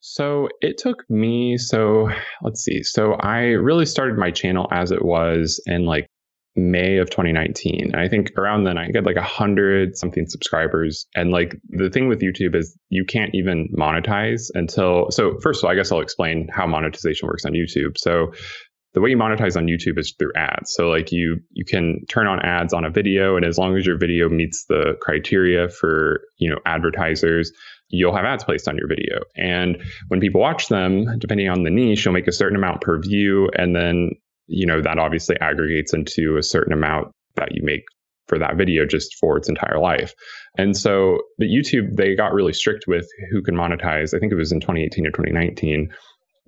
So 0.00 0.48
it 0.60 0.78
took 0.78 0.98
me, 1.10 1.58
so 1.58 2.08
let's 2.42 2.62
see. 2.62 2.84
So 2.84 3.14
I 3.14 3.40
really 3.40 3.86
started 3.86 4.16
my 4.16 4.30
channel 4.30 4.68
as 4.70 4.92
it 4.92 5.04
was 5.04 5.60
in 5.66 5.84
like 5.84 6.06
May 6.56 6.96
of 6.96 7.10
2019. 7.10 7.90
And 7.92 8.00
I 8.00 8.08
think 8.08 8.32
around 8.36 8.64
then 8.64 8.78
I 8.78 8.88
get 8.88 9.04
like 9.04 9.16
a 9.16 9.22
hundred 9.22 9.96
something 9.96 10.26
subscribers. 10.26 11.06
And 11.14 11.30
like 11.30 11.56
the 11.68 11.90
thing 11.90 12.08
with 12.08 12.20
YouTube 12.20 12.54
is 12.54 12.76
you 12.88 13.04
can't 13.04 13.30
even 13.34 13.68
monetize 13.78 14.50
until 14.54 15.10
so 15.10 15.38
first 15.42 15.60
of 15.60 15.66
all, 15.66 15.72
I 15.72 15.74
guess 15.74 15.92
I'll 15.92 16.00
explain 16.00 16.48
how 16.50 16.66
monetization 16.66 17.28
works 17.28 17.44
on 17.44 17.52
YouTube. 17.52 17.98
So 17.98 18.32
the 18.94 19.02
way 19.02 19.10
you 19.10 19.18
monetize 19.18 19.58
on 19.58 19.66
YouTube 19.66 19.98
is 19.98 20.14
through 20.18 20.32
ads. 20.34 20.72
So 20.72 20.88
like 20.88 21.12
you 21.12 21.40
you 21.50 21.66
can 21.66 22.00
turn 22.08 22.26
on 22.26 22.40
ads 22.40 22.72
on 22.72 22.86
a 22.86 22.90
video 22.90 23.36
and 23.36 23.44
as 23.44 23.58
long 23.58 23.76
as 23.76 23.84
your 23.84 23.98
video 23.98 24.30
meets 24.30 24.64
the 24.66 24.96
criteria 25.02 25.68
for, 25.68 26.22
you 26.38 26.48
know, 26.48 26.58
advertisers, 26.64 27.52
you'll 27.88 28.16
have 28.16 28.24
ads 28.24 28.44
placed 28.44 28.66
on 28.66 28.78
your 28.78 28.88
video. 28.88 29.20
And 29.36 29.82
when 30.08 30.20
people 30.20 30.40
watch 30.40 30.68
them, 30.68 31.18
depending 31.18 31.50
on 31.50 31.62
the 31.62 31.70
niche, 31.70 32.06
you'll 32.06 32.14
make 32.14 32.26
a 32.26 32.32
certain 32.32 32.56
amount 32.56 32.80
per 32.80 32.98
view 32.98 33.50
and 33.54 33.76
then 33.76 34.12
you 34.46 34.66
know, 34.66 34.80
that 34.80 34.98
obviously 34.98 35.38
aggregates 35.40 35.92
into 35.92 36.36
a 36.36 36.42
certain 36.42 36.72
amount 36.72 37.08
that 37.36 37.54
you 37.54 37.62
make 37.62 37.82
for 38.26 38.38
that 38.38 38.56
video 38.56 38.84
just 38.84 39.16
for 39.20 39.36
its 39.36 39.48
entire 39.48 39.78
life. 39.78 40.12
And 40.58 40.76
so, 40.76 41.18
but 41.38 41.46
YouTube, 41.46 41.96
they 41.96 42.14
got 42.14 42.32
really 42.32 42.52
strict 42.52 42.84
with 42.88 43.06
who 43.30 43.42
can 43.42 43.54
monetize. 43.54 44.14
I 44.14 44.18
think 44.18 44.32
it 44.32 44.36
was 44.36 44.52
in 44.52 44.60
2018 44.60 45.06
or 45.06 45.10
2019. 45.10 45.88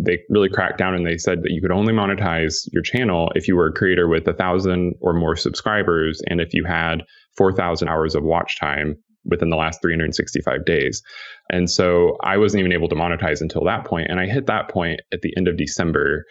They 0.00 0.18
really 0.30 0.48
cracked 0.48 0.78
down 0.78 0.94
and 0.94 1.06
they 1.06 1.18
said 1.18 1.42
that 1.42 1.50
you 1.50 1.60
could 1.60 1.72
only 1.72 1.92
monetize 1.92 2.68
your 2.72 2.82
channel 2.82 3.30
if 3.34 3.48
you 3.48 3.56
were 3.56 3.66
a 3.66 3.72
creator 3.72 4.08
with 4.08 4.26
a 4.28 4.32
thousand 4.32 4.94
or 5.00 5.12
more 5.12 5.36
subscribers 5.36 6.22
and 6.28 6.40
if 6.40 6.54
you 6.54 6.64
had 6.64 7.02
4,000 7.36 7.88
hours 7.88 8.14
of 8.14 8.22
watch 8.22 8.58
time 8.60 8.96
within 9.24 9.50
the 9.50 9.56
last 9.56 9.80
365 9.82 10.64
days. 10.64 11.02
And 11.50 11.68
so 11.68 12.16
I 12.22 12.38
wasn't 12.38 12.60
even 12.60 12.72
able 12.72 12.88
to 12.88 12.94
monetize 12.94 13.40
until 13.40 13.64
that 13.64 13.84
point. 13.84 14.08
And 14.08 14.20
I 14.20 14.26
hit 14.26 14.46
that 14.46 14.68
point 14.68 15.00
at 15.12 15.20
the 15.22 15.32
end 15.36 15.48
of 15.48 15.56
December 15.56 16.24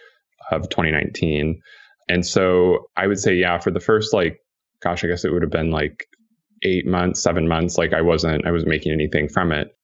of 0.50 0.68
2019. 0.68 1.60
And 2.08 2.26
so 2.26 2.88
I 2.96 3.06
would 3.06 3.18
say, 3.18 3.34
yeah, 3.34 3.58
for 3.58 3.70
the 3.70 3.80
first 3.80 4.12
like, 4.12 4.40
gosh, 4.80 5.04
I 5.04 5.08
guess 5.08 5.24
it 5.24 5.32
would 5.32 5.42
have 5.42 5.50
been 5.50 5.70
like 5.70 6.06
eight 6.62 6.86
months, 6.86 7.22
seven 7.22 7.46
months, 7.48 7.78
like 7.78 7.92
I 7.92 8.00
wasn't, 8.00 8.46
I 8.46 8.50
wasn't 8.50 8.70
making 8.70 8.92
anything 8.92 9.28
from 9.28 9.52
it. 9.52 9.76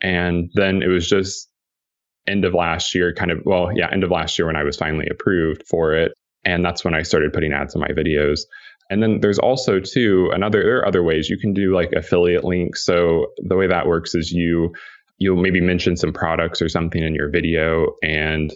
And 0.00 0.50
then 0.54 0.82
it 0.82 0.88
was 0.88 1.08
just 1.08 1.48
end 2.26 2.44
of 2.44 2.54
last 2.54 2.94
year, 2.94 3.14
kind 3.14 3.30
of, 3.30 3.40
well, 3.44 3.70
yeah, 3.74 3.88
end 3.90 4.04
of 4.04 4.10
last 4.10 4.38
year 4.38 4.46
when 4.46 4.56
I 4.56 4.64
was 4.64 4.76
finally 4.76 5.06
approved 5.10 5.62
for 5.66 5.94
it. 5.94 6.12
And 6.44 6.64
that's 6.64 6.84
when 6.84 6.94
I 6.94 7.02
started 7.02 7.32
putting 7.32 7.52
ads 7.52 7.74
on 7.74 7.80
my 7.80 7.88
videos. 7.88 8.40
And 8.90 9.02
then 9.02 9.20
there's 9.20 9.38
also 9.38 9.80
too 9.80 10.30
another 10.32 10.62
there 10.62 10.78
are 10.78 10.86
other 10.86 11.02
ways 11.02 11.28
you 11.28 11.38
can 11.38 11.52
do 11.52 11.74
like 11.74 11.92
affiliate 11.92 12.44
links. 12.44 12.84
So 12.84 13.26
the 13.38 13.56
way 13.56 13.66
that 13.66 13.86
works 13.86 14.14
is 14.14 14.32
you 14.32 14.72
you'll 15.18 15.40
maybe 15.40 15.60
mention 15.60 15.96
some 15.96 16.12
products 16.12 16.62
or 16.62 16.68
something 16.68 17.02
in 17.02 17.14
your 17.14 17.28
video 17.28 17.94
and 18.02 18.54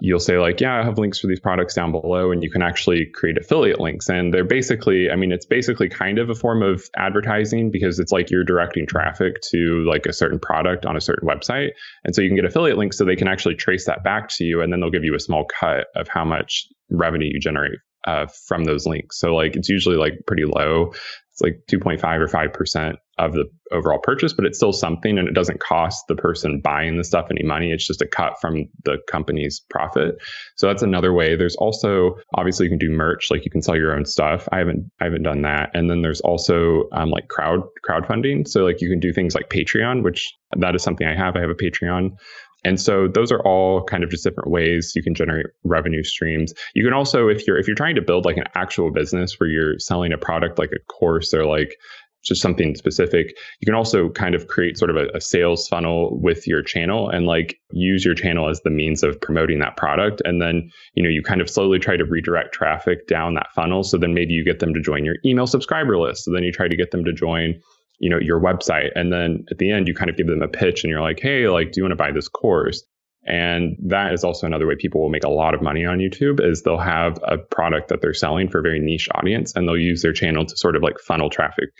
you'll 0.00 0.18
say 0.18 0.38
like 0.38 0.60
yeah 0.60 0.80
i 0.80 0.82
have 0.82 0.98
links 0.98 1.20
for 1.20 1.26
these 1.26 1.40
products 1.40 1.74
down 1.74 1.92
below 1.92 2.32
and 2.32 2.42
you 2.42 2.50
can 2.50 2.62
actually 2.62 3.06
create 3.06 3.38
affiliate 3.38 3.80
links. 3.80 4.08
And 4.08 4.32
they're 4.32 4.44
basically 4.44 5.10
i 5.10 5.16
mean 5.16 5.32
it's 5.32 5.46
basically 5.46 5.88
kind 5.88 6.18
of 6.18 6.30
a 6.30 6.34
form 6.34 6.62
of 6.62 6.84
advertising 6.96 7.70
because 7.70 7.98
it's 7.98 8.12
like 8.12 8.30
you're 8.30 8.44
directing 8.44 8.86
traffic 8.86 9.40
to 9.50 9.84
like 9.88 10.06
a 10.06 10.12
certain 10.12 10.38
product 10.38 10.86
on 10.86 10.96
a 10.96 11.00
certain 11.00 11.28
website. 11.28 11.70
And 12.04 12.14
so 12.14 12.22
you 12.22 12.28
can 12.28 12.36
get 12.36 12.44
affiliate 12.44 12.78
links 12.78 12.98
so 12.98 13.04
they 13.04 13.16
can 13.16 13.28
actually 13.28 13.54
trace 13.54 13.86
that 13.86 14.04
back 14.04 14.28
to 14.36 14.44
you 14.44 14.60
and 14.60 14.72
then 14.72 14.80
they'll 14.80 14.90
give 14.90 15.04
you 15.04 15.14
a 15.14 15.20
small 15.20 15.44
cut 15.44 15.86
of 15.94 16.08
how 16.08 16.24
much 16.24 16.66
revenue 16.90 17.28
you 17.30 17.40
generate 17.40 17.78
uh, 18.06 18.26
from 18.46 18.64
those 18.64 18.86
links. 18.86 19.18
So 19.18 19.34
like 19.34 19.56
it's 19.56 19.68
usually 19.68 19.96
like 19.96 20.14
pretty 20.26 20.44
low. 20.44 20.92
It's 21.32 21.40
like 21.40 21.60
2.5 21.70 22.04
or 22.04 22.28
5% 22.28 22.96
of 23.18 23.32
the 23.32 23.44
overall 23.70 23.98
purchase, 23.98 24.32
but 24.32 24.44
it's 24.44 24.58
still 24.58 24.72
something 24.72 25.18
and 25.18 25.28
it 25.28 25.34
doesn't 25.34 25.60
cost 25.60 26.06
the 26.08 26.14
person 26.14 26.60
buying 26.60 26.96
the 26.96 27.04
stuff 27.04 27.26
any 27.30 27.42
money. 27.42 27.70
It's 27.72 27.86
just 27.86 28.02
a 28.02 28.06
cut 28.06 28.40
from 28.40 28.68
the 28.84 28.98
company's 29.08 29.60
profit. 29.70 30.16
So 30.56 30.66
that's 30.66 30.82
another 30.82 31.12
way. 31.12 31.36
There's 31.36 31.56
also 31.56 32.16
obviously 32.34 32.66
you 32.66 32.70
can 32.70 32.78
do 32.78 32.90
merch, 32.90 33.30
like 33.30 33.44
you 33.44 33.50
can 33.50 33.62
sell 33.62 33.76
your 33.76 33.96
own 33.96 34.04
stuff. 34.04 34.48
I 34.52 34.58
haven't 34.58 34.90
I 35.00 35.04
haven't 35.04 35.22
done 35.22 35.42
that. 35.42 35.70
And 35.74 35.88
then 35.88 36.02
there's 36.02 36.20
also 36.20 36.84
um, 36.92 37.10
like 37.10 37.28
crowd 37.28 37.60
crowdfunding. 37.88 38.48
So 38.48 38.64
like 38.64 38.80
you 38.80 38.88
can 38.88 39.00
do 39.00 39.12
things 39.12 39.34
like 39.34 39.48
Patreon, 39.48 40.02
which 40.02 40.34
that 40.56 40.74
is 40.74 40.82
something 40.82 41.06
I 41.06 41.16
have. 41.16 41.36
I 41.36 41.40
have 41.40 41.50
a 41.50 41.54
Patreon 41.54 42.16
and 42.64 42.80
so 42.80 43.06
those 43.06 43.30
are 43.30 43.40
all 43.40 43.84
kind 43.84 44.02
of 44.02 44.10
just 44.10 44.24
different 44.24 44.50
ways 44.50 44.92
you 44.96 45.02
can 45.02 45.14
generate 45.14 45.46
revenue 45.64 46.02
streams. 46.02 46.54
You 46.74 46.82
can 46.82 46.94
also, 46.94 47.28
if 47.28 47.46
you're 47.46 47.58
if 47.58 47.66
you're 47.66 47.76
trying 47.76 47.94
to 47.96 48.02
build 48.02 48.24
like 48.24 48.38
an 48.38 48.46
actual 48.54 48.90
business 48.90 49.38
where 49.38 49.48
you're 49.48 49.78
selling 49.78 50.12
a 50.12 50.18
product 50.18 50.58
like 50.58 50.70
a 50.72 50.82
course 50.92 51.34
or 51.34 51.44
like 51.44 51.76
just 52.24 52.40
something 52.40 52.74
specific, 52.74 53.36
you 53.60 53.66
can 53.66 53.74
also 53.74 54.08
kind 54.08 54.34
of 54.34 54.46
create 54.48 54.78
sort 54.78 54.90
of 54.90 54.96
a, 54.96 55.06
a 55.14 55.20
sales 55.20 55.68
funnel 55.68 56.18
with 56.20 56.46
your 56.46 56.62
channel 56.62 57.08
and 57.08 57.26
like 57.26 57.58
use 57.72 58.04
your 58.04 58.14
channel 58.14 58.48
as 58.48 58.60
the 58.62 58.70
means 58.70 59.02
of 59.02 59.20
promoting 59.20 59.58
that 59.58 59.76
product. 59.76 60.22
And 60.24 60.40
then, 60.40 60.70
you 60.94 61.02
know, 61.02 61.08
you 61.08 61.22
kind 61.22 61.40
of 61.40 61.50
slowly 61.50 61.78
try 61.78 61.96
to 61.96 62.04
redirect 62.04 62.54
traffic 62.54 63.06
down 63.06 63.34
that 63.34 63.52
funnel. 63.54 63.82
So 63.82 63.98
then 63.98 64.14
maybe 64.14 64.32
you 64.32 64.44
get 64.44 64.60
them 64.60 64.74
to 64.74 64.80
join 64.80 65.04
your 65.04 65.16
email 65.24 65.46
subscriber 65.46 65.98
list. 65.98 66.24
So 66.24 66.32
then 66.32 66.42
you 66.42 66.52
try 66.52 66.68
to 66.68 66.76
get 66.76 66.90
them 66.90 67.04
to 67.04 67.12
join 67.12 67.60
you 68.00 68.10
know 68.10 68.18
your 68.20 68.40
website 68.40 68.90
and 68.94 69.12
then 69.12 69.44
at 69.50 69.58
the 69.58 69.70
end 69.70 69.86
you 69.86 69.94
kind 69.94 70.10
of 70.10 70.16
give 70.16 70.26
them 70.26 70.42
a 70.42 70.48
pitch 70.48 70.82
and 70.82 70.90
you're 70.90 71.00
like 71.00 71.20
hey 71.20 71.48
like 71.48 71.72
do 71.72 71.80
you 71.80 71.84
want 71.84 71.92
to 71.92 71.96
buy 71.96 72.10
this 72.10 72.28
course 72.28 72.82
and 73.26 73.76
that 73.80 74.12
is 74.12 74.24
also 74.24 74.46
another 74.46 74.66
way 74.66 74.74
people 74.76 75.00
will 75.00 75.08
make 75.08 75.24
a 75.24 75.28
lot 75.28 75.54
of 75.54 75.62
money 75.62 75.84
on 75.84 75.98
youtube 75.98 76.44
is 76.44 76.62
they'll 76.62 76.76
have 76.76 77.18
a 77.22 77.38
product 77.38 77.88
that 77.88 78.00
they're 78.02 78.12
selling 78.12 78.48
for 78.48 78.58
a 78.58 78.62
very 78.62 78.80
niche 78.80 79.08
audience 79.14 79.54
and 79.54 79.68
they'll 79.68 79.78
use 79.78 80.02
their 80.02 80.12
channel 80.12 80.44
to 80.44 80.56
sort 80.56 80.76
of 80.76 80.82
like 80.82 80.98
funnel 80.98 81.30
traffic 81.30 81.70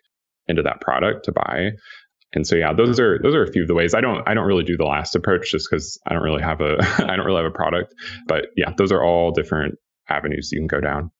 into 0.48 0.62
that 0.62 0.80
product 0.80 1.24
to 1.24 1.33
buy. 1.33 1.70
And 2.33 2.46
so 2.46 2.57
yeah 2.57 2.72
those 2.72 2.98
are 2.98 3.18
those 3.22 3.35
are 3.35 3.44
a 3.44 3.52
few 3.52 3.62
of 3.62 3.68
the 3.68 3.74
ways. 3.74 3.94
I 3.94 4.00
don't 4.00 4.26
i 4.26 4.35
don't 4.35 4.46
really 4.46 4.64
do 4.64 4.76
the 4.76 4.85
last 4.85 5.14
approach 5.14 5.50
just 5.50 5.68
because 5.70 5.98
i 6.07 6.12
don't 6.12 6.22
really 6.22 6.42
have 6.42 6.61
a 6.61 6.76
i 6.98 7.16
don't 7.16 7.26
really 7.26 7.42
have 7.42 7.50
a 7.50 7.54
product. 7.54 7.94
But 8.26 8.46
yeah 8.57 8.72
those 8.76 8.92
are 8.92 9.02
all 9.02 9.30
different 9.30 9.76
avenues 10.09 10.50
you 10.52 10.61
can 10.61 10.66
go 10.66 10.80
down. 10.80 11.11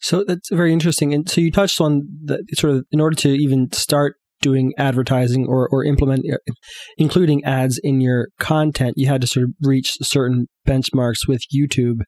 So 0.00 0.24
that's 0.26 0.48
very 0.50 0.72
interesting. 0.72 1.14
And 1.14 1.28
so 1.28 1.40
you 1.40 1.52
touched 1.52 1.80
on 1.80 2.02
the 2.24 2.44
sort 2.54 2.74
of 2.74 2.84
in 2.90 3.00
order 3.00 3.14
to 3.16 3.28
even 3.28 3.70
start 3.72 4.16
doing 4.42 4.72
advertising 4.76 5.46
or, 5.48 5.68
or 5.70 5.84
implement 5.84 6.24
uh, 6.30 6.36
including 6.98 7.42
ads 7.44 7.80
in 7.82 8.00
your 8.00 8.28
content 8.40 8.94
you 8.96 9.06
had 9.06 9.20
to 9.20 9.26
sort 9.26 9.44
of 9.44 9.50
reach 9.62 9.92
certain 10.02 10.48
benchmarks 10.66 11.28
with 11.28 11.40
youtube 11.54 12.00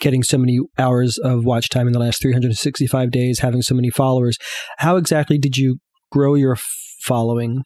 getting 0.00 0.22
so 0.22 0.38
many 0.38 0.60
hours 0.78 1.18
of 1.18 1.44
watch 1.44 1.68
time 1.68 1.86
in 1.86 1.92
the 1.92 1.98
last 1.98 2.22
365 2.22 3.10
days 3.10 3.40
having 3.40 3.60
so 3.60 3.74
many 3.74 3.90
followers. 3.90 4.38
How 4.78 4.96
exactly 4.96 5.36
did 5.36 5.56
you 5.56 5.78
grow 6.10 6.34
your 6.34 6.56
following 7.00 7.62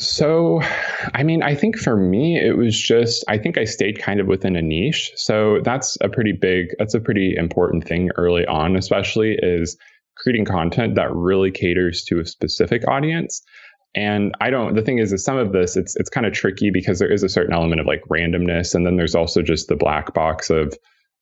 so, 0.00 0.60
I 1.12 1.24
mean, 1.24 1.42
I 1.42 1.56
think 1.56 1.76
for 1.76 1.96
me, 1.96 2.38
it 2.38 2.56
was 2.56 2.80
just, 2.80 3.24
I 3.26 3.36
think 3.36 3.58
I 3.58 3.64
stayed 3.64 3.98
kind 3.98 4.20
of 4.20 4.28
within 4.28 4.54
a 4.54 4.62
niche. 4.62 5.10
So 5.16 5.58
that's 5.64 5.98
a 6.00 6.08
pretty 6.08 6.32
big, 6.40 6.68
that's 6.78 6.94
a 6.94 7.00
pretty 7.00 7.34
important 7.36 7.84
thing 7.84 8.10
early 8.16 8.46
on, 8.46 8.76
especially 8.76 9.36
is 9.42 9.76
creating 10.16 10.44
content 10.44 10.94
that 10.94 11.12
really 11.12 11.50
caters 11.50 12.04
to 12.04 12.20
a 12.20 12.26
specific 12.26 12.86
audience. 12.86 13.42
And 13.94 14.36
I 14.40 14.50
don't. 14.50 14.74
The 14.74 14.82
thing 14.82 14.98
is, 14.98 15.12
is 15.12 15.24
some 15.24 15.38
of 15.38 15.52
this 15.52 15.76
it's 15.76 15.96
it's 15.96 16.10
kind 16.10 16.26
of 16.26 16.32
tricky 16.32 16.70
because 16.70 16.98
there 16.98 17.10
is 17.10 17.22
a 17.22 17.28
certain 17.28 17.54
element 17.54 17.80
of 17.80 17.86
like 17.86 18.02
randomness, 18.10 18.74
and 18.74 18.86
then 18.86 18.96
there's 18.96 19.14
also 19.14 19.40
just 19.40 19.66
the 19.66 19.76
black 19.76 20.12
box 20.12 20.50
of 20.50 20.74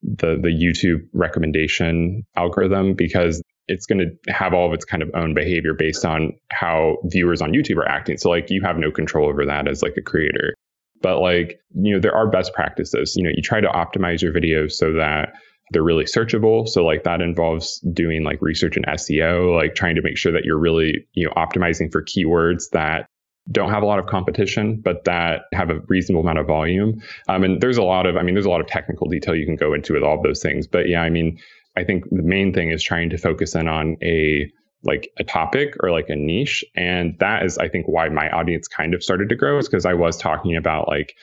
the 0.03 0.37
the 0.37 0.49
YouTube 0.49 1.07
recommendation 1.15 2.27
algorithm 2.35 2.95
because 2.95 3.41
it's 3.69 3.87
going 3.87 3.99
to 3.99 4.33
have 4.33 4.55
all 4.55 4.67
of 4.67 4.73
its 4.73 4.85
kind 4.85 5.03
of 5.03 5.11
own 5.15 5.35
behavior 5.35 5.75
based 5.75 6.05
on 6.05 6.33
how 6.51 6.99
viewers 7.05 7.43
on 7.43 7.53
YouTube 7.53 7.79
are 7.79 7.89
acting. 7.89 8.17
So 8.17 8.31
like 8.31 8.51
you 8.51 8.63
have 8.63 8.77
no 8.79 8.91
control 8.91 9.29
over 9.29 9.47
that 9.47 9.69
as 9.69 9.83
like 9.83 9.97
a 9.97 10.03
creator. 10.03 10.55
But 11.03 11.21
like, 11.21 11.61
you 11.75 11.95
know, 11.95 12.01
there 12.01 12.17
are 12.17 12.29
best 12.29 12.55
practices. 12.55 13.15
You 13.17 13.25
know, 13.25 13.31
you 13.35 13.43
try 13.43 13.61
to 13.61 13.69
optimize 13.69 14.23
your 14.23 14.33
videos 14.33 14.73
so 14.73 14.95
that 14.95 15.35
they're 15.71 15.83
really 15.83 16.05
searchable. 16.05 16.69
So 16.69 16.85
like 16.85 17.05
that 17.05 17.21
involves 17.21 17.81
doing 17.93 18.23
like 18.23 18.41
research 18.41 18.77
and 18.77 18.87
SEO, 18.87 19.57
like 19.57 19.75
trying 19.75 19.97
to 19.97 20.03
make 20.03 20.17
sure 20.17 20.33
that 20.33 20.45
you're 20.45 20.59
really, 20.59 21.07
you 21.13 21.27
know, 21.27 21.33
optimizing 21.37 21.91
for 21.91 22.03
keywords 22.03 22.71
that 22.73 23.07
don't 23.51 23.71
have 23.71 23.83
a 23.83 23.87
lot 23.87 23.99
of 23.99 24.07
competition, 24.07 24.81
but 24.81 25.05
that 25.05 25.43
have 25.53 25.71
a 25.71 25.81
reasonable 25.89 26.23
amount 26.23 26.39
of 26.39 26.47
volume. 26.47 27.01
Um, 27.29 27.45
and 27.45 27.61
there's 27.61 27.79
a 27.79 27.83
lot 27.83 28.07
of, 28.07 28.17
I 28.17 28.23
mean, 28.23 28.35
there's 28.35 28.47
a 28.47 28.51
lot 28.51 28.61
of 28.61 28.67
technical 28.67 29.09
detail 29.09 29.37
you 29.37 29.47
can 29.47 29.57
go 29.57 29.73
into 29.73 29.93
with 29.93 30.03
all 30.03 30.17
of 30.17 30.23
those 30.23 30.43
things. 30.43 30.67
But 30.67 30.89
yeah, 30.89 31.03
I 31.03 31.11
mean, 31.11 31.39
I 31.77 31.85
think 31.85 32.05
the 32.11 32.23
main 32.23 32.53
thing 32.53 32.71
is 32.71 32.83
trying 32.83 33.11
to 33.11 33.19
focus 33.19 33.55
in 33.55 33.69
on 33.69 33.97
a 34.03 34.51
like 34.83 35.11
a 35.19 35.25
topic 35.25 35.75
or 35.81 35.91
like 35.91 36.09
a 36.09 36.17
niche. 36.17 36.65
And 36.77 37.17
that 37.19 37.45
is, 37.45 37.59
I 37.59 37.69
think, 37.69 37.87
why 37.89 38.09
my 38.09 38.31
audience 38.31 38.69
kind 38.69 38.95
of 38.95 39.03
started 39.03 39.29
to 39.31 39.35
grow 39.35 39.59
is 39.59 39.69
because 39.69 39.85
I 39.85 39.95
was 39.95 40.17
talking 40.17 40.57
about 40.57 40.87
like 40.87 41.15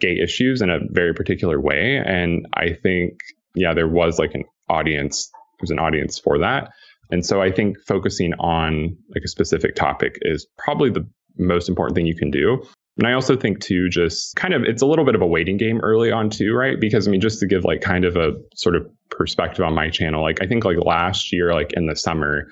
gay 0.00 0.18
issues 0.18 0.62
in 0.62 0.70
a 0.70 0.78
very 0.90 1.14
particular 1.14 1.60
way. 1.60 2.02
And 2.04 2.46
I 2.54 2.72
think 2.72 3.20
yeah, 3.54 3.74
there 3.74 3.88
was 3.88 4.18
like 4.18 4.34
an 4.34 4.44
audience, 4.68 5.30
there's 5.60 5.70
an 5.70 5.78
audience 5.78 6.18
for 6.18 6.38
that. 6.38 6.70
And 7.10 7.24
so 7.24 7.40
I 7.40 7.50
think 7.50 7.76
focusing 7.86 8.34
on 8.34 8.96
like 9.14 9.24
a 9.24 9.28
specific 9.28 9.74
topic 9.74 10.18
is 10.22 10.46
probably 10.58 10.90
the 10.90 11.08
most 11.38 11.68
important 11.68 11.96
thing 11.96 12.06
you 12.06 12.16
can 12.16 12.30
do. 12.30 12.62
And 12.98 13.06
I 13.06 13.12
also 13.12 13.36
think 13.36 13.60
too, 13.60 13.88
just 13.88 14.34
kind 14.36 14.54
of, 14.54 14.64
it's 14.64 14.82
a 14.82 14.86
little 14.86 15.04
bit 15.04 15.14
of 15.14 15.22
a 15.22 15.26
waiting 15.26 15.56
game 15.56 15.80
early 15.80 16.10
on 16.10 16.30
too, 16.30 16.52
right? 16.52 16.78
Because 16.78 17.06
I 17.06 17.10
mean, 17.10 17.20
just 17.20 17.40
to 17.40 17.46
give 17.46 17.64
like 17.64 17.80
kind 17.80 18.04
of 18.04 18.16
a 18.16 18.32
sort 18.54 18.76
of 18.76 18.86
perspective 19.18 19.64
on 19.64 19.74
my 19.74 19.90
channel, 19.90 20.22
like 20.22 20.40
I 20.40 20.46
think 20.46 20.64
like 20.64 20.78
last 20.78 21.32
year, 21.32 21.52
like 21.52 21.72
in 21.74 21.86
the 21.86 21.96
summer, 21.96 22.46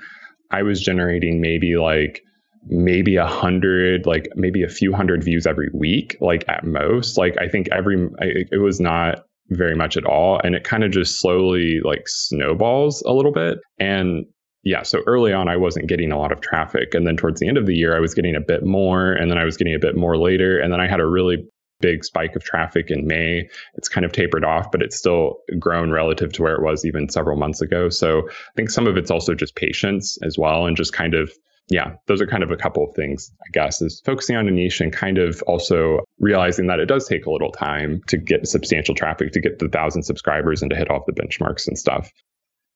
I 0.51 0.63
was 0.63 0.83
generating 0.83 1.41
maybe 1.41 1.77
like 1.77 2.23
maybe 2.69 3.17
a 3.17 3.27
hundred, 3.27 4.05
like 4.07 4.29
maybe 4.35 4.63
a 4.63 4.69
few 4.69 4.93
hundred 4.93 5.25
views 5.25 5.47
every 5.47 5.71
week, 5.73 6.17
like 6.21 6.45
at 6.49 6.65
most. 6.65 7.17
Like 7.17 7.37
I 7.41 7.49
think 7.49 7.69
every, 7.73 8.09
it 8.21 8.61
was 8.61 8.81
not 8.81 9.21
very 9.51 9.77
much 9.77 9.97
at 9.97 10.05
all. 10.05 10.41
And 10.43 10.55
it 10.55 10.65
kind 10.65 10.85
of 10.85 10.91
just 10.91 11.21
slowly 11.21 11.81
like 11.85 12.09
snowballs 12.09 13.03
a 13.07 13.13
little 13.13 13.33
bit. 13.33 13.59
And 13.79 14.27
yeah, 14.65 14.83
so 14.83 15.01
early 15.07 15.33
on, 15.33 15.49
I 15.49 15.57
wasn't 15.57 15.89
getting 15.89 16.11
a 16.11 16.19
lot 16.19 16.33
of 16.33 16.41
traffic. 16.41 16.93
And 16.93 17.07
then 17.07 17.17
towards 17.17 17.39
the 17.39 17.47
end 17.47 17.57
of 17.57 17.67
the 17.67 17.75
year, 17.75 17.97
I 17.97 18.01
was 18.01 18.15
getting 18.15 18.35
a 18.35 18.41
bit 18.41 18.65
more. 18.65 19.13
And 19.13 19.31
then 19.31 19.39
I 19.39 19.45
was 19.45 19.57
getting 19.57 19.77
a 19.77 19.79
bit 19.79 19.97
more 19.97 20.19
later. 20.19 20.59
And 20.59 20.73
then 20.73 20.81
I 20.81 20.89
had 20.89 20.99
a 20.99 21.07
really 21.07 21.37
big 21.81 22.05
spike 22.05 22.35
of 22.37 22.45
traffic 22.45 22.91
in 22.91 23.07
May. 23.07 23.49
It's 23.75 23.89
kind 23.89 24.05
of 24.05 24.13
tapered 24.13 24.45
off, 24.45 24.71
but 24.71 24.83
it's 24.83 24.97
still 24.97 25.39
grown 25.59 25.91
relative 25.91 26.33
to 26.35 26.43
where 26.43 26.55
it 26.55 26.63
was 26.63 26.85
even 26.85 27.09
several 27.09 27.37
months 27.37 27.61
ago. 27.61 27.89
So 27.89 28.29
I 28.29 28.53
think 28.57 28.71
some 28.71 28.87
of 28.87 28.97
it's 28.97 29.11
also 29.11 29.35
just 29.35 29.57
patience 29.57 30.19
as 30.23 30.39
well 30.39 30.67
and 30.67 30.77
just 30.77 30.93
kind 30.93 31.15
of 31.15 31.31
yeah, 31.69 31.95
those 32.07 32.21
are 32.21 32.27
kind 32.27 32.45
of 32.45 32.53
a 32.53 32.57
couple 32.57 32.85
of 32.85 32.95
things, 32.95 33.33
I 33.43 33.51
guess, 33.53 33.83
is 33.83 34.01
focusing 34.05 34.37
on 34.37 34.47
a 34.47 34.53
niche 34.53 34.81
and 34.81 34.93
kind 34.93 35.19
of 35.19 35.43
also 35.49 35.99
realizing 36.21 36.69
that 36.69 36.79
it 36.79 36.87
does 36.87 37.09
take 37.09 37.27
a 37.27 37.31
little 37.31 37.51
time 37.51 38.03
to 38.07 38.17
get 38.17 38.47
substantial 38.47 38.95
traffic, 38.95 39.33
to 39.33 39.41
get 39.41 39.59
the 39.59 39.69
thousand 39.69 40.05
subscribers 40.05 40.63
and 40.63 40.71
to 40.71 40.77
hit 40.77 40.91
off 40.91 41.07
the 41.07 41.13
benchmarks 41.13 41.67
and 41.67 41.77
stuff. 41.77 42.11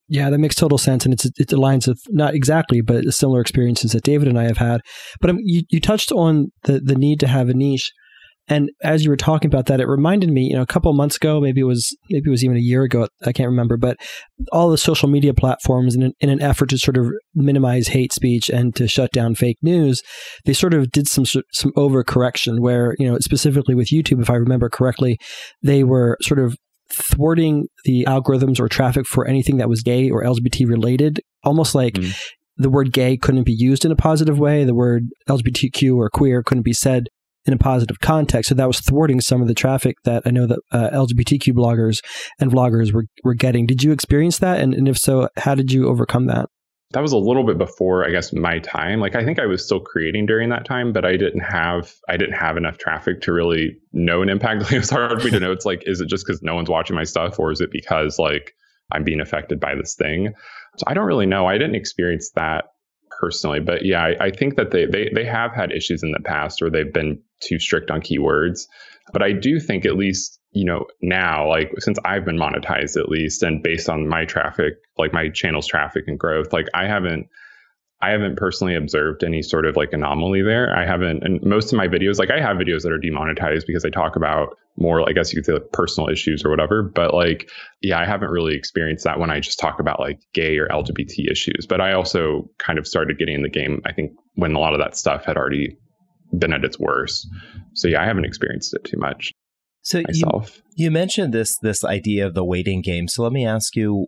Yeah, 0.08 0.28
that 0.28 0.38
makes 0.38 0.56
total 0.56 0.76
sense, 0.76 1.04
and 1.04 1.14
it's 1.14 1.24
it 1.24 1.50
aligns 1.50 1.86
with 1.86 2.02
not 2.08 2.34
exactly, 2.34 2.80
but 2.80 3.04
similar 3.14 3.40
experiences 3.40 3.92
that 3.92 4.02
David 4.02 4.26
and 4.26 4.36
I 4.36 4.42
have 4.42 4.56
had. 4.56 4.80
But 5.20 5.30
um, 5.30 5.38
you 5.40 5.62
you 5.70 5.80
touched 5.80 6.10
on 6.10 6.50
the 6.64 6.80
the 6.80 6.96
need 6.96 7.20
to 7.20 7.28
have 7.28 7.48
a 7.48 7.54
niche, 7.54 7.92
and 8.50 8.70
as 8.82 9.04
you 9.04 9.10
were 9.10 9.16
talking 9.16 9.48
about 9.48 9.66
that, 9.66 9.80
it 9.80 9.86
reminded 9.86 10.28
me, 10.28 10.42
you 10.42 10.56
know, 10.56 10.62
a 10.62 10.66
couple 10.66 10.92
months 10.92 11.16
ago, 11.16 11.40
maybe 11.40 11.60
it 11.60 11.64
was 11.64 11.96
maybe 12.10 12.28
it 12.28 12.30
was 12.30 12.44
even 12.44 12.56
a 12.56 12.60
year 12.60 12.82
ago, 12.82 13.06
I 13.24 13.32
can't 13.32 13.48
remember, 13.48 13.76
but 13.76 13.96
all 14.50 14.68
the 14.68 14.76
social 14.76 15.08
media 15.08 15.32
platforms, 15.32 15.94
in 15.94 16.02
an, 16.02 16.12
in 16.18 16.30
an 16.30 16.42
effort 16.42 16.68
to 16.70 16.78
sort 16.78 16.96
of 16.96 17.06
minimize 17.32 17.88
hate 17.88 18.12
speech 18.12 18.50
and 18.50 18.74
to 18.74 18.88
shut 18.88 19.12
down 19.12 19.36
fake 19.36 19.58
news, 19.62 20.02
they 20.44 20.52
sort 20.52 20.74
of 20.74 20.90
did 20.90 21.06
some 21.06 21.24
some 21.24 21.70
overcorrection. 21.76 22.58
Where 22.58 22.96
you 22.98 23.08
know, 23.08 23.18
specifically 23.20 23.76
with 23.76 23.88
YouTube, 23.88 24.20
if 24.20 24.28
I 24.28 24.34
remember 24.34 24.68
correctly, 24.68 25.16
they 25.62 25.84
were 25.84 26.18
sort 26.20 26.40
of 26.40 26.56
thwarting 26.92 27.68
the 27.84 28.04
algorithms 28.08 28.58
or 28.58 28.68
traffic 28.68 29.06
for 29.06 29.28
anything 29.28 29.58
that 29.58 29.68
was 29.68 29.80
gay 29.80 30.10
or 30.10 30.24
LGBT 30.24 30.68
related, 30.68 31.20
almost 31.44 31.74
like. 31.74 31.94
Mm. 31.94 32.14
The 32.56 32.68
word 32.68 32.92
gay 32.92 33.16
couldn't 33.16 33.44
be 33.44 33.54
used 33.54 33.86
in 33.86 33.90
a 33.90 33.96
positive 33.96 34.38
way. 34.38 34.64
The 34.64 34.74
word 34.74 35.04
LGBTQ 35.30 35.96
or 35.96 36.10
queer 36.10 36.42
couldn't 36.42 36.64
be 36.64 36.74
said 36.74 37.04
in 37.46 37.52
a 37.52 37.58
positive 37.58 38.00
context. 38.00 38.48
So 38.48 38.54
that 38.54 38.66
was 38.66 38.80
thwarting 38.80 39.20
some 39.20 39.40
of 39.42 39.48
the 39.48 39.54
traffic 39.54 39.96
that 40.04 40.22
I 40.26 40.30
know 40.30 40.46
that 40.46 40.58
uh, 40.72 40.90
LGBTQ 40.90 41.54
bloggers 41.54 42.00
and 42.38 42.50
vloggers 42.50 42.92
were, 42.92 43.06
were 43.24 43.34
getting. 43.34 43.66
Did 43.66 43.82
you 43.82 43.92
experience 43.92 44.38
that? 44.38 44.60
And, 44.60 44.74
and 44.74 44.88
if 44.88 44.98
so, 44.98 45.28
how 45.36 45.54
did 45.54 45.72
you 45.72 45.88
overcome 45.88 46.26
that? 46.26 46.48
that 46.92 47.02
was 47.02 47.12
a 47.12 47.18
little 47.18 47.44
bit 47.44 47.56
before 47.56 48.06
I 48.06 48.10
guess 48.10 48.32
my 48.32 48.58
time. 48.58 49.00
Like 49.00 49.14
I 49.14 49.24
think 49.24 49.38
I 49.38 49.46
was 49.46 49.64
still 49.64 49.80
creating 49.80 50.26
during 50.26 50.48
that 50.48 50.64
time, 50.64 50.92
but 50.92 51.04
I 51.04 51.12
didn't 51.12 51.40
have 51.40 51.92
I 52.08 52.16
didn't 52.16 52.34
have 52.34 52.56
enough 52.56 52.78
traffic 52.78 53.20
to 53.22 53.32
really 53.32 53.76
know 53.92 54.22
an 54.22 54.28
impact. 54.28 54.62
Like 54.70 54.72
it's 54.72 54.90
hard 54.90 55.20
for 55.20 55.24
me 55.24 55.30
to 55.30 55.40
know. 55.40 55.52
It's 55.52 55.64
like, 55.64 55.82
is 55.86 56.00
it 56.00 56.08
just 56.08 56.26
because 56.26 56.42
no 56.42 56.54
one's 56.54 56.68
watching 56.68 56.96
my 56.96 57.04
stuff, 57.04 57.38
or 57.38 57.52
is 57.52 57.60
it 57.60 57.70
because 57.70 58.18
like 58.18 58.54
I'm 58.92 59.04
being 59.04 59.20
affected 59.20 59.60
by 59.60 59.74
this 59.76 59.94
thing? 59.94 60.32
So 60.78 60.84
I 60.86 60.94
don't 60.94 61.06
really 61.06 61.26
know. 61.26 61.46
I 61.46 61.58
didn't 61.58 61.76
experience 61.76 62.32
that 62.34 62.64
personally, 63.20 63.60
but 63.60 63.84
yeah, 63.84 64.02
I, 64.02 64.26
I 64.26 64.30
think 64.30 64.56
that 64.56 64.70
they, 64.70 64.86
they 64.86 65.10
they 65.14 65.24
have 65.26 65.52
had 65.52 65.72
issues 65.72 66.02
in 66.02 66.12
the 66.12 66.20
past 66.20 66.60
where 66.60 66.70
they've 66.70 66.92
been 66.92 67.20
too 67.40 67.58
strict 67.58 67.90
on 67.90 68.00
keywords. 68.00 68.66
But 69.12 69.22
I 69.22 69.32
do 69.32 69.60
think 69.60 69.84
at 69.84 69.96
least 69.96 70.40
you 70.52 70.64
know, 70.64 70.86
now, 71.00 71.48
like 71.48 71.70
since 71.78 71.98
I've 72.04 72.24
been 72.24 72.38
monetized 72.38 73.00
at 73.00 73.08
least, 73.08 73.42
and 73.42 73.62
based 73.62 73.88
on 73.88 74.08
my 74.08 74.24
traffic, 74.24 74.74
like 74.98 75.12
my 75.12 75.28
channel's 75.28 75.66
traffic 75.66 76.04
and 76.06 76.18
growth, 76.18 76.52
like 76.52 76.66
I 76.74 76.86
haven't, 76.86 77.28
I 78.02 78.10
haven't 78.10 78.36
personally 78.36 78.74
observed 78.74 79.22
any 79.22 79.42
sort 79.42 79.66
of 79.66 79.76
like 79.76 79.92
anomaly 79.92 80.42
there. 80.42 80.74
I 80.74 80.86
haven't, 80.86 81.22
and 81.22 81.42
most 81.42 81.70
of 81.72 81.76
my 81.76 81.86
videos, 81.86 82.18
like 82.18 82.30
I 82.30 82.40
have 82.40 82.56
videos 82.56 82.82
that 82.82 82.92
are 82.92 82.98
demonetized 82.98 83.66
because 83.66 83.84
I 83.84 83.90
talk 83.90 84.16
about 84.16 84.56
more, 84.78 85.06
I 85.06 85.12
guess 85.12 85.32
you 85.32 85.38
could 85.38 85.44
say 85.44 85.52
like 85.52 85.70
personal 85.72 86.08
issues 86.08 86.42
or 86.42 86.48
whatever. 86.48 86.82
But 86.82 87.12
like, 87.12 87.50
yeah, 87.82 88.00
I 88.00 88.06
haven't 88.06 88.30
really 88.30 88.54
experienced 88.54 89.04
that 89.04 89.18
when 89.18 89.30
I 89.30 89.40
just 89.40 89.58
talk 89.58 89.80
about 89.80 90.00
like 90.00 90.18
gay 90.32 90.56
or 90.56 90.66
LGBT 90.68 91.30
issues. 91.30 91.66
But 91.68 91.82
I 91.82 91.92
also 91.92 92.48
kind 92.58 92.78
of 92.78 92.86
started 92.86 93.18
getting 93.18 93.34
in 93.34 93.42
the 93.42 93.50
game, 93.50 93.82
I 93.84 93.92
think, 93.92 94.12
when 94.34 94.54
a 94.54 94.58
lot 94.58 94.72
of 94.72 94.80
that 94.80 94.96
stuff 94.96 95.26
had 95.26 95.36
already 95.36 95.76
been 96.38 96.54
at 96.54 96.64
its 96.64 96.78
worst. 96.78 97.28
So 97.74 97.86
yeah, 97.88 98.02
I 98.02 98.06
haven't 98.06 98.24
experienced 98.24 98.74
it 98.74 98.84
too 98.84 98.98
much. 98.98 99.30
So 99.82 100.02
myself. 100.06 100.62
You, 100.74 100.86
you 100.86 100.90
mentioned 100.90 101.34
this 101.34 101.54
this 101.62 101.84
idea 101.84 102.26
of 102.26 102.34
the 102.34 102.44
waiting 102.44 102.80
game. 102.80 103.08
So 103.08 103.22
let 103.22 103.32
me 103.32 103.46
ask 103.46 103.76
you, 103.76 104.06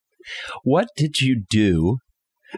what 0.62 0.88
did 0.96 1.20
you 1.20 1.42
do? 1.48 1.98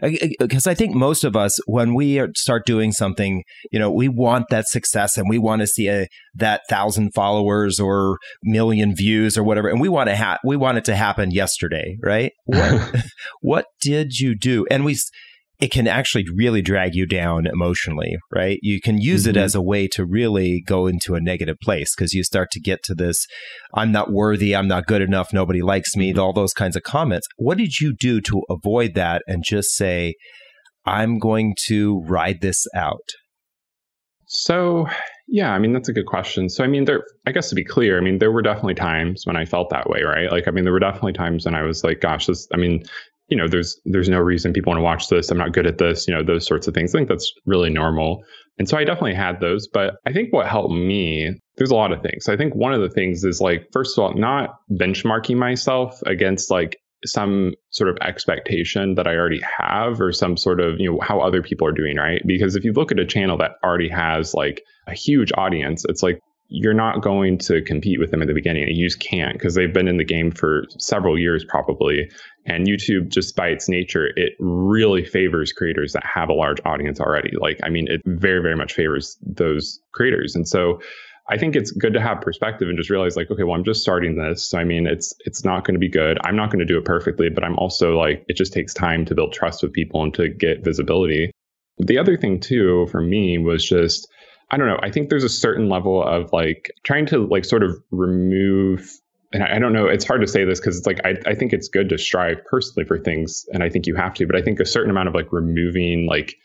Because 0.01 0.67
I 0.67 0.73
think 0.73 0.95
most 0.95 1.23
of 1.23 1.35
us, 1.35 1.59
when 1.65 1.93
we 1.93 2.21
start 2.35 2.65
doing 2.65 2.91
something, 2.91 3.43
you 3.71 3.79
know, 3.79 3.91
we 3.91 4.07
want 4.07 4.45
that 4.49 4.67
success 4.67 5.17
and 5.17 5.29
we 5.29 5.37
want 5.37 5.61
to 5.61 5.67
see 5.67 5.87
a, 5.87 6.07
that 6.35 6.61
thousand 6.69 7.13
followers 7.13 7.79
or 7.79 8.17
million 8.43 8.95
views 8.95 9.37
or 9.37 9.43
whatever, 9.43 9.67
and 9.67 9.81
we 9.81 9.89
want 9.89 10.09
to 10.09 10.15
ha- 10.15 10.39
we 10.43 10.55
want 10.55 10.77
it 10.77 10.85
to 10.85 10.95
happen 10.95 11.31
yesterday, 11.31 11.97
right? 12.01 12.31
What 12.45 12.95
what 13.41 13.65
did 13.81 14.19
you 14.19 14.35
do? 14.35 14.65
And 14.69 14.85
we 14.85 14.97
it 15.59 15.71
can 15.71 15.87
actually 15.87 16.25
really 16.33 16.61
drag 16.61 16.95
you 16.95 17.05
down 17.05 17.45
emotionally, 17.45 18.17
right? 18.33 18.59
You 18.61 18.79
can 18.79 18.97
use 18.97 19.23
mm-hmm. 19.23 19.31
it 19.31 19.37
as 19.37 19.55
a 19.55 19.61
way 19.61 19.87
to 19.89 20.05
really 20.05 20.63
go 20.65 20.87
into 20.87 21.15
a 21.15 21.21
negative 21.21 21.57
place 21.61 21.93
because 21.95 22.13
you 22.13 22.23
start 22.23 22.49
to 22.51 22.61
get 22.61 22.81
to 22.83 22.95
this 22.95 23.25
I'm 23.73 23.91
not 23.91 24.11
worthy, 24.11 24.55
I'm 24.55 24.67
not 24.67 24.87
good 24.87 25.01
enough, 25.01 25.33
nobody 25.33 25.61
likes 25.61 25.95
me, 25.95 26.11
mm-hmm. 26.11 26.19
all 26.19 26.33
those 26.33 26.53
kinds 26.53 26.75
of 26.75 26.83
comments. 26.83 27.27
What 27.37 27.57
did 27.57 27.79
you 27.79 27.93
do 27.93 28.21
to 28.21 28.43
avoid 28.49 28.93
that 28.95 29.21
and 29.27 29.43
just 29.45 29.75
say, 29.75 30.15
I'm 30.85 31.19
going 31.19 31.55
to 31.67 32.01
ride 32.07 32.41
this 32.41 32.65
out? 32.73 33.09
So, 34.31 34.87
yeah, 35.27 35.51
I 35.53 35.59
mean, 35.59 35.73
that's 35.73 35.89
a 35.89 35.93
good 35.93 36.05
question. 36.05 36.49
So, 36.49 36.63
I 36.63 36.67
mean, 36.67 36.85
there, 36.85 37.03
I 37.25 37.31
guess 37.31 37.49
to 37.49 37.55
be 37.55 37.65
clear, 37.65 37.97
I 37.97 38.01
mean, 38.01 38.19
there 38.19 38.31
were 38.31 38.43
definitely 38.43 38.75
times 38.75 39.23
when 39.25 39.35
I 39.35 39.43
felt 39.43 39.71
that 39.71 39.89
way, 39.89 40.03
right? 40.03 40.31
Like, 40.31 40.47
I 40.47 40.51
mean, 40.51 40.63
there 40.63 40.73
were 40.73 40.79
definitely 40.79 41.13
times 41.13 41.45
when 41.45 41.55
I 41.55 41.63
was 41.63 41.83
like, 41.83 41.99
gosh, 41.99 42.27
this, 42.27 42.47
I 42.53 42.57
mean, 42.57 42.83
you 43.29 43.37
know, 43.37 43.47
there's 43.47 43.79
there's 43.85 44.09
no 44.09 44.19
reason 44.19 44.53
people 44.53 44.71
want 44.71 44.79
to 44.79 44.83
watch 44.83 45.07
this. 45.07 45.29
I'm 45.29 45.37
not 45.37 45.53
good 45.53 45.67
at 45.67 45.77
this, 45.77 46.07
you 46.07 46.13
know, 46.13 46.23
those 46.23 46.45
sorts 46.45 46.67
of 46.67 46.73
things. 46.73 46.93
I 46.93 46.99
think 46.99 47.09
that's 47.09 47.31
really 47.45 47.69
normal. 47.69 48.23
And 48.57 48.67
so 48.67 48.77
I 48.77 48.83
definitely 48.83 49.15
had 49.15 49.39
those, 49.39 49.67
but 49.67 49.95
I 50.05 50.11
think 50.11 50.33
what 50.33 50.47
helped 50.47 50.73
me, 50.73 51.39
there's 51.55 51.71
a 51.71 51.75
lot 51.75 51.93
of 51.93 52.01
things. 52.01 52.27
I 52.27 52.35
think 52.35 52.53
one 52.55 52.73
of 52.73 52.81
the 52.81 52.89
things 52.89 53.23
is 53.23 53.39
like, 53.39 53.67
first 53.71 53.97
of 53.97 54.03
all, 54.03 54.13
not 54.15 54.55
benchmarking 54.71 55.37
myself 55.37 56.01
against 56.05 56.51
like 56.51 56.77
some 57.05 57.53
sort 57.69 57.89
of 57.89 57.97
expectation 58.01 58.95
that 58.95 59.07
I 59.07 59.15
already 59.15 59.41
have 59.57 60.01
or 60.01 60.11
some 60.11 60.35
sort 60.35 60.59
of, 60.59 60.79
you 60.79 60.91
know, 60.91 60.99
how 61.01 61.21
other 61.21 61.41
people 61.41 61.65
are 61.67 61.71
doing, 61.71 61.95
right? 61.95 62.21
Because 62.25 62.57
if 62.57 62.65
you 62.65 62.73
look 62.73 62.91
at 62.91 62.99
a 62.99 63.05
channel 63.05 63.37
that 63.37 63.51
already 63.63 63.87
has 63.89 64.33
like 64.33 64.61
a 64.87 64.93
huge 64.93 65.31
audience, 65.37 65.85
it's 65.87 66.03
like 66.03 66.19
you're 66.49 66.73
not 66.73 67.01
going 67.01 67.37
to 67.37 67.61
compete 67.61 67.99
with 67.99 68.09
them 68.09 68.21
at 68.21 68.27
the 68.27 68.33
beginning. 68.33 68.67
You 68.69 68.87
just 68.87 68.99
can't 68.99 69.33
because 69.33 69.53
they've 69.53 69.73
been 69.73 69.87
in 69.87 69.97
the 69.97 70.03
game 70.03 70.31
for 70.31 70.65
several 70.79 71.17
years 71.17 71.45
probably. 71.45 72.09
And 72.45 72.67
YouTube, 72.67 73.09
just 73.09 73.35
by 73.35 73.49
its 73.49 73.69
nature, 73.69 74.07
it 74.15 74.33
really 74.39 75.05
favors 75.05 75.53
creators 75.53 75.93
that 75.93 76.03
have 76.03 76.29
a 76.29 76.33
large 76.33 76.59
audience 76.65 76.99
already. 76.99 77.31
Like, 77.39 77.59
I 77.63 77.69
mean, 77.69 77.87
it 77.87 78.01
very, 78.05 78.41
very 78.41 78.55
much 78.55 78.73
favors 78.73 79.17
those 79.21 79.79
creators. 79.93 80.35
And 80.35 80.47
so 80.47 80.81
I 81.29 81.37
think 81.37 81.55
it's 81.55 81.69
good 81.69 81.93
to 81.93 82.01
have 82.01 82.21
perspective 82.21 82.67
and 82.67 82.77
just 82.77 82.89
realize 82.89 83.15
like, 83.15 83.29
okay, 83.29 83.43
well, 83.43 83.55
I'm 83.55 83.63
just 83.63 83.81
starting 83.81 84.15
this. 84.15 84.49
So, 84.49 84.57
I 84.57 84.63
mean, 84.63 84.87
it's 84.87 85.13
it's 85.25 85.45
not 85.45 85.63
going 85.63 85.75
to 85.75 85.79
be 85.79 85.89
good. 85.89 86.17
I'm 86.23 86.35
not 86.35 86.49
going 86.49 86.59
to 86.59 86.65
do 86.65 86.79
it 86.79 86.85
perfectly, 86.85 87.29
but 87.29 87.43
I'm 87.43 87.57
also 87.59 87.95
like, 87.95 88.25
it 88.27 88.35
just 88.35 88.53
takes 88.53 88.73
time 88.73 89.05
to 89.05 89.13
build 89.13 89.33
trust 89.33 89.61
with 89.61 89.71
people 89.71 90.01
and 90.01 90.11
to 90.15 90.29
get 90.29 90.63
visibility. 90.63 91.29
The 91.77 91.99
other 91.99 92.17
thing 92.17 92.39
too 92.39 92.87
for 92.91 93.01
me 93.01 93.37
was 93.37 93.63
just 93.63 94.07
I 94.51 94.57
don't 94.57 94.67
know. 94.67 94.79
I 94.81 94.91
think 94.91 95.09
there's 95.09 95.23
a 95.23 95.29
certain 95.29 95.69
level 95.69 96.03
of 96.03 96.31
like 96.33 96.71
trying 96.83 97.05
to 97.07 97.25
like 97.27 97.45
sort 97.45 97.63
of 97.63 97.77
remove 97.91 98.89
and 99.31 99.43
I, 99.43 99.59
don't 99.59 99.73
know, 99.73 99.85
it's 99.85 100.05
hard 100.05 100.21
to 100.21 100.27
say 100.27 100.43
this 100.43 100.59
because 100.59 100.75
it's 100.75 100.87
like 100.87 101.05
I, 101.05 101.13
I 101.27 101.35
think 101.35 101.53
it's 101.53 101.67
good 101.67 101.89
to 101.89 101.99
strive 101.99 102.43
personally 102.45 102.87
for 102.87 102.97
things 102.97 103.45
and 103.53 103.61
I 103.61 103.69
think 103.69 103.85
you 103.85 103.95
have 103.95 104.15
to, 104.15 104.25
but 104.25 104.35
I 104.35 104.41
think 104.41 104.59
a 104.59 104.65
certain 104.65 104.89
amount 104.89 105.07
of 105.07 105.13
like 105.13 105.31
removing 105.31 106.07
like 106.07 106.35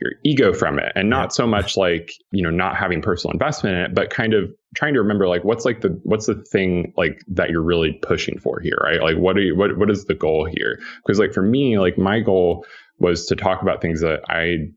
your 0.00 0.12
ego 0.24 0.52
from 0.52 0.78
it 0.78 0.92
and 0.94 1.08
not 1.08 1.24
yeah. 1.24 1.28
so 1.28 1.46
much 1.46 1.76
like, 1.76 2.12
you 2.30 2.42
know, 2.42 2.50
not 2.50 2.76
having 2.76 3.00
personal 3.00 3.32
investment 3.32 3.76
in 3.76 3.82
it, 3.82 3.94
but 3.94 4.10
kind 4.10 4.34
of 4.34 4.50
trying 4.76 4.92
to 4.94 5.00
remember 5.00 5.26
like 5.26 5.42
what's 5.42 5.64
like 5.64 5.80
the 5.80 5.98
what's 6.04 6.26
the 6.26 6.34
thing 6.52 6.92
like 6.96 7.20
that 7.28 7.50
you're 7.50 7.62
really 7.62 7.94
pushing 8.02 8.38
for 8.38 8.60
here, 8.60 8.78
right? 8.84 9.00
Like 9.00 9.16
what 9.16 9.36
are 9.38 9.40
you 9.40 9.56
what 9.56 9.76
what 9.78 9.90
is 9.90 10.04
the 10.04 10.14
goal 10.14 10.44
here? 10.44 10.78
Because 10.98 11.18
like 11.18 11.32
for 11.32 11.42
me, 11.42 11.78
like 11.78 11.96
my 11.96 12.20
goal 12.20 12.66
was 12.98 13.26
to 13.26 13.36
talk 13.36 13.62
about 13.62 13.80
things 13.80 14.00
that 14.02 14.20
I 14.28 14.68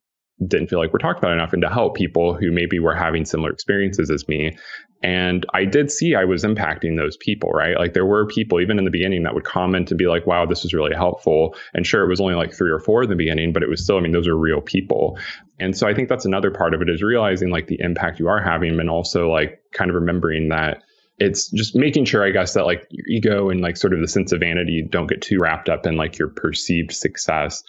didn't 0.47 0.67
feel 0.67 0.79
like 0.79 0.91
we're 0.91 0.99
talked 0.99 1.19
about 1.19 1.33
enough 1.33 1.53
and 1.53 1.61
to 1.61 1.69
help 1.69 1.95
people 1.95 2.33
who 2.33 2.51
maybe 2.51 2.79
were 2.79 2.95
having 2.95 3.25
similar 3.25 3.51
experiences 3.51 4.09
as 4.09 4.27
me. 4.27 4.55
And 5.03 5.45
I 5.53 5.65
did 5.65 5.91
see 5.91 6.15
I 6.15 6.25
was 6.25 6.43
impacting 6.43 6.97
those 6.97 7.17
people, 7.17 7.49
right? 7.49 7.77
Like 7.77 7.93
there 7.93 8.05
were 8.05 8.27
people 8.27 8.59
even 8.61 8.77
in 8.77 8.85
the 8.85 8.91
beginning 8.91 9.23
that 9.23 9.33
would 9.33 9.43
comment 9.43 9.89
and 9.91 9.97
be 9.97 10.07
like, 10.07 10.27
wow, 10.27 10.45
this 10.45 10.63
is 10.63 10.73
really 10.73 10.95
helpful. 10.95 11.55
And 11.73 11.85
sure, 11.85 12.03
it 12.03 12.09
was 12.09 12.21
only 12.21 12.35
like 12.35 12.53
three 12.53 12.71
or 12.71 12.79
four 12.79 13.03
in 13.03 13.09
the 13.09 13.15
beginning, 13.15 13.53
but 13.53 13.63
it 13.63 13.69
was 13.69 13.83
still, 13.83 13.97
I 13.97 14.01
mean, 14.01 14.11
those 14.11 14.27
are 14.27 14.37
real 14.37 14.61
people. 14.61 15.17
And 15.59 15.75
so 15.75 15.87
I 15.87 15.93
think 15.93 16.09
that's 16.09 16.25
another 16.25 16.51
part 16.51 16.73
of 16.73 16.81
it 16.81 16.89
is 16.89 17.01
realizing 17.01 17.49
like 17.49 17.67
the 17.67 17.79
impact 17.79 18.19
you 18.19 18.27
are 18.27 18.41
having 18.41 18.79
and 18.79 18.89
also 18.89 19.29
like 19.29 19.59
kind 19.73 19.89
of 19.89 19.95
remembering 19.95 20.49
that 20.49 20.83
it's 21.17 21.49
just 21.51 21.75
making 21.75 22.05
sure, 22.05 22.25
I 22.25 22.31
guess, 22.31 22.53
that 22.55 22.65
like 22.65 22.87
your 22.89 23.05
ego 23.07 23.49
and 23.49 23.61
like 23.61 23.77
sort 23.77 23.93
of 23.93 24.01
the 24.01 24.07
sense 24.07 24.31
of 24.31 24.39
vanity 24.39 24.83
don't 24.87 25.07
get 25.07 25.21
too 25.21 25.37
wrapped 25.39 25.69
up 25.69 25.85
in 25.85 25.95
like 25.95 26.17
your 26.17 26.29
perceived 26.29 26.91
success. 26.91 27.63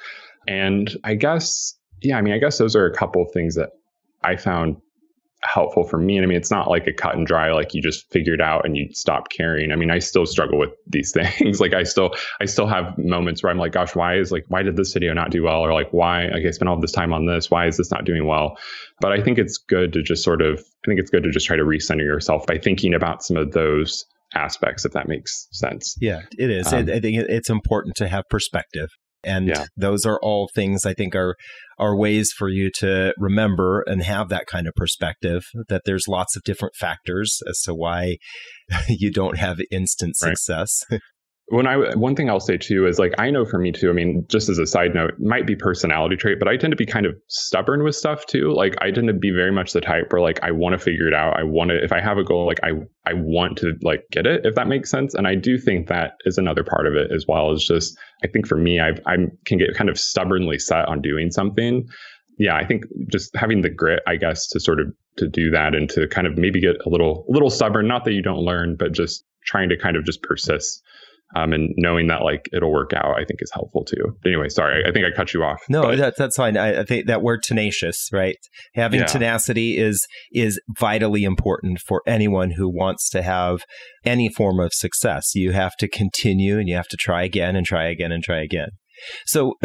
And 0.49 0.95
I 1.05 1.15
guess 1.15 1.77
yeah, 2.03 2.19
I 2.19 2.23
mean, 2.23 2.35
I 2.35 2.39
guess 2.39 2.59
those 2.59 2.77
are 2.77 2.87
a 2.87 2.95
couple 2.95 3.23
of 3.23 3.31
things 3.33 3.55
that 3.55 3.71
I 4.23 4.37
found 4.37 4.77
helpful 5.45 5.85
for 5.85 5.99
me. 5.99 6.17
And 6.17 6.25
I 6.25 6.29
mean, 6.29 6.37
it's 6.37 6.51
not 6.51 6.69
like 6.69 6.87
a 6.87 6.93
cut 6.93 7.17
and 7.17 7.27
dry, 7.27 7.53
like 7.53 7.75
you 7.75 7.83
just 7.83 8.11
figured 8.13 8.41
out 8.41 8.65
and 8.65 8.77
you 8.77 8.89
stop 8.93 9.29
caring. 9.29 9.73
I 9.73 9.77
mean, 9.77 9.91
I 9.91 9.99
still 9.99 10.25
struggle 10.25 10.59
with 10.59 10.71
these 10.87 11.13
things. 11.39 11.61
like 11.61 11.75
I 11.75 11.83
still, 11.83 12.15
I 12.41 12.45
still 12.45 12.67
have 12.67 12.97
moments 12.97 13.43
where 13.43 13.51
I'm 13.51 13.59
like, 13.59 13.73
gosh, 13.73 13.95
why 13.95 14.17
is 14.17 14.31
like, 14.31 14.45
why 14.49 14.63
did 14.63 14.77
this 14.77 14.93
video 14.93 15.13
not 15.15 15.31
do 15.31 15.43
well? 15.43 15.61
Or 15.61 15.73
like, 15.73 15.93
why, 15.93 16.27
like 16.27 16.45
I 16.47 16.51
spent 16.51 16.69
all 16.69 16.81
this 16.81 16.93
time 16.93 17.13
on 17.13 17.27
this. 17.27 17.51
Why 17.51 17.67
is 17.67 17.77
this 17.77 17.91
not 17.91 18.05
doing 18.05 18.27
well? 18.27 18.57
But 19.01 19.13
I 19.13 19.23
think 19.23 19.39
it's 19.39 19.59
good 19.59 19.93
to 19.95 20.03
just 20.03 20.23
sort 20.23 20.43
of, 20.43 20.61
I 20.61 20.89
think 20.89 21.01
it's 21.01 21.11
good 21.11 21.25
to 21.25 21.31
just 21.31 21.47
try 21.47 21.57
to 21.57 21.65
recenter 21.65 22.05
yourself 22.05 22.47
by 22.47 22.59
thinking 22.59 22.95
about 22.95 23.25
some 23.25 23.37
of 23.37 23.53
those 23.53 24.05
aspects, 24.35 24.85
if 24.85 24.93
that 24.93 25.09
makes 25.09 25.49
sense. 25.51 25.97
Yeah, 26.01 26.23
it 26.39 26.51
is. 26.51 26.73
Um, 26.73 26.89
I 26.89 27.01
think 27.01 27.19
it's 27.29 27.51
important 27.51 27.97
to 27.97 28.09
have 28.09 28.25
perspective 28.31 28.89
and 29.25 29.49
yeah. 29.49 29.67
those 29.77 30.05
are 30.05 30.19
all 30.23 30.49
things 30.55 30.85
I 30.85 30.95
think 30.95 31.15
are 31.15 31.37
are 31.79 31.97
ways 31.97 32.33
for 32.37 32.49
you 32.49 32.71
to 32.77 33.13
remember 33.19 33.83
and 33.87 34.03
have 34.03 34.29
that 34.29 34.47
kind 34.47 34.67
of 34.69 34.75
perspective 34.75 35.45
that 35.69 35.83
there's 35.85 36.07
lots 36.09 36.37
of 36.37 36.43
different 36.45 36.75
factors 36.77 37.41
as 37.49 37.61
to 37.63 37.75
why 37.75 38.19
you 38.89 39.11
don't 39.11 39.39
have 39.39 39.59
instant 39.71 40.17
success. 40.17 40.85
Right. 40.91 41.01
when 41.53 41.67
I 41.67 41.77
one 41.97 42.17
thing 42.17 42.31
I'll 42.31 42.41
say 42.41 42.57
too 42.57 42.87
is 42.87 42.99
like 42.99 43.13
I 43.19 43.31
know 43.31 43.45
for 43.45 43.59
me 43.59 43.73
too. 43.73 43.91
I 43.91 43.93
mean, 43.93 44.25
just 44.27 44.49
as 44.49 44.59
a 44.59 44.67
side 44.67 44.95
note, 44.95 45.13
might 45.19 45.47
be 45.47 45.55
personality 45.55 46.17
trait, 46.17 46.39
but 46.39 46.49
I 46.49 46.57
tend 46.57 46.71
to 46.73 46.77
be 46.77 46.87
kind 46.87 47.05
of 47.05 47.15
stubborn 47.29 47.85
with 47.85 47.95
stuff 47.95 48.25
too. 48.25 48.55
Like 48.55 48.75
I 48.81 48.91
tend 48.91 49.09
to 49.09 49.13
be 49.13 49.31
very 49.31 49.53
much 49.53 49.75
the 49.75 49.83
type 49.83 50.11
where 50.11 50.23
like 50.23 50.43
I 50.43 50.51
want 50.51 50.73
to 50.73 50.79
figure 50.79 51.07
it 51.07 51.13
out. 51.13 51.39
I 51.39 51.43
want 51.43 51.69
to 51.69 51.85
if 51.85 51.93
I 51.93 52.01
have 52.01 52.17
a 52.17 52.25
goal, 52.25 52.47
like 52.47 52.61
I 52.63 52.71
I 53.05 53.13
want 53.13 53.59
to 53.59 53.75
like 53.83 54.05
get 54.11 54.27
it 54.27 54.47
if 54.47 54.55
that 54.55 54.67
makes 54.67 54.91
sense. 54.91 55.13
And 55.13 55.27
I 55.27 55.35
do 55.35 55.59
think 55.59 55.89
that 55.89 56.13
is 56.25 56.39
another 56.39 56.65
part 56.65 56.87
of 56.87 56.95
it 56.95 57.13
as 57.13 57.27
well. 57.29 57.53
Is 57.53 57.63
just 57.63 57.99
I 58.25 58.29
think 58.29 58.47
for 58.47 58.57
me, 58.57 58.81
I 58.81 58.93
I 59.05 59.17
can 59.45 59.59
get 59.59 59.75
kind 59.75 59.91
of 59.91 59.99
stubbornly 59.99 60.59
set 60.59 60.89
on 60.89 61.03
doing 61.03 61.31
something. 61.31 61.87
Yeah, 62.39 62.57
I 62.57 62.65
think 62.65 62.85
just 63.11 63.37
having 63.37 63.61
the 63.61 63.69
grit, 63.69 64.03
I 64.07 64.17
guess, 64.17 64.49
to 64.49 64.61
sort 64.61 64.81
of 64.81 64.87
to 65.19 65.29
do 65.29 65.51
that 65.51 65.75
and 65.75 65.87
to 65.91 66.09
kind 66.09 66.27
of 66.27 66.39
maybe 66.39 66.63
get 66.63 66.77
a 66.87 66.89
little 66.89 67.27
a 67.29 67.33
little 67.33 67.51
stubborn. 67.51 67.89
Not 67.89 68.07
that 68.07 68.15
you 68.15 68.23
don't 68.23 68.41
learn, 68.41 68.75
but 68.75 68.93
just 68.93 69.27
trying 69.45 69.69
to 69.69 69.77
kind 69.77 69.97
of 69.97 70.05
just 70.07 70.23
persist 70.23 70.83
um, 71.35 71.53
and 71.53 71.73
knowing 71.77 72.09
that 72.09 72.23
like 72.23 72.49
it'll 72.53 72.73
work 72.73 72.93
out, 72.93 73.19
I 73.19 73.25
think 73.25 73.41
is 73.41 73.51
helpful 73.53 73.85
too. 73.85 74.17
But 74.23 74.29
anyway, 74.29 74.49
sorry, 74.49 74.85
I 74.87 74.93
think 74.93 75.07
I 75.07 75.11
cut 75.15 75.33
you 75.33 75.43
off. 75.43 75.63
No, 75.69 75.83
but. 75.83 75.99
that's 75.99 76.19
that's 76.19 76.37
fine. 76.37 76.57
I, 76.57 76.81
I, 76.81 76.85
think 76.85 77.07
that 77.07 77.23
word 77.23 77.43
tenacious, 77.43 78.09
right? 78.13 78.37
Having 78.75 79.01
yeah. 79.01 79.07
tenacity 79.07 79.79
is 79.79 80.07
is 80.33 80.61
vitally 80.79 81.25
important 81.25 81.81
for 81.81 82.03
anyone 82.07 82.53
who 82.53 82.69
wants 82.69 83.09
to 83.11 83.23
have 83.23 83.63
any 84.05 84.29
form 84.29 84.61
of 84.61 84.73
success. 84.73 85.35
You 85.35 85.53
have 85.53 85.77
to 85.77 85.89
continue, 85.89 86.59
and 86.59 86.69
you 86.69 86.77
have 86.77 86.89
to 86.89 86.97
try 86.97 87.23
again 87.23 87.57
and 87.57 87.67
try 87.67 87.87
again 87.87 88.13
and 88.13 88.23
try 88.23 88.43
again. 88.43 88.69
So. 89.27 89.55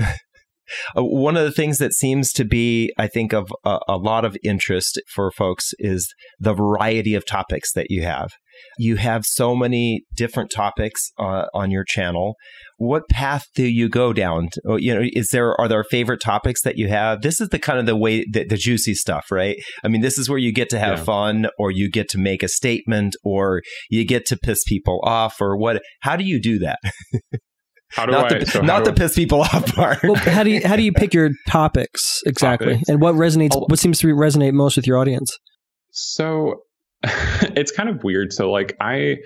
Uh, 0.97 1.01
one 1.01 1.37
of 1.37 1.45
the 1.45 1.51
things 1.53 1.77
that 1.77 1.93
seems 1.93 2.33
to 2.33 2.43
be, 2.43 2.91
I 2.97 3.07
think, 3.07 3.31
of 3.33 3.49
a, 3.63 3.79
a 3.87 3.95
lot 3.95 4.25
of 4.25 4.35
interest 4.43 5.01
for 5.15 5.31
folks 5.31 5.71
is 5.79 6.13
the 6.39 6.53
variety 6.53 7.15
of 7.15 7.25
topics 7.25 7.71
that 7.71 7.87
you 7.89 8.03
have. 8.03 8.31
You 8.77 8.97
have 8.97 9.25
so 9.25 9.55
many 9.55 10.03
different 10.13 10.51
topics 10.51 11.11
uh, 11.19 11.45
on 11.53 11.71
your 11.71 11.83
channel. 11.83 12.35
What 12.77 13.09
path 13.09 13.45
do 13.55 13.65
you 13.65 13.89
go 13.89 14.13
down? 14.13 14.49
Oh, 14.67 14.75
you 14.75 14.93
know, 14.93 15.01
is 15.13 15.29
there 15.29 15.59
are 15.59 15.67
there 15.67 15.83
favorite 15.83 16.21
topics 16.21 16.61
that 16.61 16.77
you 16.77 16.87
have? 16.89 17.21
This 17.21 17.41
is 17.41 17.49
the 17.49 17.59
kind 17.59 17.79
of 17.79 17.85
the 17.85 17.95
way 17.95 18.23
the, 18.31 18.45
the 18.45 18.57
juicy 18.57 18.93
stuff, 18.93 19.25
right? 19.31 19.57
I 19.83 19.87
mean, 19.87 20.01
this 20.01 20.17
is 20.17 20.29
where 20.29 20.37
you 20.37 20.53
get 20.53 20.69
to 20.69 20.79
have 20.79 20.99
yeah. 20.99 21.03
fun, 21.03 21.47
or 21.57 21.71
you 21.71 21.89
get 21.89 22.09
to 22.09 22.17
make 22.17 22.43
a 22.43 22.47
statement, 22.47 23.15
or 23.23 23.61
you 23.89 24.05
get 24.05 24.25
to 24.27 24.37
piss 24.37 24.63
people 24.67 24.99
off, 25.03 25.41
or 25.41 25.57
what? 25.57 25.81
How 26.01 26.15
do 26.15 26.23
you 26.23 26.39
do 26.39 26.59
that? 26.59 26.79
How 27.91 28.05
do 28.05 28.11
not 28.11 28.33
I? 28.33 28.39
The, 28.39 28.45
so 28.45 28.61
not 28.61 28.85
the 28.85 28.93
piss 28.93 29.15
people 29.15 29.41
off 29.41 29.73
part. 29.73 30.03
well, 30.03 30.15
how 30.15 30.43
do 30.43 30.51
you 30.51 30.61
how 30.65 30.75
do 30.75 30.83
you 30.83 30.91
pick 30.91 31.13
your 31.13 31.31
topics 31.47 32.21
exactly, 32.25 32.73
topics. 32.73 32.89
and 32.89 33.01
what 33.01 33.15
resonates? 33.15 33.55
What 33.55 33.79
seems 33.79 33.99
to 33.99 34.07
resonate 34.07 34.53
most 34.53 34.75
with 34.75 34.85
your 34.85 34.97
audience? 34.97 35.35
So 35.91 36.61
it's 37.55 37.71
kind 37.71 37.89
of 37.89 38.03
weird. 38.03 38.33
So 38.33 38.51
like 38.51 38.75
I, 38.81 39.17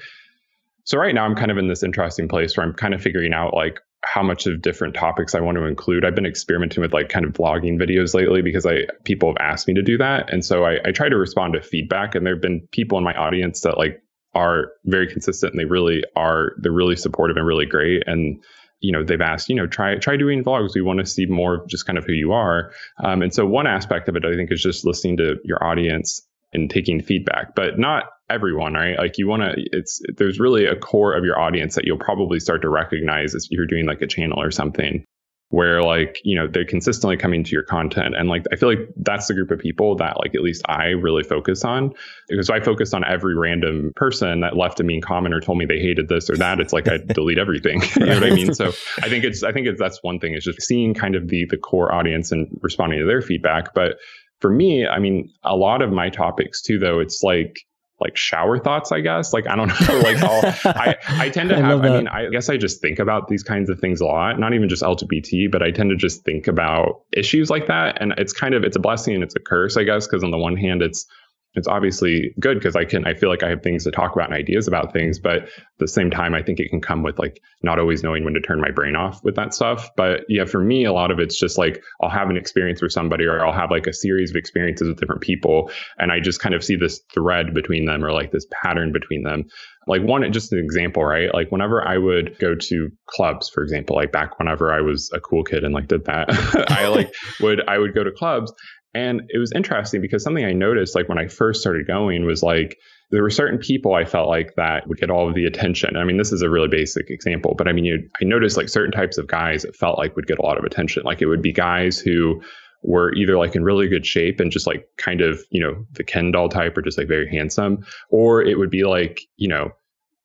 so 0.84 0.98
right 0.98 1.14
now 1.14 1.26
I'm 1.26 1.36
kind 1.36 1.52
of 1.52 1.58
in 1.58 1.68
this 1.68 1.84
interesting 1.84 2.28
place 2.28 2.58
where 2.58 2.66
I'm 2.66 2.74
kind 2.74 2.94
of 2.94 3.02
figuring 3.02 3.34
out 3.34 3.54
like 3.54 3.80
how 4.04 4.24
much 4.24 4.48
of 4.48 4.62
different 4.62 4.96
topics 4.96 5.36
I 5.36 5.40
want 5.42 5.58
to 5.58 5.66
include. 5.66 6.04
I've 6.04 6.16
been 6.16 6.26
experimenting 6.26 6.82
with 6.82 6.94
like 6.94 7.10
kind 7.10 7.26
of 7.26 7.34
vlogging 7.34 7.80
videos 7.80 8.14
lately 8.14 8.42
because 8.42 8.66
I 8.66 8.88
people 9.04 9.30
have 9.30 9.38
asked 9.40 9.68
me 9.68 9.76
to 9.76 9.84
do 9.84 9.98
that, 10.00 10.32
and 10.34 10.44
so 10.44 10.66
I, 10.66 10.80
I 10.86 10.92
try 10.92 11.08
to 11.08 11.18
respond 11.18 11.54
to 11.54 11.62
feedback. 11.62 12.16
And 12.16 12.26
there 12.26 12.34
have 12.34 12.42
been 12.42 12.68
people 12.72 12.98
in 12.98 13.04
my 13.04 13.14
audience 13.14 13.62
that 13.62 13.78
like 13.78 14.02
are 14.34 14.72
very 14.86 15.08
consistent 15.08 15.54
and 15.54 15.60
they 15.60 15.66
really 15.66 16.04
are 16.16 16.54
they're 16.60 16.72
really 16.72 16.96
supportive 16.96 17.38
and 17.38 17.46
really 17.46 17.66
great 17.66 18.04
and 18.08 18.42
you 18.80 18.92
know 18.92 19.04
they've 19.04 19.22
asked 19.22 19.50
you 19.50 19.56
know 19.56 19.68
try 19.68 19.96
try 19.96 20.16
doing 20.16 20.44
vlogs 20.44 20.74
we 20.74 20.82
want 20.82 21.00
to 21.00 21.06
see 21.06 21.26
more 21.26 21.56
of 21.56 21.68
just 21.68 21.86
kind 21.86 21.98
of 21.98 22.06
who 22.06 22.14
you 22.14 22.32
are 22.32 22.72
um, 23.04 23.22
and 23.22 23.34
so 23.34 23.46
one 23.46 23.68
aspect 23.68 24.08
of 24.08 24.16
it 24.16 24.24
i 24.26 24.34
think 24.34 24.50
is 24.52 24.62
just 24.62 24.86
listening 24.86 25.18
to 25.18 25.36
your 25.44 25.62
audience 25.64 26.26
and 26.54 26.70
taking 26.70 27.02
feedback 27.02 27.56
but 27.56 27.78
not 27.78 28.06
everyone 28.32 28.74
right? 28.74 28.98
Like 28.98 29.18
you 29.18 29.28
want 29.28 29.44
to 29.44 29.54
it's 29.58 30.02
there's 30.16 30.40
really 30.40 30.66
a 30.66 30.76
core 30.76 31.14
of 31.14 31.26
your 31.26 31.40
audience 31.40 31.76
that 31.76 31.86
you'll 31.86 31.98
probably 31.98 32.40
start 32.40 32.62
to 32.62 32.70
recognize 32.70 33.36
as 33.36 33.48
you're 33.52 33.68
doing 33.68 33.86
like 33.86 34.02
a 34.02 34.08
channel 34.08 34.42
or 34.42 34.52
something 34.52 35.06
where 35.50 35.84
like 35.84 36.22
you 36.24 36.34
know 36.34 36.48
they're 36.48 36.66
consistently 36.66 37.18
coming 37.18 37.44
to 37.44 37.52
your 37.52 37.64
content. 37.64 38.16
And 38.18 38.30
like 38.30 38.46
i 38.52 38.56
feel 38.56 38.70
like 38.70 38.88
that's 38.96 39.28
the 39.28 39.34
group 39.34 39.52
of 39.52 39.60
people 39.60 39.98
that 39.98 40.18
like 40.18 40.34
at 40.34 40.42
least 40.42 40.64
i 40.68 40.88
really 40.88 41.24
focus 41.24 41.64
on. 41.66 41.94
Because 42.30 42.50
i 42.50 42.62
focus 42.62 42.94
on 42.94 43.04
every 43.04 43.36
random 43.36 43.92
person 43.96 44.40
that 44.42 44.56
left 44.56 44.80
a 44.80 44.84
mean 44.84 45.02
comment 45.02 45.36
or 45.36 45.42
told 45.42 45.58
me 45.58 45.66
they 45.66 45.80
hated 45.80 46.08
this 46.08 46.30
or 46.30 46.38
that 46.38 46.60
it's 46.60 46.74
like 46.74 46.88
i 46.88 46.98
delete 47.14 47.38
everything. 47.38 47.84
You 48.02 48.06
know 48.08 48.14
what 48.14 48.24
i 48.24 48.34
mean? 48.34 48.54
So 48.54 48.70
i 49.00 49.10
think 49.10 49.26
it's 49.26 49.44
i 49.44 49.52
think 49.52 49.68
it's 49.68 49.80
that's 49.80 50.02
one 50.02 50.20
thing 50.20 50.34
is 50.34 50.46
just 50.46 50.62
seeing 50.62 50.94
kind 50.94 51.16
of 51.16 51.28
the 51.28 51.46
the 51.50 51.58
core 51.58 51.94
audience 51.94 52.32
and 52.32 52.48
responding 52.62 53.00
to 53.00 53.06
their 53.06 53.22
feedback. 53.22 53.74
But 53.74 53.98
for 54.42 54.50
me 54.50 54.86
i 54.86 55.00
mean 55.00 55.32
a 55.44 55.56
lot 55.56 55.82
of 55.82 55.92
my 55.92 56.10
topics 56.10 56.62
too 56.62 56.78
though 56.78 57.00
it's 57.00 57.24
like 57.24 57.60
like 58.02 58.18
shower 58.18 58.58
thoughts, 58.58 58.92
I 58.92 59.00
guess. 59.00 59.32
Like 59.32 59.48
I 59.48 59.56
don't 59.56 59.68
know, 59.68 60.00
like 60.00 60.66
I 60.66 60.98
I 61.08 61.30
tend 61.30 61.50
to 61.50 61.56
have. 61.62 61.86
I, 61.86 61.88
I 61.88 61.98
mean, 61.98 62.08
I 62.08 62.30
guess 62.30 62.50
I 62.50 62.58
just 62.58 62.82
think 62.82 63.00
about 63.00 63.28
these 63.28 63.44
kinds 63.44 63.70
of 63.70 63.80
things 63.80 64.02
a 64.02 64.06
lot. 64.06 64.40
Not 64.40 64.54
even 64.54 64.68
just 64.68 64.82
LGBT, 64.82 65.52
but 65.52 65.62
I 65.62 65.72
tend 65.72 65.92
to 65.92 65.96
just 65.96 66.26
think 66.26 66.48
about 66.48 67.04
issues 67.14 67.50
like 67.50 67.68
that, 67.68 68.02
and 68.02 68.14
it's 68.18 68.34
kind 68.34 68.56
of 68.56 68.64
it's 68.64 68.76
a 68.76 68.80
blessing 68.80 69.14
and 69.14 69.24
it's 69.24 69.36
a 69.36 69.40
curse, 69.40 69.78
I 69.78 69.84
guess, 69.84 70.08
because 70.08 70.24
on 70.24 70.32
the 70.32 70.38
one 70.38 70.58
hand, 70.58 70.82
it's 70.82 71.06
it's 71.54 71.68
obviously 71.68 72.34
good 72.40 72.58
because 72.58 72.76
I 72.76 72.86
can 72.86 73.06
I 73.06 73.14
feel 73.14 73.30
like 73.30 73.44
I 73.44 73.50
have 73.50 73.62
things 73.62 73.84
to 73.84 73.92
talk 73.92 74.16
about 74.16 74.30
and 74.30 74.38
ideas 74.38 74.68
about 74.68 74.94
things, 74.94 75.20
but 75.20 75.38
at 75.38 75.50
the 75.80 75.88
same 75.88 76.10
time 76.10 76.34
I 76.34 76.42
think 76.42 76.60
it 76.60 76.70
can 76.70 76.82
come 76.82 77.04
with 77.04 77.20
like 77.20 77.42
not 77.62 77.78
always 77.78 78.04
knowing 78.04 78.24
when 78.24 78.34
to 78.36 78.42
turn 78.42 78.62
my 78.62 78.72
brain 78.72 78.96
off 78.96 79.22
with 79.24 79.36
that 79.36 79.54
stuff. 79.54 79.90
But 79.98 80.22
yeah, 80.30 80.46
for 80.46 80.62
me 80.62 80.86
a 80.86 80.94
lot 80.94 81.12
of 81.12 81.20
it's 81.20 81.38
just 81.38 81.58
like 81.58 81.84
I'll 82.02 82.10
have 82.10 82.30
an 82.30 82.38
experience 82.38 82.82
with 82.82 82.94
somebody 82.94 83.26
or 83.26 83.46
I'll 83.46 83.54
have 83.54 83.72
like 83.72 83.88
a 83.88 83.94
series 83.94 84.30
of 84.30 84.38
experiences 84.38 84.88
with 84.88 85.00
different 85.00 85.22
people 85.22 85.72
and 85.98 86.12
I 86.12 86.20
just 86.22 86.40
kind 86.40 86.56
of 86.56 86.64
see 86.64 86.78
this 86.78 87.02
thread 87.14 87.54
between 87.54 87.86
them 87.86 88.06
or 88.06 88.14
like 88.14 88.32
this 88.32 88.48
pattern 88.64 88.94
between 88.94 89.24
them. 89.24 89.46
Like 89.88 90.04
one 90.04 90.32
just 90.32 90.54
an 90.54 90.60
example, 90.60 91.04
right? 91.04 91.34
Like 91.34 91.52
whenever 91.52 91.86
I 91.86 91.98
would 91.98 92.38
go 92.40 92.54
to 92.56 92.90
clubs, 93.08 93.50
for 93.50 93.64
example, 93.64 93.96
like 93.96 94.12
back 94.12 94.38
whenever 94.38 94.72
I 94.72 94.80
was 94.82 95.10
a 95.12 95.20
cool 95.20 95.44
kid 95.44 95.64
and 95.64 95.74
like 95.74 95.88
did 95.88 96.06
that, 96.06 96.28
I 96.70 96.88
like 96.88 97.14
would 97.42 97.68
I 97.68 97.78
would 97.80 97.96
go 97.96 98.04
to 98.04 98.12
clubs 98.12 98.54
and 98.94 99.22
it 99.30 99.38
was 99.38 99.52
interesting 99.54 100.02
because 100.02 100.24
something 100.24 100.46
I 100.46 100.54
noticed, 100.54 100.96
like 100.96 101.08
when 101.08 101.18
I 101.18 101.28
first 101.28 101.62
started 101.62 101.88
going, 101.88 102.26
was 102.26 102.44
like 102.44 102.78
there 103.12 103.22
were 103.22 103.30
certain 103.30 103.58
people 103.58 103.94
I 103.94 104.06
felt 104.06 104.28
like 104.28 104.56
that 104.56 104.88
would 104.88 104.98
get 104.98 105.10
all 105.10 105.28
of 105.28 105.36
the 105.36 105.46
attention. 105.46 105.96
I 105.98 106.04
mean, 106.04 106.18
this 106.18 106.32
is 106.32 106.42
a 106.42 106.50
really 106.50 106.68
basic 106.68 107.10
example, 107.10 107.56
but 107.58 107.68
I 107.68 107.74
mean, 107.74 107.86
you, 107.86 108.10
I 108.22 108.26
noticed 108.26 108.58
like 108.58 108.70
certain 108.70 108.92
types 108.92 109.18
of 109.18 109.28
guys 109.28 109.64
that 109.64 109.76
felt 109.76 109.98
like 109.98 110.16
would 110.16 110.28
get 110.28 110.40
a 110.40 110.44
lot 110.44 110.58
of 110.58 110.64
attention. 110.64 111.04
Like 111.04 111.22
it 111.22 111.28
would 111.28 111.42
be 111.42 111.54
guys 111.54 112.00
who 112.00 112.42
were 112.84 113.14
either 113.14 113.38
like 113.38 113.56
in 113.56 113.64
really 113.64 113.88
good 113.88 114.06
shape 114.06 114.40
and 114.40 114.52
just 114.52 114.66
like 114.66 114.88
kind 114.98 115.22
of, 115.22 115.42
you 115.52 115.62
know, 115.62 115.86
the 115.94 116.04
Ken 116.04 116.32
doll 116.32 116.50
type 116.50 116.78
or 116.78 116.82
just 116.82 116.98
like 116.98 117.08
very 117.08 117.30
handsome, 117.30 117.86
or 118.10 118.42
it 118.42 118.58
would 118.58 118.72
be 118.72 118.84
like, 118.84 119.22
you 119.38 119.48
know, 119.48 119.72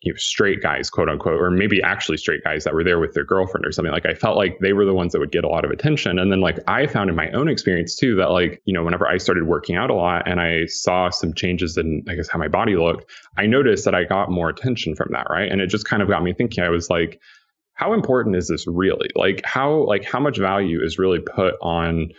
you 0.02 0.12
know, 0.12 0.16
straight 0.16 0.62
guys, 0.62 0.90
quote 0.90 1.08
unquote, 1.08 1.40
or 1.40 1.50
maybe 1.50 1.82
actually 1.82 2.18
straight 2.18 2.44
guys 2.44 2.64
that 2.64 2.74
were 2.74 2.84
there 2.84 3.00
with 3.00 3.14
their 3.14 3.24
girlfriend 3.24 3.64
or 3.66 3.72
something. 3.72 3.92
Like 3.92 4.06
I 4.06 4.14
felt 4.14 4.36
like 4.36 4.58
they 4.60 4.72
were 4.72 4.84
the 4.84 4.94
ones 4.94 5.12
that 5.12 5.18
would 5.18 5.32
get 5.32 5.44
a 5.44 5.48
lot 5.48 5.64
of 5.64 5.70
attention. 5.70 6.18
And 6.18 6.30
then 6.30 6.40
like 6.40 6.58
I 6.68 6.86
found 6.86 7.08
in 7.08 7.16
my 7.16 7.30
own 7.30 7.48
experience 7.48 7.96
too 7.96 8.14
that 8.16 8.30
like, 8.30 8.60
you 8.66 8.74
know, 8.74 8.84
whenever 8.84 9.06
I 9.06 9.16
started 9.16 9.44
working 9.44 9.76
out 9.76 9.90
a 9.90 9.94
lot 9.94 10.28
and 10.28 10.40
I 10.40 10.66
saw 10.66 11.10
some 11.10 11.32
changes 11.32 11.76
in 11.76 12.04
I 12.08 12.14
guess 12.14 12.28
how 12.28 12.38
my 12.38 12.48
body 12.48 12.76
looked, 12.76 13.10
I 13.38 13.46
noticed 13.46 13.84
that 13.86 13.94
I 13.94 14.04
got 14.04 14.30
more 14.30 14.50
attention 14.50 14.94
from 14.94 15.08
that. 15.12 15.26
Right. 15.30 15.50
And 15.50 15.60
it 15.60 15.68
just 15.68 15.86
kind 15.86 16.02
of 16.02 16.08
got 16.08 16.22
me 16.22 16.34
thinking, 16.34 16.62
I 16.62 16.68
was 16.68 16.90
like, 16.90 17.20
how 17.72 17.92
important 17.92 18.36
is 18.36 18.48
this 18.48 18.66
really? 18.66 19.10
Like 19.14 19.44
how 19.44 19.86
like 19.86 20.04
how 20.04 20.20
much 20.20 20.38
value 20.38 20.82
is 20.82 20.98
really 20.98 21.20
put 21.20 21.54
on 21.60 22.10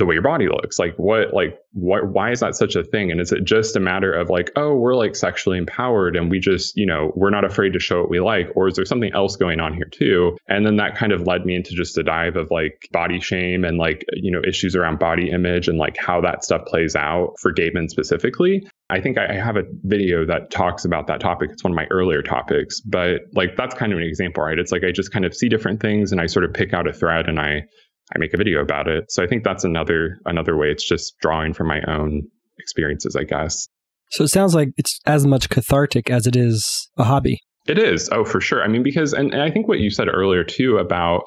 the 0.00 0.06
way 0.06 0.14
your 0.14 0.22
body 0.22 0.48
looks. 0.48 0.78
Like 0.78 0.96
what 0.96 1.32
like 1.32 1.60
what 1.72 2.08
why 2.08 2.32
is 2.32 2.40
that 2.40 2.56
such 2.56 2.74
a 2.74 2.82
thing? 2.82 3.12
And 3.12 3.20
is 3.20 3.30
it 3.30 3.44
just 3.44 3.76
a 3.76 3.80
matter 3.80 4.12
of 4.12 4.30
like 4.30 4.50
oh 4.56 4.74
we're 4.74 4.96
like 4.96 5.14
sexually 5.14 5.58
empowered 5.58 6.16
and 6.16 6.30
we 6.30 6.40
just 6.40 6.76
you 6.76 6.86
know 6.86 7.12
we're 7.14 7.30
not 7.30 7.44
afraid 7.44 7.74
to 7.74 7.78
show 7.78 8.00
what 8.00 8.10
we 8.10 8.18
like? 8.18 8.48
Or 8.56 8.66
is 8.66 8.74
there 8.74 8.84
something 8.84 9.12
else 9.12 9.36
going 9.36 9.60
on 9.60 9.74
here 9.74 9.88
too? 9.92 10.36
And 10.48 10.66
then 10.66 10.76
that 10.76 10.96
kind 10.96 11.12
of 11.12 11.26
led 11.26 11.44
me 11.44 11.54
into 11.54 11.74
just 11.74 11.96
a 11.98 12.02
dive 12.02 12.36
of 12.36 12.50
like 12.50 12.88
body 12.90 13.20
shame 13.20 13.64
and 13.64 13.78
like 13.78 14.04
you 14.14 14.32
know 14.32 14.40
issues 14.46 14.74
around 14.74 14.98
body 14.98 15.30
image 15.30 15.68
and 15.68 15.78
like 15.78 15.96
how 15.96 16.20
that 16.22 16.42
stuff 16.42 16.64
plays 16.66 16.96
out 16.96 17.34
for 17.38 17.52
gay 17.52 17.70
men 17.72 17.88
specifically. 17.88 18.66
I 18.88 19.00
think 19.00 19.18
I 19.18 19.34
have 19.34 19.56
a 19.56 19.62
video 19.84 20.26
that 20.26 20.50
talks 20.50 20.84
about 20.84 21.06
that 21.06 21.20
topic. 21.20 21.50
It's 21.52 21.62
one 21.62 21.72
of 21.72 21.76
my 21.76 21.86
earlier 21.90 22.22
topics, 22.22 22.80
but 22.80 23.20
like 23.34 23.56
that's 23.56 23.74
kind 23.74 23.92
of 23.92 23.98
an 23.98 24.04
example, 24.04 24.42
right? 24.42 24.58
It's 24.58 24.72
like 24.72 24.82
I 24.82 24.90
just 24.90 25.12
kind 25.12 25.24
of 25.24 25.36
see 25.36 25.48
different 25.48 25.80
things 25.80 26.10
and 26.10 26.20
I 26.20 26.26
sort 26.26 26.44
of 26.44 26.54
pick 26.54 26.72
out 26.74 26.88
a 26.88 26.92
thread 26.92 27.28
and 27.28 27.38
I 27.38 27.66
I 28.14 28.18
make 28.18 28.34
a 28.34 28.36
video 28.36 28.60
about 28.60 28.88
it. 28.88 29.10
So 29.10 29.22
I 29.22 29.26
think 29.26 29.44
that's 29.44 29.64
another 29.64 30.20
another 30.26 30.56
way. 30.56 30.68
It's 30.70 30.86
just 30.86 31.18
drawing 31.20 31.54
from 31.54 31.68
my 31.68 31.80
own 31.86 32.22
experiences, 32.58 33.16
I 33.16 33.24
guess. 33.24 33.66
So 34.10 34.24
it 34.24 34.28
sounds 34.28 34.54
like 34.54 34.70
it's 34.76 34.98
as 35.06 35.26
much 35.26 35.48
cathartic 35.48 36.10
as 36.10 36.26
it 36.26 36.36
is 36.36 36.90
a 36.96 37.04
hobby. 37.04 37.38
It 37.66 37.78
is. 37.78 38.08
Oh, 38.10 38.24
for 38.24 38.40
sure. 38.40 38.62
I 38.62 38.68
mean, 38.68 38.82
because 38.82 39.12
and, 39.12 39.32
and 39.32 39.42
I 39.42 39.50
think 39.50 39.68
what 39.68 39.78
you 39.78 39.90
said 39.90 40.08
earlier 40.08 40.44
too 40.44 40.78
about 40.78 41.22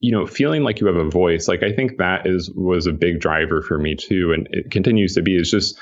you 0.00 0.12
know 0.12 0.26
feeling 0.26 0.62
like 0.62 0.80
you 0.80 0.86
have 0.86 0.96
a 0.96 1.08
voice 1.08 1.46
like 1.46 1.62
i 1.62 1.70
think 1.70 1.98
that 1.98 2.26
is 2.26 2.50
was 2.56 2.86
a 2.86 2.92
big 2.92 3.20
driver 3.20 3.62
for 3.62 3.78
me 3.78 3.94
too 3.94 4.32
and 4.32 4.48
it 4.50 4.70
continues 4.70 5.14
to 5.14 5.22
be 5.22 5.36
is 5.36 5.50
just 5.50 5.78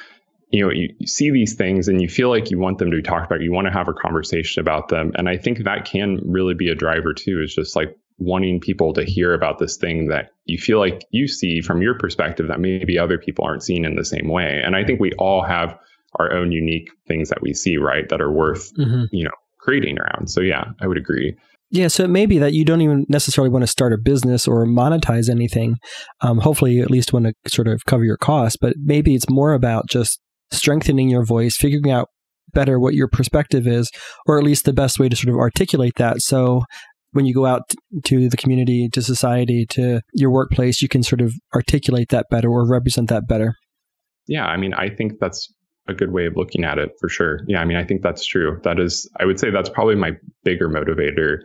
you 0.51 0.61
know 0.61 0.71
you, 0.73 0.93
you, 0.99 1.07
see 1.07 1.31
these 1.31 1.55
things 1.55 1.89
and 1.89 2.03
you 2.03 2.09
feel 2.09 2.29
like 2.29 2.51
you 2.51 2.59
want 2.59 2.79
them 2.79 2.91
to 2.91 2.97
be 2.97 3.03
talked 3.03 3.27
about 3.27 3.41
you 3.41 3.53
want 3.53 3.67
to 3.67 3.73
have 3.73 3.89
a 3.89 3.93
conversation 3.93 4.61
about 4.61 4.89
them 4.89 5.13
and 5.15 5.29
i 5.29 5.37
think 5.37 5.63
that 5.65 5.85
can 5.85 6.19
really 6.25 6.55
be 6.55 6.69
a 6.69 6.75
driver 6.75 7.15
too 7.15 7.41
is 7.43 7.55
just 7.55 7.77
like 7.77 7.97
wanting 8.19 8.61
people 8.61 8.93
to 8.93 9.05
hear 9.05 9.33
about 9.33 9.59
this 9.59 9.77
thing 9.77 10.09
that 10.09 10.31
you 10.45 10.59
feel 10.59 10.79
like 10.79 11.07
you 11.11 11.29
see 11.29 11.61
from 11.61 11.81
your 11.81 11.97
perspective 11.97 12.49
that 12.49 12.61
maybe 12.61 12.99
other 12.99 13.19
people 13.19 13.45
aren't 13.45 13.62
seeing 13.62 13.85
in 13.85 13.95
the 13.95 14.05
same 14.05 14.29
way. 14.29 14.61
And 14.64 14.75
I 14.75 14.85
think 14.85 15.01
we 15.01 15.12
all 15.19 15.43
have 15.43 15.79
our 16.16 16.33
own 16.33 16.51
unique 16.51 16.91
things 17.07 17.29
that 17.29 17.43
we 17.43 17.53
see, 17.55 17.77
right, 17.77 18.09
that 18.09 18.21
are 18.21 18.33
worth, 18.33 18.75
mm-hmm. 18.75 19.05
you 19.12 19.25
know, 19.25 19.31
creating 19.59 19.99
around. 19.99 20.29
So 20.29 20.41
yeah, 20.41 20.64
I 20.81 20.87
would 20.87 20.97
agree. 20.97 21.37
Yeah, 21.71 21.89
so 21.89 22.03
it 22.05 22.09
may 22.11 22.25
be 22.25 22.39
that 22.39 22.55
you 22.55 22.64
don't 22.64 22.81
even 22.81 23.05
necessarily 23.09 23.51
want 23.51 23.62
to 23.62 23.66
start 23.66 23.93
a 23.93 23.99
business 23.99 24.49
or 24.49 24.64
monetize 24.64 25.29
anything. 25.29 25.77
Um, 26.23 26.39
hopefully, 26.39 26.73
you 26.73 26.83
at 26.83 26.91
least 26.91 27.12
want 27.12 27.27
to 27.27 27.35
sort 27.47 27.69
of 27.69 27.85
cover 27.85 28.05
your 28.05 28.16
costs, 28.16 28.57
but 28.59 28.75
maybe 28.83 29.14
it's 29.14 29.29
more 29.29 29.53
about 29.53 29.87
just 29.87 30.19
strengthening 30.51 31.11
your 31.11 31.27
voice, 31.27 31.59
figuring 31.59 31.91
out 31.91 32.09
better 32.55 32.81
what 32.81 32.95
your 32.95 33.07
perspective 33.07 33.66
is, 33.66 33.91
or 34.27 34.39
at 34.39 34.45
least 34.45 34.64
the 34.64 34.73
best 34.73 34.99
way 34.99 35.11
to 35.11 35.16
sort 35.16 35.35
of 35.35 35.39
articulate 35.39 35.97
that. 35.97 36.23
So 36.23 36.62
when 37.13 37.27
you 37.27 37.35
go 37.35 37.47
out 37.47 37.63
to 38.05 38.29
the 38.29 38.37
community, 38.37 38.89
to 38.91 39.03
society, 39.03 39.67
to 39.71 40.01
your 40.13 40.31
workplace, 40.31 40.83
you 40.83 40.89
can 40.89 41.03
sort 41.03 41.21
of 41.21 41.33
articulate 41.55 42.11
that 42.11 42.27
better 42.31 42.51
or 42.51 42.67
represent 42.67 43.09
that 43.09 43.27
better. 43.27 43.55
Yeah, 44.27 44.45
I 44.45 44.57
mean, 44.57 44.75
I 44.75 44.91
think 44.91 45.19
that's 45.21 45.53
a 45.89 45.95
good 45.95 46.13
way 46.13 46.27
of 46.27 46.37
looking 46.37 46.65
at 46.65 46.79
it 46.79 46.91
for 47.01 47.09
sure. 47.09 47.41
Yeah, 47.47 47.61
I 47.61 47.65
mean, 47.65 47.79
I 47.79 47.85
think 47.85 48.03
that's 48.03 48.27
true. 48.27 48.61
That 48.65 48.79
is, 48.79 49.09
I 49.19 49.25
would 49.25 49.41
say 49.41 49.51
that's 49.51 49.71
probably 49.71 49.95
my 49.95 50.13
bigger 50.45 50.69
motivator 50.69 51.39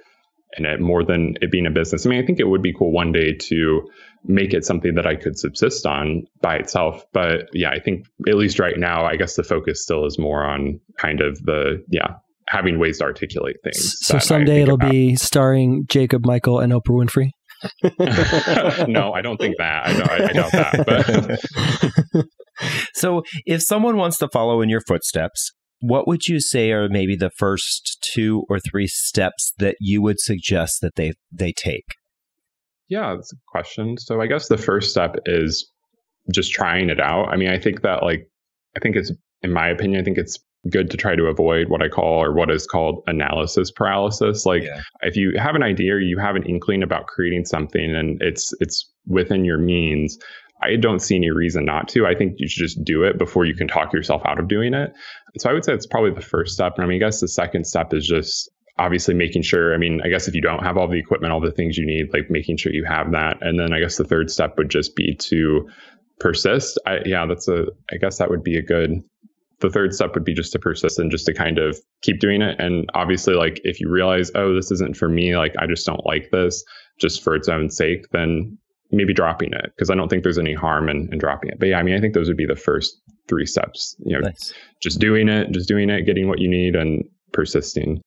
in 0.57 0.65
it 0.65 0.79
more 0.79 1.03
than 1.03 1.35
it 1.41 1.49
being 1.49 1.65
a 1.65 1.71
business. 1.71 2.05
I 2.05 2.09
mean, 2.09 2.21
I 2.21 2.25
think 2.25 2.39
it 2.39 2.47
would 2.47 2.61
be 2.61 2.73
cool 2.73 2.91
one 2.91 3.11
day 3.11 3.33
to 3.33 3.89
make 4.25 4.53
it 4.53 4.65
something 4.65 4.95
that 4.95 5.07
I 5.07 5.15
could 5.15 5.37
subsist 5.37 5.85
on 5.85 6.25
by 6.41 6.57
itself. 6.57 7.05
But 7.11 7.49
yeah, 7.53 7.71
I 7.71 7.79
think 7.79 8.05
at 8.27 8.35
least 8.35 8.59
right 8.59 8.77
now, 8.77 9.05
I 9.05 9.15
guess 9.15 9.35
the 9.35 9.43
focus 9.43 9.81
still 9.81 10.05
is 10.05 10.19
more 10.19 10.43
on 10.43 10.79
kind 10.97 11.21
of 11.21 11.41
the, 11.43 11.83
yeah, 11.89 12.15
having 12.47 12.79
ways 12.79 12.99
to 12.99 13.05
articulate 13.05 13.57
things. 13.63 13.95
So 14.01 14.19
someday 14.19 14.61
it'll 14.61 14.75
about. 14.75 14.91
be 14.91 15.15
starring 15.15 15.85
Jacob 15.89 16.25
Michael 16.25 16.59
and 16.59 16.73
Oprah 16.73 17.05
Winfrey. 17.05 17.29
no, 18.87 19.13
I 19.13 19.21
don't 19.21 19.37
think 19.37 19.57
that. 19.57 19.87
I, 19.87 20.23
I, 20.23 20.27
I 20.27 20.33
doubt 20.33 20.51
that. 20.51 21.47
But. 22.15 22.25
so, 22.93 23.23
if 23.45 23.61
someone 23.61 23.97
wants 23.97 24.17
to 24.17 24.27
follow 24.29 24.61
in 24.61 24.69
your 24.69 24.81
footsteps, 24.81 25.51
what 25.79 26.07
would 26.07 26.27
you 26.27 26.39
say 26.39 26.71
are 26.71 26.89
maybe 26.89 27.15
the 27.15 27.31
first 27.37 28.05
two 28.13 28.43
or 28.49 28.59
three 28.59 28.87
steps 28.87 29.53
that 29.59 29.75
you 29.79 30.01
would 30.01 30.19
suggest 30.19 30.79
that 30.81 30.95
they 30.95 31.13
they 31.31 31.53
take? 31.53 31.85
Yeah, 32.89 33.15
that's 33.15 33.31
a 33.31 33.37
question. 33.47 33.97
So, 33.97 34.21
I 34.21 34.27
guess 34.27 34.47
the 34.47 34.57
first 34.57 34.91
step 34.91 35.15
is 35.25 35.69
just 36.33 36.51
trying 36.51 36.89
it 36.89 36.99
out. 36.99 37.29
I 37.29 37.37
mean, 37.37 37.49
I 37.49 37.59
think 37.59 37.81
that 37.81 38.03
like 38.03 38.27
I 38.75 38.79
think 38.79 38.95
it's 38.95 39.11
in 39.41 39.51
my 39.51 39.69
opinion, 39.69 40.01
I 40.01 40.03
think 40.03 40.17
it's 40.17 40.37
good 40.69 40.89
to 40.91 40.97
try 40.97 41.15
to 41.15 41.25
avoid 41.25 41.69
what 41.69 41.81
I 41.81 41.89
call 41.89 42.23
or 42.23 42.33
what 42.33 42.49
is 42.49 42.65
called 42.65 43.03
analysis 43.07 43.71
paralysis. 43.71 44.45
Like 44.45 44.63
yeah. 44.63 44.81
if 45.01 45.15
you 45.15 45.33
have 45.37 45.55
an 45.55 45.63
idea 45.63 45.93
or 45.93 45.99
you 45.99 46.17
have 46.19 46.35
an 46.35 46.43
inkling 46.43 46.83
about 46.83 47.07
creating 47.07 47.45
something 47.45 47.95
and 47.95 48.21
it's 48.21 48.53
it's 48.59 48.89
within 49.05 49.43
your 49.43 49.57
means, 49.57 50.17
I 50.61 50.77
don't 50.77 50.99
see 50.99 51.15
any 51.15 51.31
reason 51.31 51.65
not 51.65 51.89
to. 51.89 52.05
I 52.05 52.15
think 52.15 52.35
you 52.37 52.47
should 52.47 52.63
just 52.63 52.83
do 52.83 53.03
it 53.03 53.17
before 53.17 53.45
you 53.45 53.55
can 53.55 53.67
talk 53.67 53.91
yourself 53.93 54.21
out 54.25 54.39
of 54.39 54.47
doing 54.47 54.73
it. 54.73 54.93
So 55.37 55.49
I 55.49 55.53
would 55.53 55.65
say 55.65 55.73
it's 55.73 55.85
probably 55.85 56.11
the 56.11 56.21
first 56.21 56.53
step. 56.53 56.73
And 56.77 56.85
I 56.85 56.87
mean, 56.87 57.03
I 57.03 57.07
guess 57.07 57.19
the 57.19 57.27
second 57.27 57.65
step 57.67 57.93
is 57.93 58.07
just 58.07 58.49
obviously 58.79 59.13
making 59.13 59.41
sure. 59.41 59.73
I 59.73 59.77
mean, 59.77 60.01
I 60.03 60.09
guess 60.09 60.27
if 60.27 60.35
you 60.35 60.41
don't 60.41 60.63
have 60.63 60.77
all 60.77 60.87
the 60.87 60.97
equipment, 60.97 61.33
all 61.33 61.41
the 61.41 61.51
things 61.51 61.77
you 61.77 61.85
need, 61.85 62.13
like 62.13 62.29
making 62.29 62.57
sure 62.57 62.71
you 62.71 62.85
have 62.85 63.11
that. 63.11 63.37
And 63.41 63.59
then 63.59 63.73
I 63.73 63.79
guess 63.79 63.97
the 63.97 64.05
third 64.05 64.31
step 64.31 64.57
would 64.57 64.69
just 64.69 64.95
be 64.95 65.15
to 65.15 65.67
persist. 66.19 66.79
I, 66.85 66.99
yeah, 67.05 67.25
that's 67.25 67.47
a, 67.47 67.65
I 67.91 67.97
guess 67.97 68.19
that 68.19 68.29
would 68.29 68.43
be 68.43 68.57
a 68.57 68.61
good 68.61 69.03
the 69.63 69.69
third 69.69 69.95
step 69.95 70.13
would 70.13 70.25
be 70.25 70.33
just 70.33 70.51
to 70.51 70.59
persist 70.59 70.99
and 70.99 71.09
just 71.09 71.25
to 71.25 71.33
kind 71.33 71.57
of 71.57 71.79
keep 72.01 72.19
doing 72.19 72.41
it. 72.41 72.59
And 72.59 72.87
obviously, 72.93 73.33
like 73.33 73.59
if 73.63 73.79
you 73.79 73.89
realize, 73.89 74.29
oh, 74.35 74.53
this 74.53 74.71
isn't 74.71 74.97
for 74.97 75.09
me, 75.09 75.35
like 75.35 75.55
I 75.57 75.65
just 75.65 75.85
don't 75.85 76.05
like 76.05 76.29
this 76.31 76.63
just 76.99 77.23
for 77.23 77.33
its 77.33 77.47
own 77.47 77.69
sake, 77.69 78.05
then 78.11 78.57
maybe 78.91 79.13
dropping 79.13 79.53
it 79.53 79.71
because 79.75 79.89
I 79.89 79.95
don't 79.95 80.09
think 80.09 80.23
there's 80.23 80.37
any 80.37 80.53
harm 80.53 80.89
in, 80.89 81.09
in, 81.11 81.17
dropping 81.17 81.49
it. 81.49 81.59
But 81.59 81.69
yeah, 81.69 81.79
I 81.79 81.83
mean, 81.83 81.95
I 81.95 81.99
think 81.99 82.13
those 82.13 82.27
would 82.27 82.37
be 82.37 82.45
the 82.45 82.55
first 82.55 83.01
three 83.27 83.45
steps. 83.45 83.95
You 84.05 84.19
know, 84.19 84.27
nice. 84.27 84.53
just 84.81 84.99
doing 84.99 85.29
it, 85.29 85.51
just 85.51 85.67
doing 85.67 85.89
it, 85.89 86.05
getting 86.05 86.27
what 86.27 86.39
you 86.39 86.49
need, 86.49 86.75
and 86.75 87.03
persisting. 87.31 88.01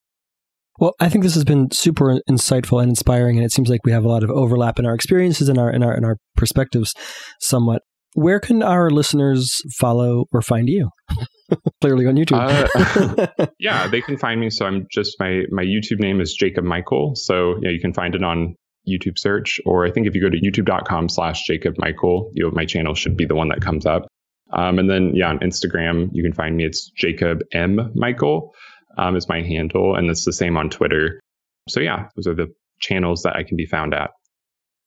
Well, 0.79 0.93
I 1.01 1.09
think 1.09 1.25
this 1.25 1.35
has 1.35 1.45
been 1.45 1.71
super 1.73 2.21
insightful 2.31 2.81
and 2.83 2.91
inspiring, 2.91 3.39
and 3.39 3.47
it 3.47 3.51
seems 3.51 3.71
like 3.71 3.81
we 3.85 3.93
have 3.93 4.05
a 4.05 4.09
lot 4.09 4.23
of 4.23 4.31
overlap 4.31 4.79
in 4.79 4.87
our 4.87 4.95
experiences 4.95 5.49
and 5.49 5.59
our 5.59 5.71
in 5.71 5.83
our 5.83 5.97
in 5.97 6.05
our 6.05 6.19
perspectives, 6.37 6.95
somewhat. 7.41 7.83
Where 8.15 8.41
can 8.41 8.63
our 8.63 8.91
listeners 8.91 9.61
follow 9.79 10.27
or 10.33 10.43
find 10.43 10.69
you? 10.69 10.91
Clearly 11.81 12.07
on 12.07 12.17
YouTube. 12.17 13.29
uh, 13.39 13.47
yeah, 13.59 13.87
they 13.89 14.01
can 14.01 14.17
find 14.17 14.41
me. 14.41 14.51
So 14.51 14.67
I'm 14.67 14.87
just 14.91 15.17
my 15.21 15.43
my 15.51 15.63
YouTube 15.63 16.01
name 16.01 16.21
is 16.21 16.35
Jacob 16.35 16.65
Michael. 16.65 17.15
So 17.15 17.57
yeah, 17.63 17.71
you 17.71 17.81
can 17.81 17.93
find 17.93 18.15
it 18.15 18.23
on 18.23 18.57
YouTube 18.89 19.19
search, 19.19 19.61
or 19.67 19.87
I 19.87 19.91
think 19.91 20.07
if 20.07 20.15
you 20.15 20.21
go 20.21 20.31
to 20.31 20.41
youtube.com 20.41 21.09
slash 21.09 21.45
Jacob 21.47 21.75
Michael, 21.79 22.31
you 22.35 22.45
know, 22.45 22.51
my 22.53 22.65
channel 22.65 22.95
should 22.95 23.17
be 23.17 23.25
the 23.25 23.35
one 23.35 23.49
that 23.49 23.61
comes 23.61 23.87
up. 23.87 24.07
Um, 24.53 24.79
and 24.79 24.89
then 24.89 25.13
yeah, 25.15 25.29
on 25.29 25.39
Instagram, 25.41 26.09
you 26.13 26.23
can 26.23 26.33
find 26.33 26.57
me. 26.57 26.65
It's 26.65 26.91
Jacob 26.97 27.43
M 27.53 27.93
Michael 27.95 28.55
um, 28.97 29.17
is 29.17 29.29
my 29.29 29.43
handle, 29.43 29.97
and 29.97 30.09
it's 30.11 30.25
the 30.25 30.33
same 30.33 30.57
on 30.57 30.71
Twitter. 30.71 31.21
So 31.69 31.81
yeah, 31.81 32.09
those 32.17 32.27
are 32.27 32.35
the 32.35 32.53
channels 32.81 33.23
that 33.23 33.35
I 33.37 33.43
can 33.43 33.57
be 33.57 33.67
found 33.67 33.95
at. 33.95 34.11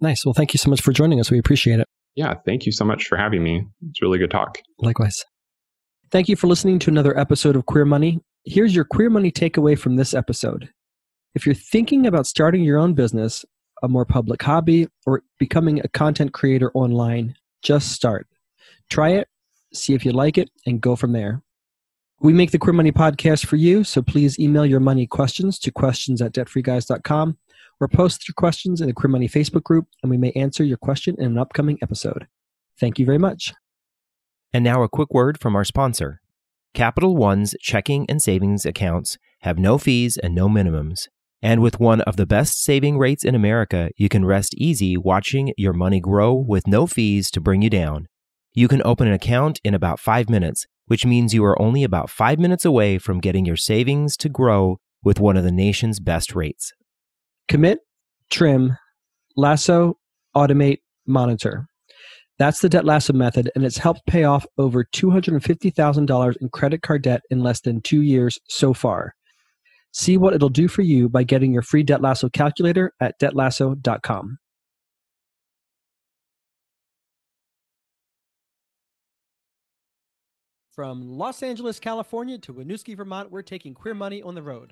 Nice. 0.02 0.26
Well, 0.26 0.34
thank 0.34 0.54
you 0.54 0.58
so 0.58 0.70
much 0.70 0.82
for 0.82 0.94
joining 0.94 1.20
us. 1.20 1.30
We 1.30 1.40
appreciate 1.40 1.80
it. 1.80 1.88
Yeah, 2.16 2.36
thank 2.46 2.66
you 2.66 2.72
so 2.72 2.86
much 2.86 3.08
for 3.08 3.18
having 3.18 3.44
me. 3.44 3.66
It's 3.90 4.02
really 4.02 4.18
good 4.18 4.32
talk. 4.32 4.60
Likewise. 4.80 5.24
Thank 6.12 6.28
you 6.28 6.36
for 6.36 6.48
listening 6.48 6.80
to 6.80 6.90
another 6.90 7.16
episode 7.20 7.56
of 7.56 7.68
Queer 7.68 7.86
Money. 7.86 8.20
Here's 8.44 8.74
your 8.74 8.84
Queer 8.84 9.12
Money 9.12 9.32
takeaway 9.32 9.78
from 9.78 9.96
this 9.96 10.16
episode. 10.16 10.68
If 11.36 11.46
you're 11.46 11.54
thinking 11.54 12.08
about 12.08 12.26
starting 12.26 12.64
your 12.64 12.80
own 12.80 12.96
business, 12.96 13.46
a 13.84 13.88
more 13.88 14.06
public 14.06 14.42
hobby, 14.42 14.88
or 15.06 15.22
becoming 15.38 15.82
a 15.82 15.88
content 15.88 16.34
creator 16.34 16.72
online, 16.74 17.36
just 17.62 17.92
start. 17.92 18.28
Try 18.90 19.10
it, 19.10 19.28
see 19.72 19.94
if 19.94 20.04
you 20.04 20.12
like 20.12 20.40
it, 20.40 20.50
and 20.66 20.82
go 20.82 20.96
from 20.96 21.12
there. 21.12 21.44
We 22.22 22.34
make 22.34 22.50
the 22.50 22.58
Queer 22.58 22.74
Money 22.74 22.92
podcast 22.92 23.46
for 23.46 23.58
you, 23.58 23.84
so 23.84 24.02
please 24.02 24.40
email 24.40 24.66
your 24.66 24.80
money 24.80 25.06
questions 25.06 25.60
to 25.60 25.72
questions 25.72 26.24
at 26.24 26.34
debtfreeguys.com 26.34 27.38
or 27.80 27.88
post 27.88 28.28
your 28.28 28.34
questions 28.34 28.82
in 28.82 28.88
the 28.88 28.94
Queer 28.94 29.12
Money 29.12 29.30
Facebook 29.30 29.64
group, 29.64 29.86
and 30.02 30.10
we 30.10 30.18
may 30.18 30.32
answer 30.32 30.64
your 30.64 30.78
question 30.78 31.16
in 31.20 31.26
an 31.26 31.38
upcoming 31.38 31.78
episode. 31.84 32.26
Thank 32.80 32.98
you 32.98 33.06
very 33.06 33.20
much. 33.20 33.54
And 34.54 34.64
now 34.64 34.84
a 34.84 34.90
quick 34.90 35.14
word 35.14 35.40
from 35.40 35.56
our 35.56 35.64
sponsor. 35.64 36.22
Capital 36.74 37.16
One's 37.16 37.56
checking 37.62 38.06
and 38.10 38.22
savings 38.22 38.66
accounts 38.66 39.18
have 39.42 39.58
no 39.58 39.78
fees 39.78 40.18
and 40.18 40.36
no 40.36 40.48
minimums. 40.48 41.08
And 41.42 41.62
with 41.62 41.80
one 41.80 42.02
of 42.02 42.18
the 42.18 42.26
best 42.26 42.62
saving 42.62 42.98
rates 42.98 43.24
in 43.24 43.34
America, 43.34 43.92
you 43.96 44.10
can 44.10 44.26
rest 44.26 44.54
easy 44.56 44.98
watching 44.98 45.54
your 45.56 45.74
money 45.74 46.02
grow 46.02 46.34
with 46.34 46.68
no 46.68 46.86
fees 46.86 47.32
to 47.32 47.40
bring 47.40 47.62
you 47.62 47.70
down. 47.70 48.08
You 48.54 48.68
can 48.68 48.82
open 48.84 49.08
an 49.08 49.14
account 49.14 49.62
in 49.64 49.74
about 49.74 50.00
five 50.00 50.30
minutes, 50.30 50.68
which 50.88 51.06
means 51.06 51.34
you 51.34 51.46
are 51.46 51.60
only 51.62 51.84
about 51.84 52.10
five 52.10 52.40
minutes 52.40 52.66
away 52.66 52.98
from 52.98 53.22
getting 53.22 53.46
your 53.46 53.56
savings 53.56 54.18
to 54.18 54.28
grow 54.28 54.80
with 55.02 55.20
one 55.20 55.38
of 55.38 55.46
the 55.46 55.52
nation's 55.52 56.02
best 56.02 56.36
rates. 56.36 56.74
Commit, 57.48 57.80
trim, 58.30 58.76
lasso, 59.38 59.98
automate, 60.36 60.80
monitor. 61.08 61.69
That's 62.40 62.62
the 62.62 62.70
Debt 62.70 62.86
Lasso 62.86 63.12
method, 63.12 63.52
and 63.54 63.66
it's 63.66 63.78
helped 63.78 64.06
pay 64.08 64.24
off 64.24 64.48
over 64.58 64.86
$250,000 64.86 66.38
in 66.38 66.50
credit 66.50 66.82
card 66.82 67.02
debt 67.02 67.22
in 67.30 67.42
less 67.42 67.60
than 67.60 67.82
two 67.82 68.02
years 68.02 68.40
so 68.48 68.74
far. 68.74 69.14
See 69.92 70.18
what 70.18 70.34
it'll 70.34 70.48
do 70.48 70.70
for 70.70 70.82
you 70.82 71.10
by 71.10 71.24
getting 71.24 71.52
your 71.52 71.64
free 71.64 71.84
Debt 71.84 72.02
Lasso 72.02 72.30
calculator 72.30 72.94
at 73.02 73.20
debtlasso.com. 73.20 74.38
From 80.72 81.02
Los 81.18 81.44
Angeles, 81.44 81.78
California 81.78 82.38
to 82.38 82.54
Winooski, 82.54 82.96
Vermont, 82.96 83.30
we're 83.30 83.42
taking 83.42 83.74
queer 83.74 83.94
money 83.94 84.22
on 84.22 84.34
the 84.34 84.42
road. 84.42 84.72